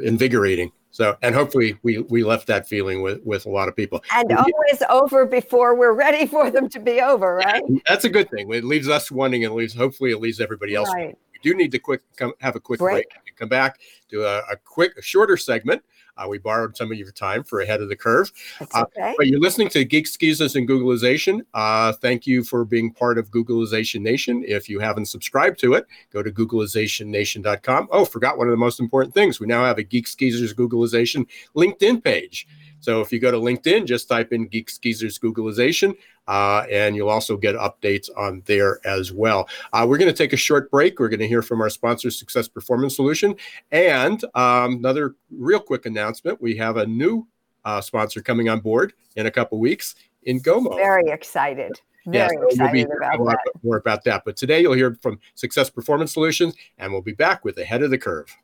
invigorating. 0.00 0.72
So, 0.92 1.16
and 1.22 1.34
hopefully 1.34 1.78
we 1.82 1.98
we 1.98 2.24
left 2.24 2.46
that 2.48 2.68
feeling 2.68 3.02
with 3.02 3.22
with 3.24 3.46
a 3.46 3.50
lot 3.50 3.68
of 3.68 3.76
people. 3.76 4.02
And 4.14 4.32
always 4.32 4.82
over 4.90 5.24
before 5.24 5.74
we're 5.74 5.92
ready 5.92 6.26
for 6.26 6.50
them 6.50 6.68
to 6.68 6.80
be 6.80 7.00
over, 7.00 7.36
right? 7.36 7.62
That's 7.86 8.04
a 8.04 8.08
good 8.08 8.28
thing. 8.30 8.52
It 8.52 8.64
leaves 8.64 8.88
us 8.88 9.10
wanting, 9.10 9.44
and 9.44 9.54
leaves 9.54 9.74
hopefully 9.74 10.10
it 10.10 10.20
leaves 10.20 10.40
everybody 10.40 10.74
else. 10.74 10.90
Right. 10.92 11.16
We 11.32 11.50
do 11.50 11.56
need 11.56 11.70
to 11.72 11.78
quick 11.78 12.02
come 12.16 12.32
have 12.40 12.56
a 12.56 12.60
quick 12.60 12.80
break. 12.80 13.08
break. 13.10 13.36
Come 13.36 13.48
back, 13.48 13.80
to 14.10 14.24
a, 14.24 14.38
a 14.50 14.56
quick, 14.56 14.92
a 14.98 15.02
shorter 15.02 15.38
segment 15.38 15.82
uh, 16.16 16.26
we 16.28 16.38
borrowed 16.38 16.76
some 16.76 16.90
of 16.90 16.98
your 16.98 17.10
time 17.12 17.44
for 17.44 17.60
Ahead 17.60 17.80
of 17.80 17.88
the 17.88 17.96
Curve. 17.96 18.32
Uh, 18.72 18.82
okay. 18.82 19.14
but 19.16 19.26
you're 19.26 19.40
listening 19.40 19.68
to 19.70 19.84
Geeks 19.84 20.16
Geezers 20.16 20.56
and 20.56 20.68
Googlization. 20.68 21.40
Uh, 21.54 21.92
thank 21.92 22.26
you 22.26 22.44
for 22.44 22.64
being 22.64 22.92
part 22.92 23.18
of 23.18 23.30
Googlization 23.30 24.00
Nation. 24.00 24.44
If 24.46 24.68
you 24.68 24.80
haven't 24.80 25.06
subscribed 25.06 25.58
to 25.60 25.74
it, 25.74 25.86
go 26.12 26.22
to 26.22 26.30
googlizationnation.com. 26.30 27.88
Oh, 27.90 28.04
forgot 28.04 28.38
one 28.38 28.48
of 28.48 28.52
the 28.52 28.56
most 28.56 28.80
important 28.80 29.14
things. 29.14 29.40
We 29.40 29.46
now 29.46 29.64
have 29.64 29.78
a 29.78 29.82
Geeks 29.82 30.14
Geezers 30.14 30.54
Googlization 30.54 31.26
LinkedIn 31.56 32.02
page. 32.02 32.46
So 32.80 33.00
if 33.00 33.12
you 33.12 33.18
go 33.18 33.30
to 33.30 33.36
LinkedIn, 33.36 33.86
just 33.86 34.08
type 34.08 34.32
in 34.32 34.46
Geeks 34.48 34.78
Geezers 34.78 35.18
Googlization, 35.18 35.94
uh, 36.26 36.64
and 36.70 36.96
you'll 36.96 37.10
also 37.10 37.36
get 37.36 37.54
updates 37.54 38.08
on 38.16 38.42
there 38.46 38.80
as 38.86 39.12
well. 39.12 39.48
Uh, 39.72 39.86
we're 39.88 39.98
going 39.98 40.12
to 40.12 40.16
take 40.16 40.32
a 40.32 40.36
short 40.38 40.70
break. 40.70 40.98
We're 40.98 41.08
going 41.08 41.20
to 41.20 41.28
hear 41.28 41.42
from 41.42 41.60
our 41.60 41.70
sponsor, 41.70 42.10
Success 42.10 42.48
Performance 42.48 42.96
Solution, 42.96 43.34
and 43.70 44.22
um, 44.34 44.74
another 44.74 45.14
real 45.30 45.60
quick 45.60 45.86
announcement: 45.86 46.40
we 46.40 46.56
have 46.56 46.76
a 46.76 46.86
new 46.86 47.26
uh, 47.64 47.80
sponsor 47.80 48.20
coming 48.20 48.48
on 48.48 48.60
board 48.60 48.94
in 49.16 49.26
a 49.26 49.30
couple 49.30 49.58
weeks 49.58 49.94
Ingomu. 50.26 50.76
Very 50.76 51.08
excited. 51.08 51.72
Very 52.06 52.34
yeah, 52.34 52.40
so 52.40 52.48
excited 52.48 52.88
we'll 52.88 52.96
about 52.96 53.26
that. 53.26 53.62
More 53.62 53.76
about 53.76 54.04
that. 54.04 54.22
But 54.24 54.36
today 54.36 54.60
you'll 54.60 54.74
hear 54.74 54.96
from 55.02 55.18
Success 55.34 55.68
Performance 55.70 56.12
Solutions, 56.12 56.54
and 56.78 56.92
we'll 56.92 57.02
be 57.02 57.12
back 57.12 57.44
with 57.44 57.58
Ahead 57.58 57.82
of 57.82 57.90
the 57.90 57.98
Curve. 57.98 58.34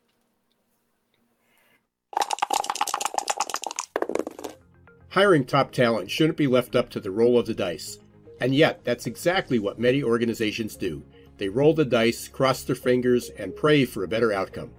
Hiring 5.17 5.45
top 5.45 5.71
talent 5.71 6.11
shouldn't 6.11 6.37
be 6.37 6.45
left 6.45 6.75
up 6.75 6.91
to 6.91 6.99
the 6.99 7.09
roll 7.09 7.39
of 7.39 7.47
the 7.47 7.55
dice. 7.55 7.97
And 8.39 8.53
yet, 8.53 8.83
that's 8.83 9.07
exactly 9.07 9.57
what 9.57 9.79
many 9.79 10.03
organizations 10.03 10.75
do. 10.75 11.01
They 11.39 11.49
roll 11.49 11.73
the 11.73 11.85
dice, 11.85 12.27
cross 12.27 12.61
their 12.61 12.75
fingers, 12.75 13.31
and 13.31 13.55
pray 13.55 13.83
for 13.83 14.03
a 14.03 14.07
better 14.07 14.31
outcome. 14.31 14.69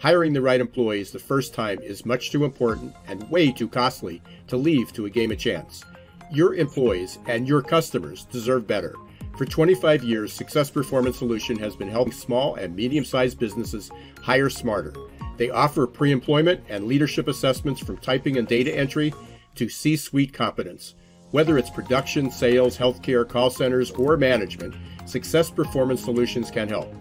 Hiring 0.00 0.32
the 0.32 0.42
right 0.42 0.60
employees 0.60 1.12
the 1.12 1.20
first 1.20 1.54
time 1.54 1.78
is 1.78 2.04
much 2.04 2.32
too 2.32 2.44
important 2.44 2.92
and 3.06 3.30
way 3.30 3.52
too 3.52 3.68
costly 3.68 4.20
to 4.48 4.56
leave 4.56 4.92
to 4.94 5.06
a 5.06 5.10
game 5.10 5.30
of 5.30 5.38
chance. 5.38 5.84
Your 6.28 6.56
employees 6.56 7.20
and 7.28 7.46
your 7.46 7.62
customers 7.62 8.24
deserve 8.24 8.66
better. 8.66 8.96
For 9.38 9.44
25 9.44 10.02
years, 10.02 10.32
Success 10.32 10.70
Performance 10.70 11.18
Solution 11.18 11.56
has 11.60 11.76
been 11.76 11.88
helping 11.88 12.12
small 12.12 12.56
and 12.56 12.74
medium 12.74 13.04
sized 13.04 13.38
businesses 13.38 13.92
hire 14.20 14.50
smarter. 14.50 14.92
They 15.36 15.50
offer 15.50 15.86
pre 15.86 16.10
employment 16.10 16.64
and 16.68 16.88
leadership 16.88 17.28
assessments 17.28 17.80
from 17.80 17.98
typing 17.98 18.38
and 18.38 18.48
data 18.48 18.76
entry 18.76 19.12
to 19.56 19.68
C 19.68 19.96
suite 19.96 20.32
competence. 20.32 20.94
Whether 21.30 21.58
it's 21.58 21.70
production, 21.70 22.30
sales, 22.30 22.78
healthcare, 22.78 23.28
call 23.28 23.50
centers, 23.50 23.90
or 23.90 24.16
management, 24.16 24.74
Success 25.06 25.50
Performance 25.50 26.02
Solutions 26.02 26.50
can 26.50 26.68
help. 26.68 26.92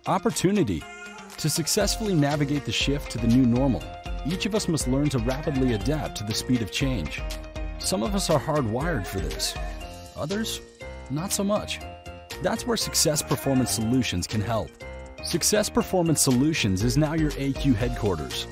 Opportunity. 0.06 0.82
To 1.41 1.49
successfully 1.49 2.14
navigate 2.14 2.66
the 2.66 2.72
shift 2.72 3.11
to 3.12 3.18
the 3.18 3.26
new 3.26 3.47
normal, 3.47 3.82
each 4.26 4.45
of 4.45 4.55
us 4.55 4.68
must 4.68 4.86
learn 4.86 5.09
to 5.09 5.18
rapidly 5.20 5.72
adapt 5.72 6.18
to 6.18 6.24
the 6.24 6.34
speed 6.34 6.61
of 6.61 6.70
change. 6.70 7.22
Some 7.78 8.03
of 8.03 8.14
us 8.14 8.28
are 8.28 8.38
hardwired 8.38 9.07
for 9.07 9.20
this, 9.20 9.55
others, 10.18 10.61
not 11.09 11.32
so 11.32 11.43
much. 11.43 11.80
That's 12.43 12.66
where 12.66 12.76
Success 12.76 13.22
Performance 13.22 13.70
Solutions 13.70 14.26
can 14.26 14.43
help. 14.43 14.68
Success 15.24 15.70
Performance 15.70 16.20
Solutions 16.20 16.84
is 16.84 16.99
now 16.99 17.14
your 17.14 17.30
AQ 17.30 17.74
headquarters. 17.74 18.47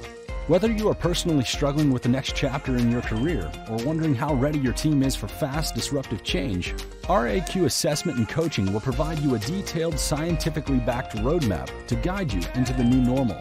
Whether 0.48 0.72
you 0.72 0.88
are 0.88 0.94
personally 0.94 1.44
struggling 1.44 1.92
with 1.92 2.04
the 2.04 2.08
next 2.08 2.34
chapter 2.34 2.78
in 2.78 2.90
your 2.90 3.02
career 3.02 3.52
or 3.68 3.76
wondering 3.84 4.14
how 4.14 4.32
ready 4.32 4.58
your 4.58 4.72
team 4.72 5.02
is 5.02 5.14
for 5.14 5.28
fast, 5.28 5.74
disruptive 5.74 6.24
change, 6.24 6.74
our 7.06 7.26
AQ 7.26 7.66
assessment 7.66 8.16
and 8.16 8.26
coaching 8.26 8.72
will 8.72 8.80
provide 8.80 9.18
you 9.18 9.34
a 9.34 9.38
detailed, 9.40 9.98
scientifically 9.98 10.78
backed 10.78 11.14
roadmap 11.16 11.68
to 11.86 11.96
guide 11.96 12.32
you 12.32 12.40
into 12.54 12.72
the 12.72 12.82
new 12.82 13.02
normal. 13.02 13.36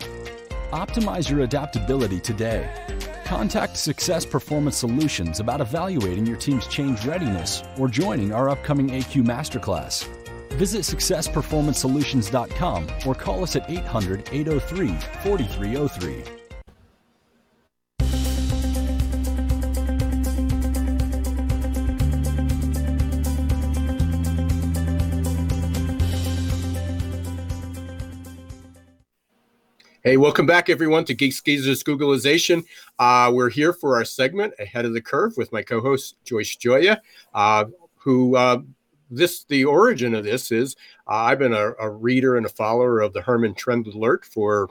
Optimize 0.71 1.29
your 1.29 1.43
adaptability 1.43 2.19
today. 2.19 2.69
Contact 3.23 3.77
Success 3.77 4.25
Performance 4.25 4.75
Solutions 4.75 5.39
about 5.39 5.61
evaluating 5.61 6.25
your 6.25 6.35
team's 6.35 6.67
change 6.67 7.05
readiness 7.05 7.63
or 7.79 7.87
joining 7.87 8.33
our 8.33 8.49
upcoming 8.49 8.89
AQ 8.89 9.25
Masterclass. 9.25 10.05
Visit 10.55 10.81
successperformancesolutions.com 10.81 12.87
or 13.05 13.15
call 13.15 13.43
us 13.43 13.55
at 13.55 13.69
800 13.69 14.27
803 14.33 14.89
4303. 15.23 16.46
Hey, 30.07 30.15
welcome 30.15 30.45
back, 30.45 30.69
everyone, 30.69 31.03
to 31.03 31.13
Geeks 31.13 31.41
Geezers 31.41 31.83
Googlization. 31.83 32.63
Uh, 32.97 33.29
we're 33.33 33.49
here 33.49 33.73
for 33.73 33.97
our 33.97 34.05
segment 34.05 34.53
Ahead 34.57 34.85
of 34.85 34.93
the 34.93 35.01
Curve 35.01 35.35
with 35.35 35.51
my 35.51 35.61
co-host 35.61 36.15
Joyce 36.23 36.55
Gioia, 36.55 37.01
uh, 37.33 37.65
who 37.97 38.37
uh, 38.37 38.59
this 39.11 39.43
the 39.43 39.65
origin 39.65 40.15
of 40.15 40.23
this 40.23 40.49
is 40.49 40.77
uh, 41.09 41.15
I've 41.15 41.39
been 41.39 41.51
a, 41.51 41.73
a, 41.77 41.89
reader 41.89 42.37
and 42.37 42.45
a 42.45 42.49
follower 42.49 43.01
of 43.01 43.11
the 43.11 43.21
Herman 43.21 43.53
Trend 43.53 43.85
Alert 43.87 44.23
for 44.23 44.69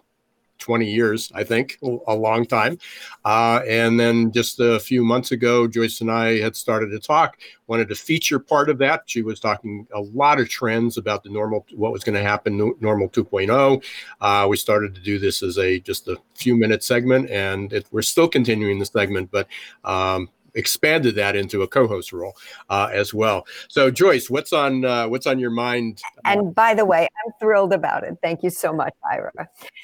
20 0.58 0.86
years, 0.90 1.30
I 1.34 1.44
think, 1.44 1.78
a 1.82 2.14
long 2.14 2.46
time. 2.46 2.78
Uh, 3.24 3.60
and 3.66 3.98
then 3.98 4.32
just 4.32 4.60
a 4.60 4.78
few 4.80 5.04
months 5.04 5.32
ago, 5.32 5.66
Joyce 5.66 6.00
and 6.00 6.10
I 6.10 6.38
had 6.38 6.56
started 6.56 6.90
to 6.90 6.98
talk, 6.98 7.38
wanted 7.66 7.88
to 7.88 7.94
feature 7.94 8.38
part 8.38 8.70
of 8.70 8.78
that. 8.78 9.02
She 9.06 9.22
was 9.22 9.40
talking 9.40 9.86
a 9.94 10.00
lot 10.00 10.40
of 10.40 10.48
trends 10.48 10.96
about 10.96 11.22
the 11.22 11.30
normal, 11.30 11.66
what 11.74 11.92
was 11.92 12.04
going 12.04 12.14
to 12.14 12.22
happen, 12.22 12.56
normal 12.80 13.08
2.0. 13.08 13.84
Uh, 14.20 14.46
we 14.48 14.56
started 14.56 14.94
to 14.94 15.00
do 15.00 15.18
this 15.18 15.42
as 15.42 15.58
a 15.58 15.80
just 15.80 16.08
a 16.08 16.16
few 16.34 16.56
minute 16.56 16.82
segment, 16.82 17.30
and 17.30 17.72
it, 17.72 17.86
we're 17.90 18.02
still 18.02 18.28
continuing 18.28 18.78
the 18.78 18.86
segment, 18.86 19.30
but 19.30 19.46
um, 19.84 20.28
expanded 20.56 21.14
that 21.14 21.36
into 21.36 21.62
a 21.62 21.68
co-host 21.68 22.12
role 22.12 22.34
uh, 22.68 22.88
as 22.92 23.14
well. 23.14 23.46
So 23.68 23.90
Joyce, 23.90 24.28
what's 24.28 24.52
on 24.52 24.84
uh, 24.84 25.06
what's 25.08 25.26
on 25.26 25.38
your 25.38 25.50
mind? 25.50 26.02
And 26.24 26.54
by 26.54 26.74
the 26.74 26.84
way, 26.84 27.02
I'm 27.24 27.32
thrilled 27.38 27.72
about 27.72 28.02
it. 28.02 28.16
Thank 28.22 28.42
you 28.42 28.50
so 28.50 28.72
much, 28.72 28.94
Ira. 29.10 29.30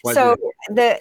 Pleasure. 0.03 0.15
So 0.15 0.37
the 0.69 1.01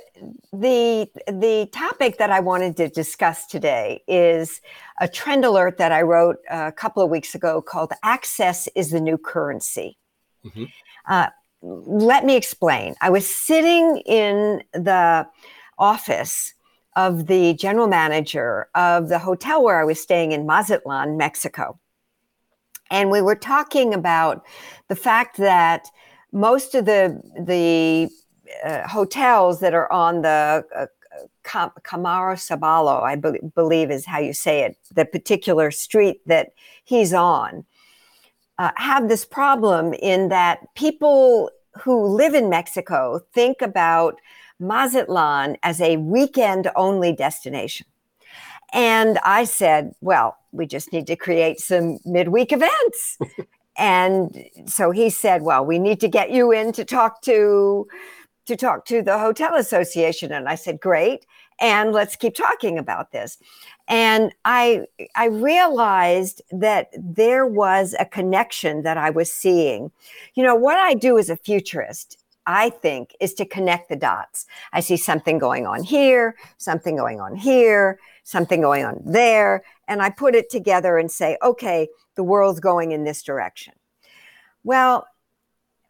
the 0.54 1.10
the 1.28 1.70
topic 1.72 2.18
that 2.20 2.30
I 2.30 2.40
wanted 2.40 2.78
to 2.78 2.90
discuss 2.90 3.48
today 3.48 4.04
is 4.08 4.62
a 5.00 5.08
trend 5.08 5.46
alert 5.46 5.78
that 5.78 5.92
I 5.92 6.04
wrote 6.04 6.38
a 6.50 6.72
couple 6.72 7.02
of 7.04 7.10
weeks 7.10 7.34
ago 7.34 7.62
called 7.62 7.92
"Access 8.04 8.68
is 8.76 8.92
the 8.92 9.02
New 9.02 9.18
Currency." 9.18 9.98
Mm-hmm. 10.46 10.66
Uh, 11.08 11.28
let 11.64 12.26
me 12.26 12.36
explain. 12.36 12.96
I 13.02 13.10
was 13.10 13.28
sitting 13.28 13.98
in 14.06 14.64
the 14.74 15.28
office 15.78 16.54
of 16.96 17.28
the 17.28 17.54
general 17.54 17.88
manager 17.88 18.68
of 18.76 19.10
the 19.10 19.20
hotel 19.20 19.64
where 19.64 19.80
I 19.80 19.86
was 19.86 20.00
staying 20.00 20.32
in 20.32 20.46
Mazatlan, 20.46 21.18
Mexico. 21.18 21.80
And 22.90 23.10
we 23.10 23.22
were 23.22 23.36
talking 23.36 23.94
about 23.94 24.46
the 24.90 24.96
fact 24.96 25.38
that 25.38 25.88
most 26.34 26.76
of 26.76 26.86
the 26.86 27.22
the 27.40 28.10
uh, 28.66 28.88
hotels 28.88 29.62
that 29.62 29.74
are 29.74 29.92
on 29.92 30.22
the 30.22 30.66
uh, 30.76 30.86
Camaron 31.44 32.38
Sabalo, 32.38 33.02
I 33.02 33.16
be- 33.16 33.40
believe 33.56 33.92
is 33.92 34.06
how 34.06 34.20
you 34.20 34.34
say 34.34 34.62
it, 34.64 34.78
the 34.94 35.06
particular 35.06 35.72
street 35.72 36.22
that 36.26 36.52
he's 36.84 37.14
on, 37.14 37.66
uh, 38.58 38.72
have 38.76 39.10
this 39.10 39.26
problem 39.26 39.94
in 39.94 40.30
that 40.30 40.60
people 40.76 41.50
who 41.82 42.06
live 42.06 42.34
in 42.34 42.50
Mexico 42.50 43.22
think 43.34 43.62
about 43.62 44.20
Mazatlan 44.62 45.58
as 45.64 45.82
a 45.82 45.98
weekend 45.98 46.70
only 46.76 47.14
destination. 47.14 47.88
And 48.74 49.20
I 49.26 49.44
said, 49.44 49.94
well, 50.00 50.38
we 50.52 50.66
just 50.66 50.94
need 50.94 51.08
to 51.08 51.16
create 51.16 51.60
some 51.60 52.00
midweek 52.06 52.54
events. 52.54 53.18
and 53.78 54.46
so 54.66 54.92
he 54.92 55.10
said, 55.10 55.42
well, 55.42 55.66
we 55.66 55.80
need 55.80 56.00
to 56.00 56.08
get 56.08 56.32
you 56.32 56.52
in 56.52 56.72
to 56.74 56.86
talk 56.86 57.22
to 57.24 57.88
to 58.48 58.56
talk 58.56 58.86
to 58.86 59.02
the 59.02 59.18
hotel 59.18 59.56
association 59.56 60.32
and 60.32 60.50
I 60.50 60.56
said, 60.56 60.80
"Great. 60.80 61.26
And 61.60 61.92
let's 61.92 62.16
keep 62.16 62.34
talking 62.36 62.78
about 62.78 63.12
this." 63.12 63.38
And 63.88 64.34
I 64.46 64.86
I 65.16 65.26
realized 65.26 66.42
that 66.52 66.90
there 66.98 67.46
was 67.46 67.96
a 68.00 68.06
connection 68.06 68.84
that 68.84 68.98
I 68.98 69.10
was 69.10 69.32
seeing. 69.32 69.92
You 70.34 70.44
know, 70.44 70.56
what 70.56 70.78
I 70.78 70.96
do 70.96 71.18
as 71.18 71.30
a 71.30 71.38
futurist 71.38 72.18
I 72.46 72.70
think, 72.70 73.16
is 73.20 73.34
to 73.36 73.46
connect 73.46 73.90
the 73.90 73.96
dots. 73.96 74.46
I 74.74 74.80
see 74.80 74.98
something 74.98 75.38
going 75.38 75.68
on 75.68 75.84
here, 75.84 76.36
something 76.58 76.96
going 76.96 77.20
on 77.20 77.36
here, 77.36 78.00
something 78.24 78.62
going 78.62 78.84
on 78.84 79.02
there, 79.06 79.64
and 79.88 80.02
I 80.02 80.10
put 80.10 80.36
it 80.36 80.50
together 80.50 80.98
and 80.98 81.12
say, 81.12 81.38
okay, 81.44 81.88
the 82.16 82.24
world's 82.24 82.60
going 82.60 82.92
in 82.92 83.04
this 83.04 83.24
direction. 83.24 83.74
Well, 84.64 85.08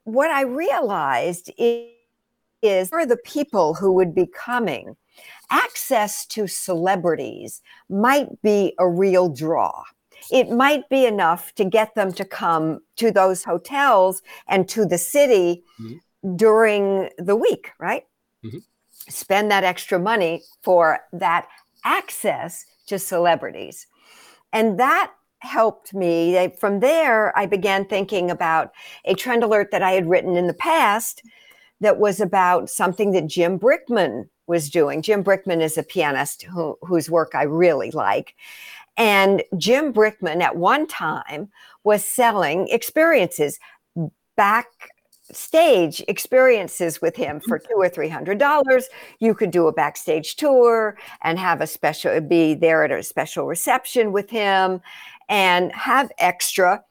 what 0.04 0.32
I 0.32 0.42
realized 0.42 1.52
is, 1.58 2.90
for 2.90 3.06
the 3.06 3.18
people 3.18 3.76
who 3.76 3.94
would 3.94 4.14
be 4.14 4.28
coming, 4.28 4.96
access 5.50 6.26
to 6.28 6.48
celebrities 6.48 7.62
might 7.90 8.42
be 8.42 8.74
a 8.80 8.88
real 8.88 9.30
draw 9.30 9.84
it 10.32 10.52
might 10.52 10.88
be 10.88 11.06
enough 11.06 11.54
to 11.56 11.66
get 11.66 11.96
them 11.96 12.14
to 12.14 12.24
come 12.24 12.80
to 12.96 13.12
those 13.12 13.44
hotels 13.44 14.22
and 14.48 14.70
to 14.70 14.86
the 14.86 14.98
city 14.98 15.64
mm-hmm 15.80 15.98
during 16.36 17.10
the 17.18 17.36
week, 17.36 17.72
right? 17.80 18.06
Mm-hmm. 18.46 18.60
Spend 19.10 19.52
that 19.52 19.64
extra 19.64 20.00
money 20.00 20.44
for 20.62 21.00
that 21.14 21.48
access 21.84 22.66
to 22.88 23.00
celebrities. 23.00 23.88
And 24.54 24.80
that 24.80 25.12
helped 25.40 25.94
me. 25.94 26.54
From 26.60 26.80
there, 26.82 27.36
I 27.38 27.46
began 27.46 27.86
thinking 27.86 28.30
about 28.30 28.72
a 29.06 29.16
trend 29.16 29.44
alert 29.44 29.72
that 29.72 29.82
I 29.82 29.92
had 29.92 30.08
written 30.08 30.36
in 30.36 30.48
the 30.48 30.54
past 30.54 31.24
that 31.80 32.00
was 32.00 32.20
about 32.20 32.70
something 32.70 33.12
that 33.12 33.26
Jim 33.26 33.58
Brickman 33.58 34.30
was 34.46 34.70
doing. 34.70 35.02
Jim 35.02 35.24
Brickman 35.24 35.62
is 35.62 35.78
a 35.78 35.84
pianist 35.84 36.44
who, 36.44 36.78
whose 36.82 37.10
work 37.10 37.32
I 37.34 37.44
really 37.44 37.90
like. 37.92 38.36
And 38.98 39.42
Jim 39.58 39.94
Brickman 39.94 40.42
at 40.42 40.58
one 40.58 40.86
time 40.86 41.50
was 41.84 42.06
selling 42.06 42.68
experiences 42.68 43.60
back 44.36 44.68
stage 45.34 46.04
experiences 46.08 47.02
with 47.02 47.16
him 47.16 47.40
for 47.40 47.60
mm-hmm. 47.60 47.74
two 47.74 47.78
or 47.78 47.90
three 47.90 48.10
hundred 48.10 48.38
dollars. 48.38 48.88
You 49.20 49.34
could 49.34 49.52
do 49.52 49.68
a 49.68 49.74
backstage 49.74 50.36
tour 50.36 50.98
and 51.24 51.40
have 51.40 51.62
a 51.62 51.68
special 51.68 52.20
be 52.22 52.54
there 52.54 52.84
at 52.84 52.92
a 52.92 53.04
special 53.04 53.46
reception 53.46 54.12
with 54.12 54.30
him 54.30 54.82
and 55.30 55.72
have 55.74 56.12
extra 56.18 56.84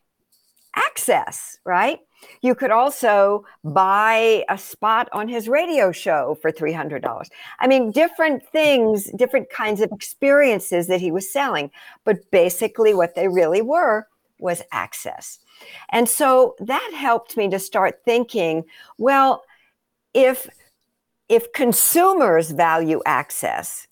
access, 0.75 1.59
right? 1.65 2.01
You 2.43 2.55
could 2.55 2.71
also 2.71 3.45
buy 3.65 4.45
a 4.49 4.59
spot 4.59 5.09
on 5.13 5.29
his 5.29 5.49
radio 5.49 5.93
show 5.93 6.39
for 6.41 6.53
$300. 6.53 7.27
I 7.59 7.67
mean, 7.67 7.91
different 7.91 8.47
things, 8.47 9.11
different 9.17 9.51
kinds 9.51 9.81
of 9.81 9.91
experiences 9.93 10.87
that 10.89 11.01
he 11.01 11.11
was 11.11 11.31
selling. 11.31 11.71
But 12.05 12.31
basically, 12.31 12.95
what 12.95 13.15
they 13.15 13.29
really 13.29 13.63
were 13.63 14.07
was 14.39 14.63
access. 14.73 15.39
And 15.91 16.09
so 16.09 16.55
that 16.61 16.93
helped 16.95 17.37
me 17.37 17.49
to 17.51 17.59
start 17.59 18.01
thinking, 18.05 18.65
well, 18.99 19.43
if 20.15 20.49
if 21.29 21.53
consumers 21.53 22.51
value 22.51 23.01
access, 23.07 23.87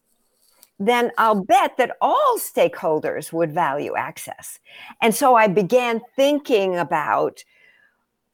then 0.81 1.13
I'll 1.19 1.45
bet 1.45 1.77
that 1.77 1.97
all 2.01 2.37
stakeholders 2.39 3.33
would 3.33 3.53
value 3.53 3.95
access. 3.97 4.59
And 5.01 5.15
so 5.15 5.37
I 5.37 5.47
began 5.47 6.01
thinking 6.17 6.77
about 6.77 7.45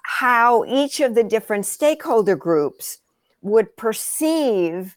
how 0.05 0.65
each 0.65 1.01
of 1.01 1.15
the 1.15 1.25
different 1.25 1.67
stakeholder 1.67 2.37
groups 2.37 2.99
would 3.43 3.77
perceive 3.77 4.97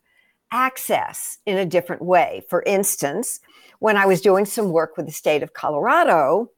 access 0.52 1.38
in 1.46 1.58
a 1.58 1.66
different 1.66 2.02
way. 2.02 2.46
For 2.50 2.64
instance, 2.64 3.40
when 3.80 3.98
I 3.98 4.06
was 4.06 4.22
doing 4.22 4.46
some 4.46 4.72
work 4.72 4.98
with 4.98 5.06
the 5.06 5.12
state 5.12 5.44
of 5.44 5.54
Colorado, 5.54 6.52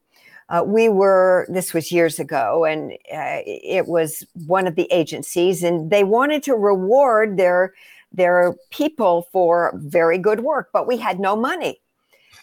uh, 0.49 0.63
we 0.65 0.89
were, 0.89 1.45
this 1.49 1.73
was 1.73 1.91
years 1.91 2.19
ago, 2.19 2.65
and 2.65 2.91
uh, 3.13 3.41
it 3.45 3.87
was 3.87 4.25
one 4.47 4.67
of 4.67 4.75
the 4.75 4.87
agencies, 4.91 5.63
and 5.63 5.91
they 5.91 6.03
wanted 6.03 6.43
to 6.43 6.55
reward 6.55 7.37
their 7.37 7.73
their 8.11 8.55
people 8.71 9.27
for 9.31 9.71
very 9.75 10.17
good 10.17 10.39
work, 10.39 10.69
but 10.73 10.87
we 10.87 10.97
had 10.97 11.19
no 11.19 11.35
money. 11.35 11.79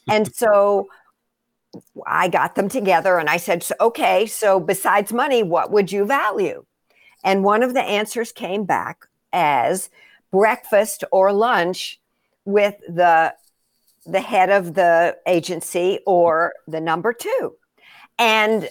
And 0.09 0.32
so 0.34 0.88
I 2.07 2.28
got 2.28 2.54
them 2.54 2.68
together 2.68 3.18
and 3.18 3.28
I 3.28 3.36
said, 3.36 3.66
okay, 3.80 4.26
so 4.26 4.61
besides 4.61 5.12
money, 5.12 5.42
what 5.42 5.70
would 5.70 5.90
you 5.92 6.04
value? 6.04 6.64
And 7.24 7.42
one 7.42 7.62
of 7.62 7.74
the 7.74 7.82
answers 7.82 8.32
came 8.32 8.64
back 8.64 9.07
as 9.32 9.90
breakfast 10.30 11.04
or 11.11 11.32
lunch 11.32 12.00
with 12.44 12.76
the 12.88 13.34
the 14.09 14.20
head 14.20 14.50
of 14.50 14.74
the 14.74 15.16
agency 15.26 15.98
or 16.07 16.52
the 16.68 16.80
number 16.80 17.12
two. 17.12 17.57
And 18.18 18.68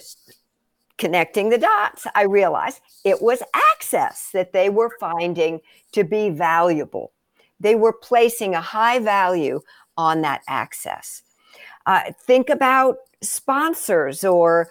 connecting 0.98 1.50
the 1.50 1.58
dots, 1.58 2.06
I 2.14 2.22
realized 2.22 2.80
it 3.04 3.20
was 3.22 3.42
access 3.72 4.30
that 4.32 4.52
they 4.52 4.68
were 4.68 4.90
finding 4.98 5.60
to 5.92 6.04
be 6.04 6.30
valuable. 6.30 7.12
They 7.60 7.74
were 7.74 7.92
placing 7.92 8.54
a 8.54 8.60
high 8.60 8.98
value 8.98 9.60
on 9.96 10.22
that 10.22 10.42
access. 10.48 11.22
Uh, 11.86 12.12
think 12.20 12.50
about 12.50 12.96
sponsors 13.22 14.24
or 14.24 14.68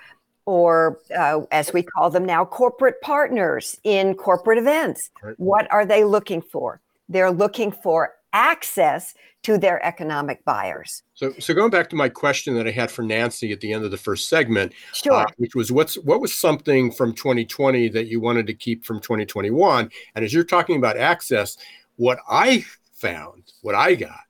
or 0.47 0.99
uh, 1.17 1.41
as 1.51 1.73
we 1.73 1.81
call 1.81 2.11
them 2.11 2.23
now, 2.23 2.45
corporate 2.45 3.01
partners 3.01 3.79
in 3.83 4.13
corporate 4.13 4.59
events. 4.59 5.09
Right. 5.23 5.33
What 5.39 5.71
are 5.71 5.87
they 5.87 6.03
looking 6.03 6.41
for? 6.41 6.81
They're 7.09 7.31
looking 7.31 7.71
for 7.71 8.13
access 8.31 9.15
to 9.45 9.59
their 9.59 9.83
economic 9.85 10.43
buyers. 10.43 11.03
So, 11.13 11.31
so 11.37 11.53
going 11.53 11.69
back 11.69 11.87
to 11.91 11.95
my 11.95 12.09
question 12.09 12.55
that 12.55 12.67
I 12.67 12.71
had 12.71 12.89
for 12.89 13.03
Nancy 13.03 13.51
at 13.51 13.61
the 13.61 13.73
end 13.73 13.85
of 13.85 13.91
the 13.91 13.97
first 13.97 14.27
segment, 14.27 14.73
sure. 14.91 15.13
Uh, 15.13 15.25
which 15.37 15.53
was 15.53 15.71
what's 15.71 15.99
what 15.99 16.19
was 16.19 16.33
something 16.33 16.91
from 16.91 17.13
2020 17.13 17.89
that 17.89 18.07
you 18.07 18.19
wanted 18.19 18.47
to 18.47 18.55
keep 18.55 18.83
from 18.83 18.99
2021? 18.99 19.91
And 20.15 20.25
as 20.25 20.33
you're 20.33 20.43
talking 20.43 20.77
about 20.77 20.97
access, 20.97 21.57
what 21.97 22.17
I 22.27 22.65
found, 22.93 23.53
what 23.61 23.75
I 23.75 23.93
got, 23.93 24.25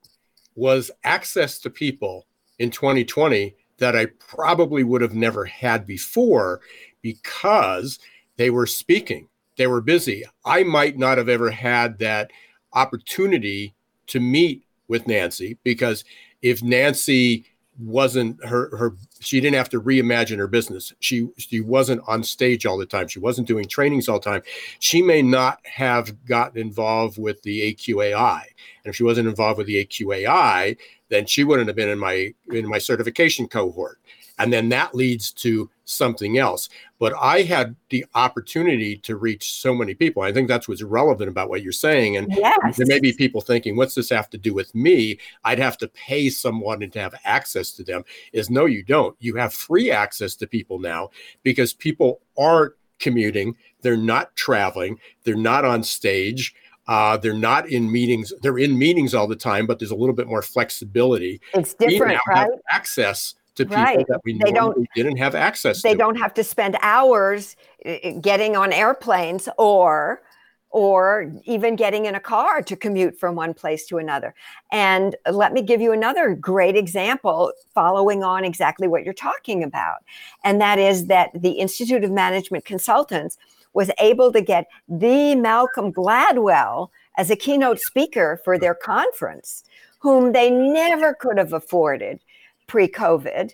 was 0.54 0.90
access 1.02 1.58
to 1.60 1.70
people 1.70 2.26
in 2.58 2.70
2020 2.70 3.54
that 3.78 3.96
I 3.96 4.06
probably 4.18 4.84
would 4.84 5.00
have 5.00 5.14
never 5.14 5.46
had 5.46 5.86
before 5.86 6.60
because 7.00 7.98
they 8.36 8.50
were 8.50 8.66
speaking, 8.66 9.28
they 9.56 9.66
were 9.66 9.80
busy. 9.80 10.24
I 10.44 10.62
might 10.62 10.98
not 10.98 11.16
have 11.16 11.30
ever 11.30 11.50
had 11.50 12.00
that 12.00 12.30
opportunity 12.74 13.74
to 14.08 14.20
meet 14.20 14.65
with 14.88 15.06
Nancy 15.06 15.58
because 15.62 16.04
if 16.42 16.62
Nancy 16.62 17.44
wasn't 17.78 18.42
her 18.44 18.74
her 18.76 18.94
she 19.20 19.40
didn't 19.40 19.56
have 19.56 19.68
to 19.68 19.80
reimagine 19.80 20.38
her 20.38 20.46
business. 20.46 20.92
She 21.00 21.28
she 21.36 21.60
wasn't 21.60 22.02
on 22.06 22.22
stage 22.22 22.64
all 22.64 22.78
the 22.78 22.86
time. 22.86 23.08
She 23.08 23.18
wasn't 23.18 23.48
doing 23.48 23.66
trainings 23.66 24.08
all 24.08 24.18
the 24.18 24.30
time. 24.30 24.42
She 24.78 25.02
may 25.02 25.22
not 25.22 25.60
have 25.66 26.24
gotten 26.24 26.58
involved 26.58 27.18
with 27.18 27.42
the 27.42 27.74
AQai 27.74 28.40
and 28.40 28.90
if 28.90 28.96
she 28.96 29.04
wasn't 29.04 29.28
involved 29.28 29.58
with 29.58 29.66
the 29.66 29.84
AQai 29.84 30.76
then 31.08 31.26
she 31.26 31.44
wouldn't 31.44 31.68
have 31.68 31.76
been 31.76 31.88
in 31.88 31.98
my 31.98 32.32
in 32.52 32.66
my 32.68 32.78
certification 32.78 33.46
cohort. 33.46 33.98
And 34.38 34.52
then 34.52 34.68
that 34.70 34.94
leads 34.94 35.32
to 35.32 35.70
something 35.86 36.36
else. 36.36 36.68
But 36.98 37.14
I 37.18 37.42
had 37.42 37.74
the 37.88 38.04
opportunity 38.14 38.96
to 38.98 39.16
reach 39.16 39.52
so 39.52 39.74
many 39.74 39.94
people. 39.94 40.22
I 40.22 40.32
think 40.32 40.48
that's 40.48 40.68
what's 40.68 40.82
relevant 40.82 41.30
about 41.30 41.48
what 41.48 41.62
you're 41.62 41.72
saying. 41.72 42.16
And 42.16 42.30
yes. 42.30 42.76
there 42.76 42.86
may 42.86 43.00
be 43.00 43.12
people 43.12 43.40
thinking, 43.40 43.76
what's 43.76 43.94
this 43.94 44.10
have 44.10 44.28
to 44.30 44.38
do 44.38 44.52
with 44.52 44.74
me? 44.74 45.18
I'd 45.44 45.58
have 45.58 45.78
to 45.78 45.88
pay 45.88 46.28
someone 46.28 46.80
to 46.80 47.00
have 47.00 47.14
access 47.24 47.72
to 47.72 47.84
them. 47.84 48.04
Is 48.32 48.50
no, 48.50 48.66
you 48.66 48.82
don't. 48.82 49.16
You 49.20 49.36
have 49.36 49.54
free 49.54 49.90
access 49.90 50.34
to 50.36 50.46
people 50.46 50.78
now 50.78 51.10
because 51.42 51.72
people 51.72 52.20
aren't 52.36 52.74
commuting, 52.98 53.56
they're 53.82 53.96
not 53.96 54.34
traveling, 54.36 54.98
they're 55.24 55.34
not 55.34 55.64
on 55.64 55.82
stage. 55.82 56.54
Uh, 56.88 57.16
they're 57.16 57.34
not 57.34 57.68
in 57.68 57.90
meetings. 57.90 58.32
They're 58.42 58.60
in 58.60 58.78
meetings 58.78 59.12
all 59.12 59.26
the 59.26 59.34
time, 59.34 59.66
but 59.66 59.80
there's 59.80 59.90
a 59.90 59.96
little 59.96 60.14
bit 60.14 60.28
more 60.28 60.40
flexibility. 60.40 61.40
It's 61.52 61.74
different, 61.74 62.20
right? 62.28 62.48
access 62.70 63.34
to 63.56 63.64
people 63.64 63.82
right. 63.82 64.06
that 64.08 64.20
we 64.24 64.38
they 64.38 64.52
don't, 64.52 64.88
didn't 64.94 65.16
have 65.16 65.34
access 65.34 65.82
they 65.82 65.92
to. 65.92 65.98
don't 65.98 66.16
have 66.16 66.32
to 66.34 66.44
spend 66.44 66.76
hours 66.80 67.56
uh, 67.84 67.90
uh, 67.90 68.10
getting 68.20 68.56
on 68.56 68.72
airplanes 68.72 69.48
or 69.58 70.22
or 70.70 71.32
even 71.44 71.74
getting 71.74 72.04
in 72.04 72.14
a 72.16 72.20
car 72.20 72.60
to 72.60 72.76
commute 72.76 73.18
from 73.18 73.34
one 73.34 73.54
place 73.54 73.86
to 73.86 73.96
another. 73.96 74.34
And 74.72 75.16
let 75.30 75.54
me 75.54 75.62
give 75.62 75.80
you 75.80 75.92
another 75.92 76.34
great 76.34 76.76
example 76.76 77.52
following 77.72 78.22
on 78.22 78.44
exactly 78.44 78.86
what 78.86 79.02
you're 79.02 79.14
talking 79.14 79.62
about. 79.62 79.98
And 80.44 80.60
that 80.60 80.78
is 80.78 81.06
that 81.06 81.30
the 81.34 81.52
Institute 81.52 82.04
of 82.04 82.10
Management 82.10 82.66
Consultants 82.66 83.38
was 83.72 83.90
able 83.98 84.32
to 84.32 84.42
get 84.42 84.66
the 84.86 85.34
Malcolm 85.34 85.92
Gladwell 85.92 86.90
as 87.16 87.30
a 87.30 87.36
keynote 87.36 87.80
speaker 87.80 88.38
for 88.44 88.58
their 88.58 88.74
conference, 88.74 89.64
whom 90.00 90.32
they 90.32 90.50
never 90.50 91.14
could 91.14 91.38
have 91.38 91.54
afforded 91.54 92.20
pre 92.66 92.88
COVID. 92.88 93.52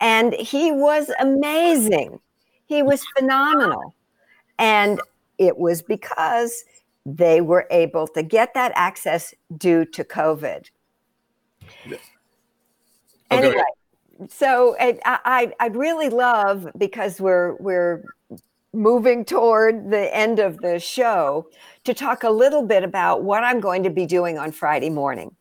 And 0.00 0.34
he 0.34 0.72
was 0.72 1.10
amazing. 1.20 2.18
He 2.66 2.82
was 2.82 3.04
phenomenal. 3.16 3.94
And 4.58 5.00
it 5.38 5.56
was 5.58 5.82
because 5.82 6.64
they 7.04 7.40
were 7.40 7.66
able 7.70 8.06
to 8.08 8.22
get 8.22 8.54
that 8.54 8.72
access 8.74 9.34
due 9.56 9.84
to 9.86 10.04
COVID. 10.04 10.70
Okay. 11.86 12.00
Oh, 13.30 13.36
anyway, 13.36 13.62
so 14.28 14.76
I, 14.78 14.98
I, 15.04 15.52
I'd 15.58 15.76
really 15.76 16.10
love 16.10 16.68
because 16.76 17.20
we're 17.20 17.56
we're 17.56 18.04
moving 18.74 19.24
toward 19.24 19.90
the 19.90 20.14
end 20.14 20.38
of 20.38 20.58
the 20.58 20.78
show 20.78 21.46
to 21.84 21.92
talk 21.92 22.24
a 22.24 22.30
little 22.30 22.62
bit 22.62 22.82
about 22.82 23.22
what 23.22 23.44
I'm 23.44 23.60
going 23.60 23.82
to 23.82 23.90
be 23.90 24.06
doing 24.06 24.38
on 24.38 24.50
Friday 24.50 24.90
morning 24.90 25.34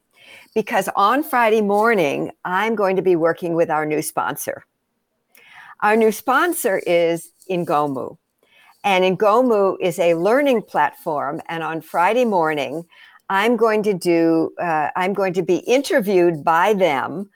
because 0.53 0.89
on 0.95 1.23
Friday 1.23 1.61
morning, 1.61 2.31
I'm 2.43 2.75
going 2.75 2.95
to 2.95 3.01
be 3.01 3.15
working 3.15 3.55
with 3.55 3.69
our 3.69 3.85
new 3.85 4.01
sponsor. 4.01 4.65
Our 5.81 5.95
new 5.95 6.11
sponsor 6.11 6.79
is 6.79 7.31
Ingomu. 7.49 8.17
And 8.83 9.03
Ingomu 9.03 9.77
is 9.79 9.99
a 9.99 10.15
learning 10.15 10.63
platform. 10.63 11.39
And 11.47 11.61
on 11.63 11.81
Friday 11.81 12.25
morning, 12.25 12.85
I'm 13.29 13.55
going 13.55 13.83
to 13.83 13.93
do, 13.93 14.51
uh, 14.59 14.89
I'm 14.95 15.13
going 15.13 15.33
to 15.33 15.43
be 15.43 15.57
interviewed 15.59 16.43
by 16.43 16.73
them 16.73 17.29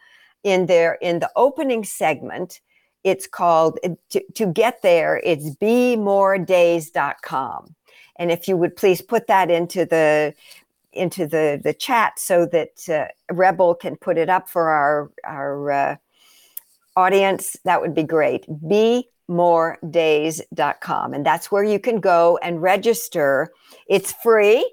in 0.43 0.65
their, 0.65 0.95
in 0.95 1.19
the 1.19 1.29
opening 1.35 1.83
segment. 1.83 2.61
It's 3.03 3.27
called, 3.27 3.77
to, 4.09 4.23
to 4.33 4.47
get 4.47 4.81
there, 4.81 5.21
it's 5.23 5.51
bemoredays.com. 5.55 7.75
And 8.17 8.31
if 8.31 8.47
you 8.47 8.55
would 8.57 8.75
please 8.75 8.99
put 9.01 9.27
that 9.27 9.51
into 9.51 9.85
the 9.85 10.33
into 10.95 11.27
the 11.27 11.61
the 11.63 11.73
chat 11.73 12.19
so 12.19 12.45
that 12.47 12.89
uh, 12.89 13.05
Rebel 13.33 13.75
can 13.75 13.95
put 13.95 14.17
it 14.17 14.29
up 14.29 14.49
for 14.49 14.69
our 14.69 15.11
our 15.23 15.71
uh, 15.71 15.95
audience. 16.95 17.55
That 17.65 17.81
would 17.81 17.93
be 17.93 18.03
great. 18.03 18.47
BeMoreDays.com, 18.47 21.13
and 21.13 21.25
that's 21.25 21.51
where 21.51 21.63
you 21.63 21.79
can 21.79 21.99
go 21.99 22.39
and 22.41 22.61
register. 22.61 23.51
It's 23.87 24.13
free, 24.23 24.71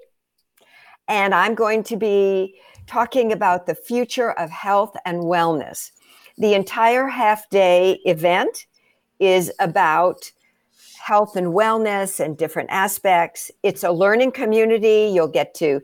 and 1.07 1.35
I'm 1.35 1.55
going 1.55 1.83
to 1.83 1.97
be 1.97 2.55
talking 2.87 3.31
about 3.31 3.65
the 3.65 3.75
future 3.75 4.31
of 4.31 4.49
health 4.49 4.95
and 5.05 5.19
wellness. 5.19 5.91
The 6.37 6.53
entire 6.53 7.07
half 7.07 7.49
day 7.49 7.99
event 8.05 8.65
is 9.19 9.51
about 9.59 10.31
health 11.03 11.35
and 11.35 11.47
wellness 11.47 12.19
and 12.19 12.37
different 12.37 12.69
aspects. 12.71 13.51
It's 13.61 13.83
a 13.83 13.91
learning 13.91 14.31
community. 14.31 15.11
You'll 15.13 15.27
get 15.27 15.53
to 15.55 15.81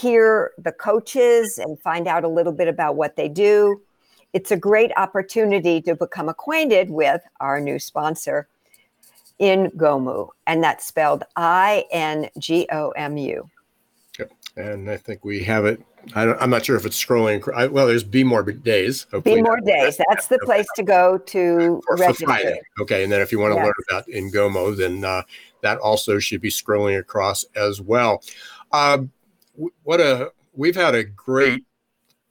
hear 0.00 0.52
the 0.58 0.72
coaches 0.72 1.58
and 1.58 1.78
find 1.80 2.06
out 2.06 2.24
a 2.24 2.28
little 2.28 2.52
bit 2.52 2.68
about 2.68 2.96
what 2.96 3.16
they 3.16 3.28
do. 3.28 3.80
It's 4.32 4.50
a 4.50 4.56
great 4.56 4.92
opportunity 4.96 5.80
to 5.82 5.94
become 5.94 6.28
acquainted 6.28 6.90
with 6.90 7.20
our 7.40 7.60
new 7.60 7.78
sponsor, 7.78 8.48
Ingomu, 9.40 10.28
and 10.46 10.62
that's 10.62 10.86
spelled 10.86 11.24
I 11.36 11.84
N 11.90 12.28
G 12.38 12.66
O 12.72 12.90
M 12.90 13.16
U. 13.16 13.50
Yep. 14.18 14.32
And 14.56 14.90
I 14.90 14.96
think 14.96 15.24
we 15.24 15.42
have 15.44 15.64
it. 15.64 15.82
I 16.14 16.22
am 16.42 16.50
not 16.50 16.64
sure 16.64 16.76
if 16.76 16.86
it's 16.86 17.02
scrolling. 17.02 17.46
I, 17.54 17.66
well, 17.66 17.86
there's 17.86 18.04
Be 18.04 18.24
More 18.24 18.42
Days. 18.42 19.06
Be 19.24 19.42
More 19.42 19.60
Days. 19.60 20.00
That's 20.08 20.28
the 20.28 20.38
place 20.44 20.66
to 20.76 20.82
go 20.82 21.18
to 21.18 21.82
for, 21.86 21.96
register. 21.96 22.24
For 22.24 22.32
Friday. 22.32 22.60
Okay. 22.80 23.02
And 23.02 23.12
then 23.12 23.20
if 23.20 23.32
you 23.32 23.38
want 23.38 23.52
to 23.52 23.56
yes. 23.56 23.66
learn 23.66 23.74
about 23.90 24.06
Ingomu, 24.06 24.76
then 24.76 25.04
uh, 25.04 25.22
that 25.60 25.78
also 25.78 26.18
should 26.18 26.40
be 26.40 26.48
scrolling 26.48 26.98
across 26.98 27.44
as 27.54 27.82
well. 27.82 28.22
Um, 28.72 29.10
what 29.82 30.00
a 30.00 30.32
we've 30.52 30.76
had 30.76 30.94
a 30.94 31.04
great 31.04 31.64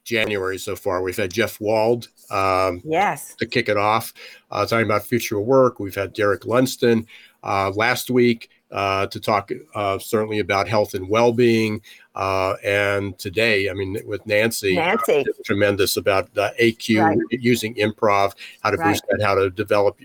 January 0.04 0.58
so 0.58 0.76
far. 0.76 1.02
We've 1.02 1.16
had 1.16 1.32
Jeff 1.32 1.62
Wald, 1.62 2.10
um, 2.32 2.82
yes, 2.84 3.36
to 3.36 3.46
kick 3.46 3.70
it 3.70 3.78
off, 3.78 4.14
uh, 4.52 4.66
talking 4.66 4.86
about 4.86 5.04
future 5.04 5.40
work. 5.40 5.80
We've 5.80 5.96
had 5.96 6.14
Derek 6.14 6.46
Lunston 6.46 7.06
uh, 7.44 7.72
last 7.72 8.10
week 8.10 8.50
uh, 8.72 9.08
to 9.08 9.20
talk 9.20 9.52
uh, 9.76 10.00
certainly 10.00 10.40
about 10.40 10.68
health 10.68 10.94
and 10.96 11.08
well-being, 11.08 11.82
uh, 12.16 12.56
and 12.64 13.18
today, 13.20 13.70
I 13.70 13.74
mean, 13.74 13.98
with 14.06 14.26
Nancy, 14.26 14.78
uh, 14.78 14.96
Nancy, 14.96 15.26
tremendous 15.46 15.98
about 15.98 16.34
the 16.34 16.54
AQ 16.60 17.04
right. 17.04 17.18
using 17.30 17.76
improv, 17.76 18.34
how 18.62 18.72
to 18.72 18.78
right. 18.78 18.92
boost 18.92 19.04
that, 19.10 19.22
how 19.22 19.36
to 19.36 19.50
develop, 19.52 20.00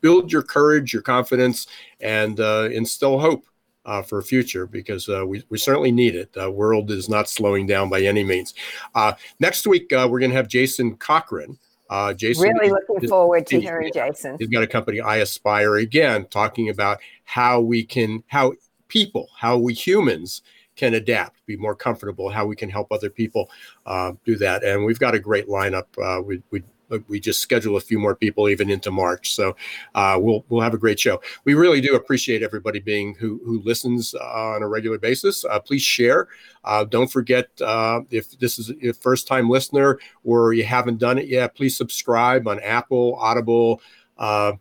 build 0.00 0.32
your 0.32 0.42
courage, 0.42 0.92
your 0.92 1.02
confidence, 1.02 1.66
and 2.00 2.38
instill 2.38 3.18
hope 3.18 3.44
uh, 3.86 4.02
for 4.02 4.22
future 4.22 4.66
because 4.66 5.08
uh, 5.08 5.24
we, 5.26 5.42
we 5.48 5.58
certainly 5.58 5.92
need 5.92 6.14
it. 6.14 6.32
The 6.32 6.50
world 6.50 6.90
is 6.90 7.08
not 7.08 7.28
slowing 7.28 7.66
down 7.66 7.88
by 7.88 8.02
any 8.02 8.24
means. 8.24 8.54
Uh, 8.94 9.12
next 9.38 9.66
week, 9.66 9.92
uh, 9.92 10.06
we're 10.10 10.20
going 10.20 10.30
to 10.30 10.36
have 10.36 10.48
Jason 10.48 10.96
Cochran. 10.96 11.58
Uh, 11.88 12.14
Jason, 12.14 12.50
really 12.50 12.70
looking 12.70 13.02
is, 13.02 13.10
forward 13.10 13.46
to 13.48 13.60
hearing 13.60 13.90
Jason. 13.92 14.36
He's 14.38 14.48
got 14.48 14.62
a 14.62 14.66
company, 14.66 15.00
I 15.00 15.16
Aspire, 15.16 15.76
again, 15.76 16.26
talking 16.26 16.68
about 16.68 16.98
how 17.24 17.60
we 17.60 17.84
can, 17.84 18.22
how 18.28 18.52
people, 18.86 19.28
how 19.36 19.58
we 19.58 19.74
humans 19.74 20.42
can 20.76 20.94
adapt, 20.94 21.44
be 21.46 21.56
more 21.56 21.74
comfortable, 21.74 22.30
how 22.30 22.46
we 22.46 22.54
can 22.54 22.70
help 22.70 22.92
other 22.92 23.10
people 23.10 23.50
uh, 23.86 24.12
do 24.24 24.36
that. 24.36 24.62
And 24.62 24.84
we've 24.84 25.00
got 25.00 25.16
a 25.16 25.18
great 25.18 25.48
lineup. 25.48 26.24
we, 26.24 26.40
we 26.52 26.62
we 27.08 27.20
just 27.20 27.40
schedule 27.40 27.76
a 27.76 27.80
few 27.80 27.98
more 27.98 28.14
people 28.14 28.48
even 28.48 28.70
into 28.70 28.90
March. 28.90 29.34
So 29.34 29.56
uh, 29.94 30.18
we'll 30.20 30.44
we'll 30.48 30.60
have 30.60 30.74
a 30.74 30.78
great 30.78 30.98
show. 30.98 31.20
We 31.44 31.54
really 31.54 31.80
do 31.80 31.94
appreciate 31.94 32.42
everybody 32.42 32.80
being 32.80 33.14
who 33.14 33.40
who 33.44 33.60
listens 33.62 34.14
uh, 34.14 34.18
on 34.18 34.62
a 34.62 34.68
regular 34.68 34.98
basis. 34.98 35.44
Uh, 35.44 35.60
please 35.60 35.82
share. 35.82 36.28
Uh, 36.64 36.84
don't 36.84 37.10
forget 37.10 37.48
uh, 37.60 38.00
if 38.10 38.38
this 38.38 38.58
is 38.58 38.72
a 38.82 38.92
first 38.92 39.26
time 39.26 39.48
listener 39.48 39.98
or 40.24 40.52
you 40.52 40.64
haven't 40.64 40.98
done 40.98 41.18
it 41.18 41.28
yet, 41.28 41.54
please 41.54 41.76
subscribe 41.76 42.46
on 42.46 42.60
Apple, 42.60 43.16
Audible, 43.16 43.80
uh, 44.18 44.52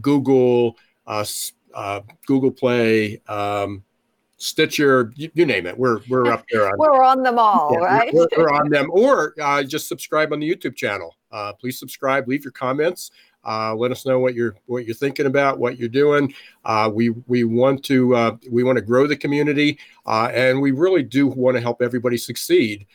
Google, 0.00 0.76
Google 2.26 2.50
Play. 2.50 3.20
Um, 3.28 3.84
Stitcher, 4.36 5.12
you, 5.14 5.30
you, 5.34 5.46
name 5.46 5.66
it. 5.66 5.78
We're 5.78 6.00
we're 6.08 6.26
up 6.26 6.44
there. 6.50 6.66
On, 6.66 6.72
we're 6.78 7.02
on 7.02 7.22
them 7.22 7.38
all, 7.38 7.70
yeah, 7.72 7.78
right? 7.78 8.10
We're, 8.12 8.26
we're, 8.36 8.52
on 8.52 8.68
them, 8.68 8.90
or 8.90 9.34
uh, 9.40 9.62
just 9.62 9.88
subscribe 9.88 10.32
on 10.32 10.40
the 10.40 10.50
YouTube 10.50 10.74
channel. 10.74 11.14
Uh, 11.30 11.52
please 11.52 11.78
subscribe. 11.78 12.26
Leave 12.26 12.44
your 12.44 12.52
comments. 12.52 13.10
Uh, 13.46 13.74
let 13.74 13.90
us 13.90 14.06
know 14.06 14.18
what 14.18 14.34
you're 14.34 14.56
what 14.66 14.86
you're 14.86 14.94
thinking 14.94 15.26
about, 15.26 15.58
what 15.58 15.78
you're 15.78 15.88
doing. 15.88 16.34
Uh, 16.64 16.90
we 16.92 17.10
we 17.26 17.44
want 17.44 17.84
to 17.84 18.14
uh, 18.14 18.36
we 18.50 18.64
want 18.64 18.76
to 18.76 18.82
grow 18.82 19.06
the 19.06 19.16
community, 19.16 19.78
uh, 20.06 20.30
and 20.34 20.60
we 20.60 20.72
really 20.72 21.02
do 21.02 21.28
want 21.28 21.56
to 21.56 21.60
help 21.60 21.80
everybody 21.80 22.16
succeed. 22.16 22.86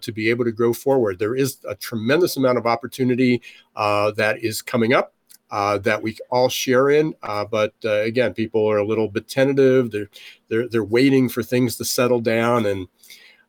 to 0.00 0.12
be 0.12 0.30
able 0.30 0.44
to 0.44 0.52
grow 0.52 0.72
forward, 0.72 1.18
there 1.18 1.34
is 1.34 1.58
a 1.68 1.74
tremendous 1.74 2.38
amount 2.38 2.56
of 2.56 2.66
opportunity 2.66 3.42
that 3.76 4.38
is 4.40 4.62
coming 4.62 4.94
up 4.94 5.12
uh, 5.50 5.78
that 5.78 6.02
we 6.02 6.16
all 6.30 6.48
share 6.48 6.90
in. 6.90 7.14
Uh, 7.22 7.44
but 7.44 7.74
uh, 7.84 8.00
again, 8.00 8.34
people 8.34 8.66
are 8.70 8.78
a 8.78 8.86
little 8.86 9.08
bit 9.08 9.28
tentative. 9.28 9.90
They're 9.90 10.10
they're 10.48 10.68
they're 10.68 10.84
waiting 10.84 11.28
for 11.28 11.42
things 11.42 11.76
to 11.76 11.84
settle 11.84 12.20
down, 12.20 12.66
and 12.66 12.88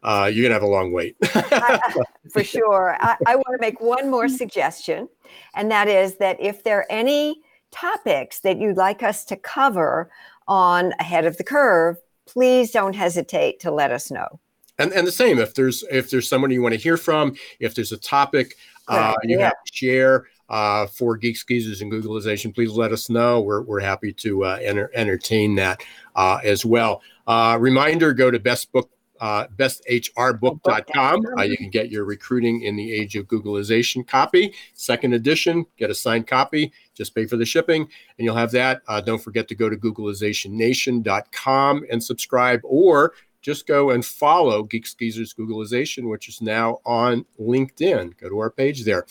uh, 0.04 0.30
you're 0.32 0.44
gonna 0.44 0.54
have 0.54 0.64
a 0.64 0.68
long 0.68 0.92
wait. 0.92 1.16
For 2.32 2.44
sure. 2.44 2.96
I, 3.00 3.18
I 3.26 3.36
want 3.36 3.54
to 3.54 3.58
make 3.60 3.82
one 3.82 4.10
more 4.10 4.30
suggestion, 4.30 5.10
and 5.56 5.72
that 5.72 5.88
is 5.88 6.18
that 6.18 6.38
if 6.40 6.64
there 6.64 6.80
are 6.80 6.88
any 6.90 7.42
topics 7.72 8.40
that 8.42 8.58
you'd 8.60 8.78
like 8.78 9.04
us 9.04 9.26
to 9.26 9.36
cover 9.36 10.10
on 10.48 10.94
Ahead 11.00 11.26
of 11.26 11.38
the 11.38 11.44
Curve, 11.44 11.98
please 12.26 12.72
don't 12.72 12.96
hesitate 12.96 13.60
to 13.62 13.72
let 13.72 13.92
us 13.92 14.10
know. 14.10 14.40
And, 14.78 14.94
and 14.94 15.06
the 15.06 15.12
same 15.12 15.40
if 15.40 15.56
there's 15.56 15.84
if 15.92 16.10
there's 16.10 16.30
someone 16.30 16.52
you 16.52 16.62
want 16.62 16.74
to 16.74 16.80
hear 16.80 16.96
from, 16.96 17.36
if 17.60 17.76
there's 17.76 17.92
a 17.92 17.98
topic 17.98 18.56
uh, 18.90 19.14
you 19.24 19.38
yeah. 19.38 19.46
have 19.46 19.64
to 19.66 19.74
share 19.74 20.26
uh, 20.50 20.88
for 20.88 21.16
Geeks 21.18 21.44
Geezers 21.44 21.82
and 21.82 21.92
Googlization, 21.92 22.54
please 22.54 22.72
let 22.72 22.92
us 22.92 23.10
know. 23.10 23.42
We're, 23.42 23.62
we're 23.62 23.80
happy 23.80 24.14
to 24.14 24.46
uh, 24.46 24.60
enter, 24.62 24.92
entertain 24.94 25.56
that 25.56 25.82
uh, 26.16 26.40
as 26.44 26.66
well. 26.66 27.02
Uh, 27.28 27.58
reminder 27.60 28.14
go 28.14 28.32
to 28.32 28.40
best 28.40 28.72
book 28.72 28.90
uh, 29.22 29.48
besthrbook.com. 29.58 31.26
Uh, 31.38 31.42
you 31.42 31.58
can 31.58 31.70
get 31.70 31.92
your 31.92 32.06
recruiting 32.06 32.62
in 32.62 32.78
the 32.78 32.94
age 32.94 33.18
of 33.18 33.28
Googlization 33.28 34.08
copy. 34.08 34.54
Second 34.76 35.14
edition, 35.14 35.66
get 35.76 35.90
a 35.90 35.96
signed 35.96 36.26
copy, 36.26 36.72
just 36.94 37.14
pay 37.14 37.26
for 37.26 37.36
the 37.36 37.44
shipping, 37.44 37.82
and 37.82 38.26
you'll 38.26 38.38
have 38.38 38.52
that. 38.52 38.82
Don't 39.06 39.22
forget 39.22 39.50
to 39.50 39.56
go 39.56 39.70
to 39.70 39.76
googlizationnation.com 39.76 41.86
and 41.92 42.02
subscribe, 42.02 42.62
or 42.64 43.12
just 43.42 43.68
go 43.68 43.92
and 43.92 44.06
follow 44.06 44.64
Geeks 44.64 44.94
Geezers 44.94 45.34
Googlization, 45.34 46.10
which 46.10 46.28
is 46.28 46.42
now 46.42 46.80
on 46.86 47.26
LinkedIn. 47.40 48.18
Go 48.18 48.30
to 48.30 48.40
our 48.40 48.50
page 48.50 48.84
there. 48.84 49.06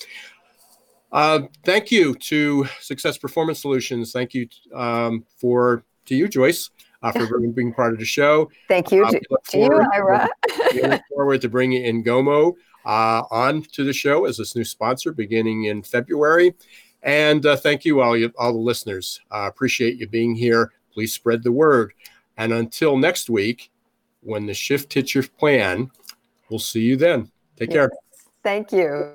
Uh, 1.10 1.42
thank 1.64 1.90
you 1.90 2.14
to 2.14 2.66
Success 2.80 3.16
Performance 3.18 3.60
Solutions. 3.60 4.12
Thank 4.12 4.34
you 4.34 4.48
um, 4.74 5.24
for 5.38 5.84
to 6.06 6.14
you, 6.14 6.28
Joyce 6.28 6.70
uh, 7.02 7.12
for 7.12 7.38
being 7.54 7.72
part 7.72 7.92
of 7.92 7.98
the 7.98 8.04
show. 8.04 8.50
Thank 8.68 8.92
you 8.92 9.04
uh, 9.04 9.10
to, 9.10 9.20
to 9.50 9.58
you, 9.58 9.86
Ira. 9.92 10.28
we 10.74 10.82
look 10.82 11.02
forward 11.14 11.40
to 11.42 11.48
bringing 11.48 11.82
Ingomu 11.82 12.54
uh, 12.84 13.22
on 13.30 13.62
to 13.62 13.84
the 13.84 13.92
show 13.92 14.24
as 14.24 14.36
this 14.36 14.56
new 14.56 14.64
sponsor 14.64 15.12
beginning 15.12 15.64
in 15.64 15.82
February. 15.82 16.54
And 17.02 17.44
uh, 17.46 17.56
thank 17.56 17.84
you, 17.84 18.00
all 18.00 18.16
you, 18.16 18.32
all 18.38 18.52
the 18.52 18.58
listeners. 18.58 19.20
I 19.30 19.46
appreciate 19.46 19.98
you 19.98 20.08
being 20.08 20.34
here. 20.34 20.72
Please 20.92 21.12
spread 21.12 21.42
the 21.44 21.52
word. 21.52 21.92
And 22.36 22.52
until 22.52 22.96
next 22.96 23.30
week, 23.30 23.70
when 24.22 24.46
the 24.46 24.54
shift 24.54 24.92
hits 24.92 25.14
your 25.14 25.24
plan, 25.24 25.90
we'll 26.50 26.58
see 26.58 26.80
you 26.80 26.96
then. 26.96 27.30
Take 27.56 27.70
yes. 27.70 27.76
care. 27.76 27.90
Thank 28.42 28.72
you. 28.72 29.12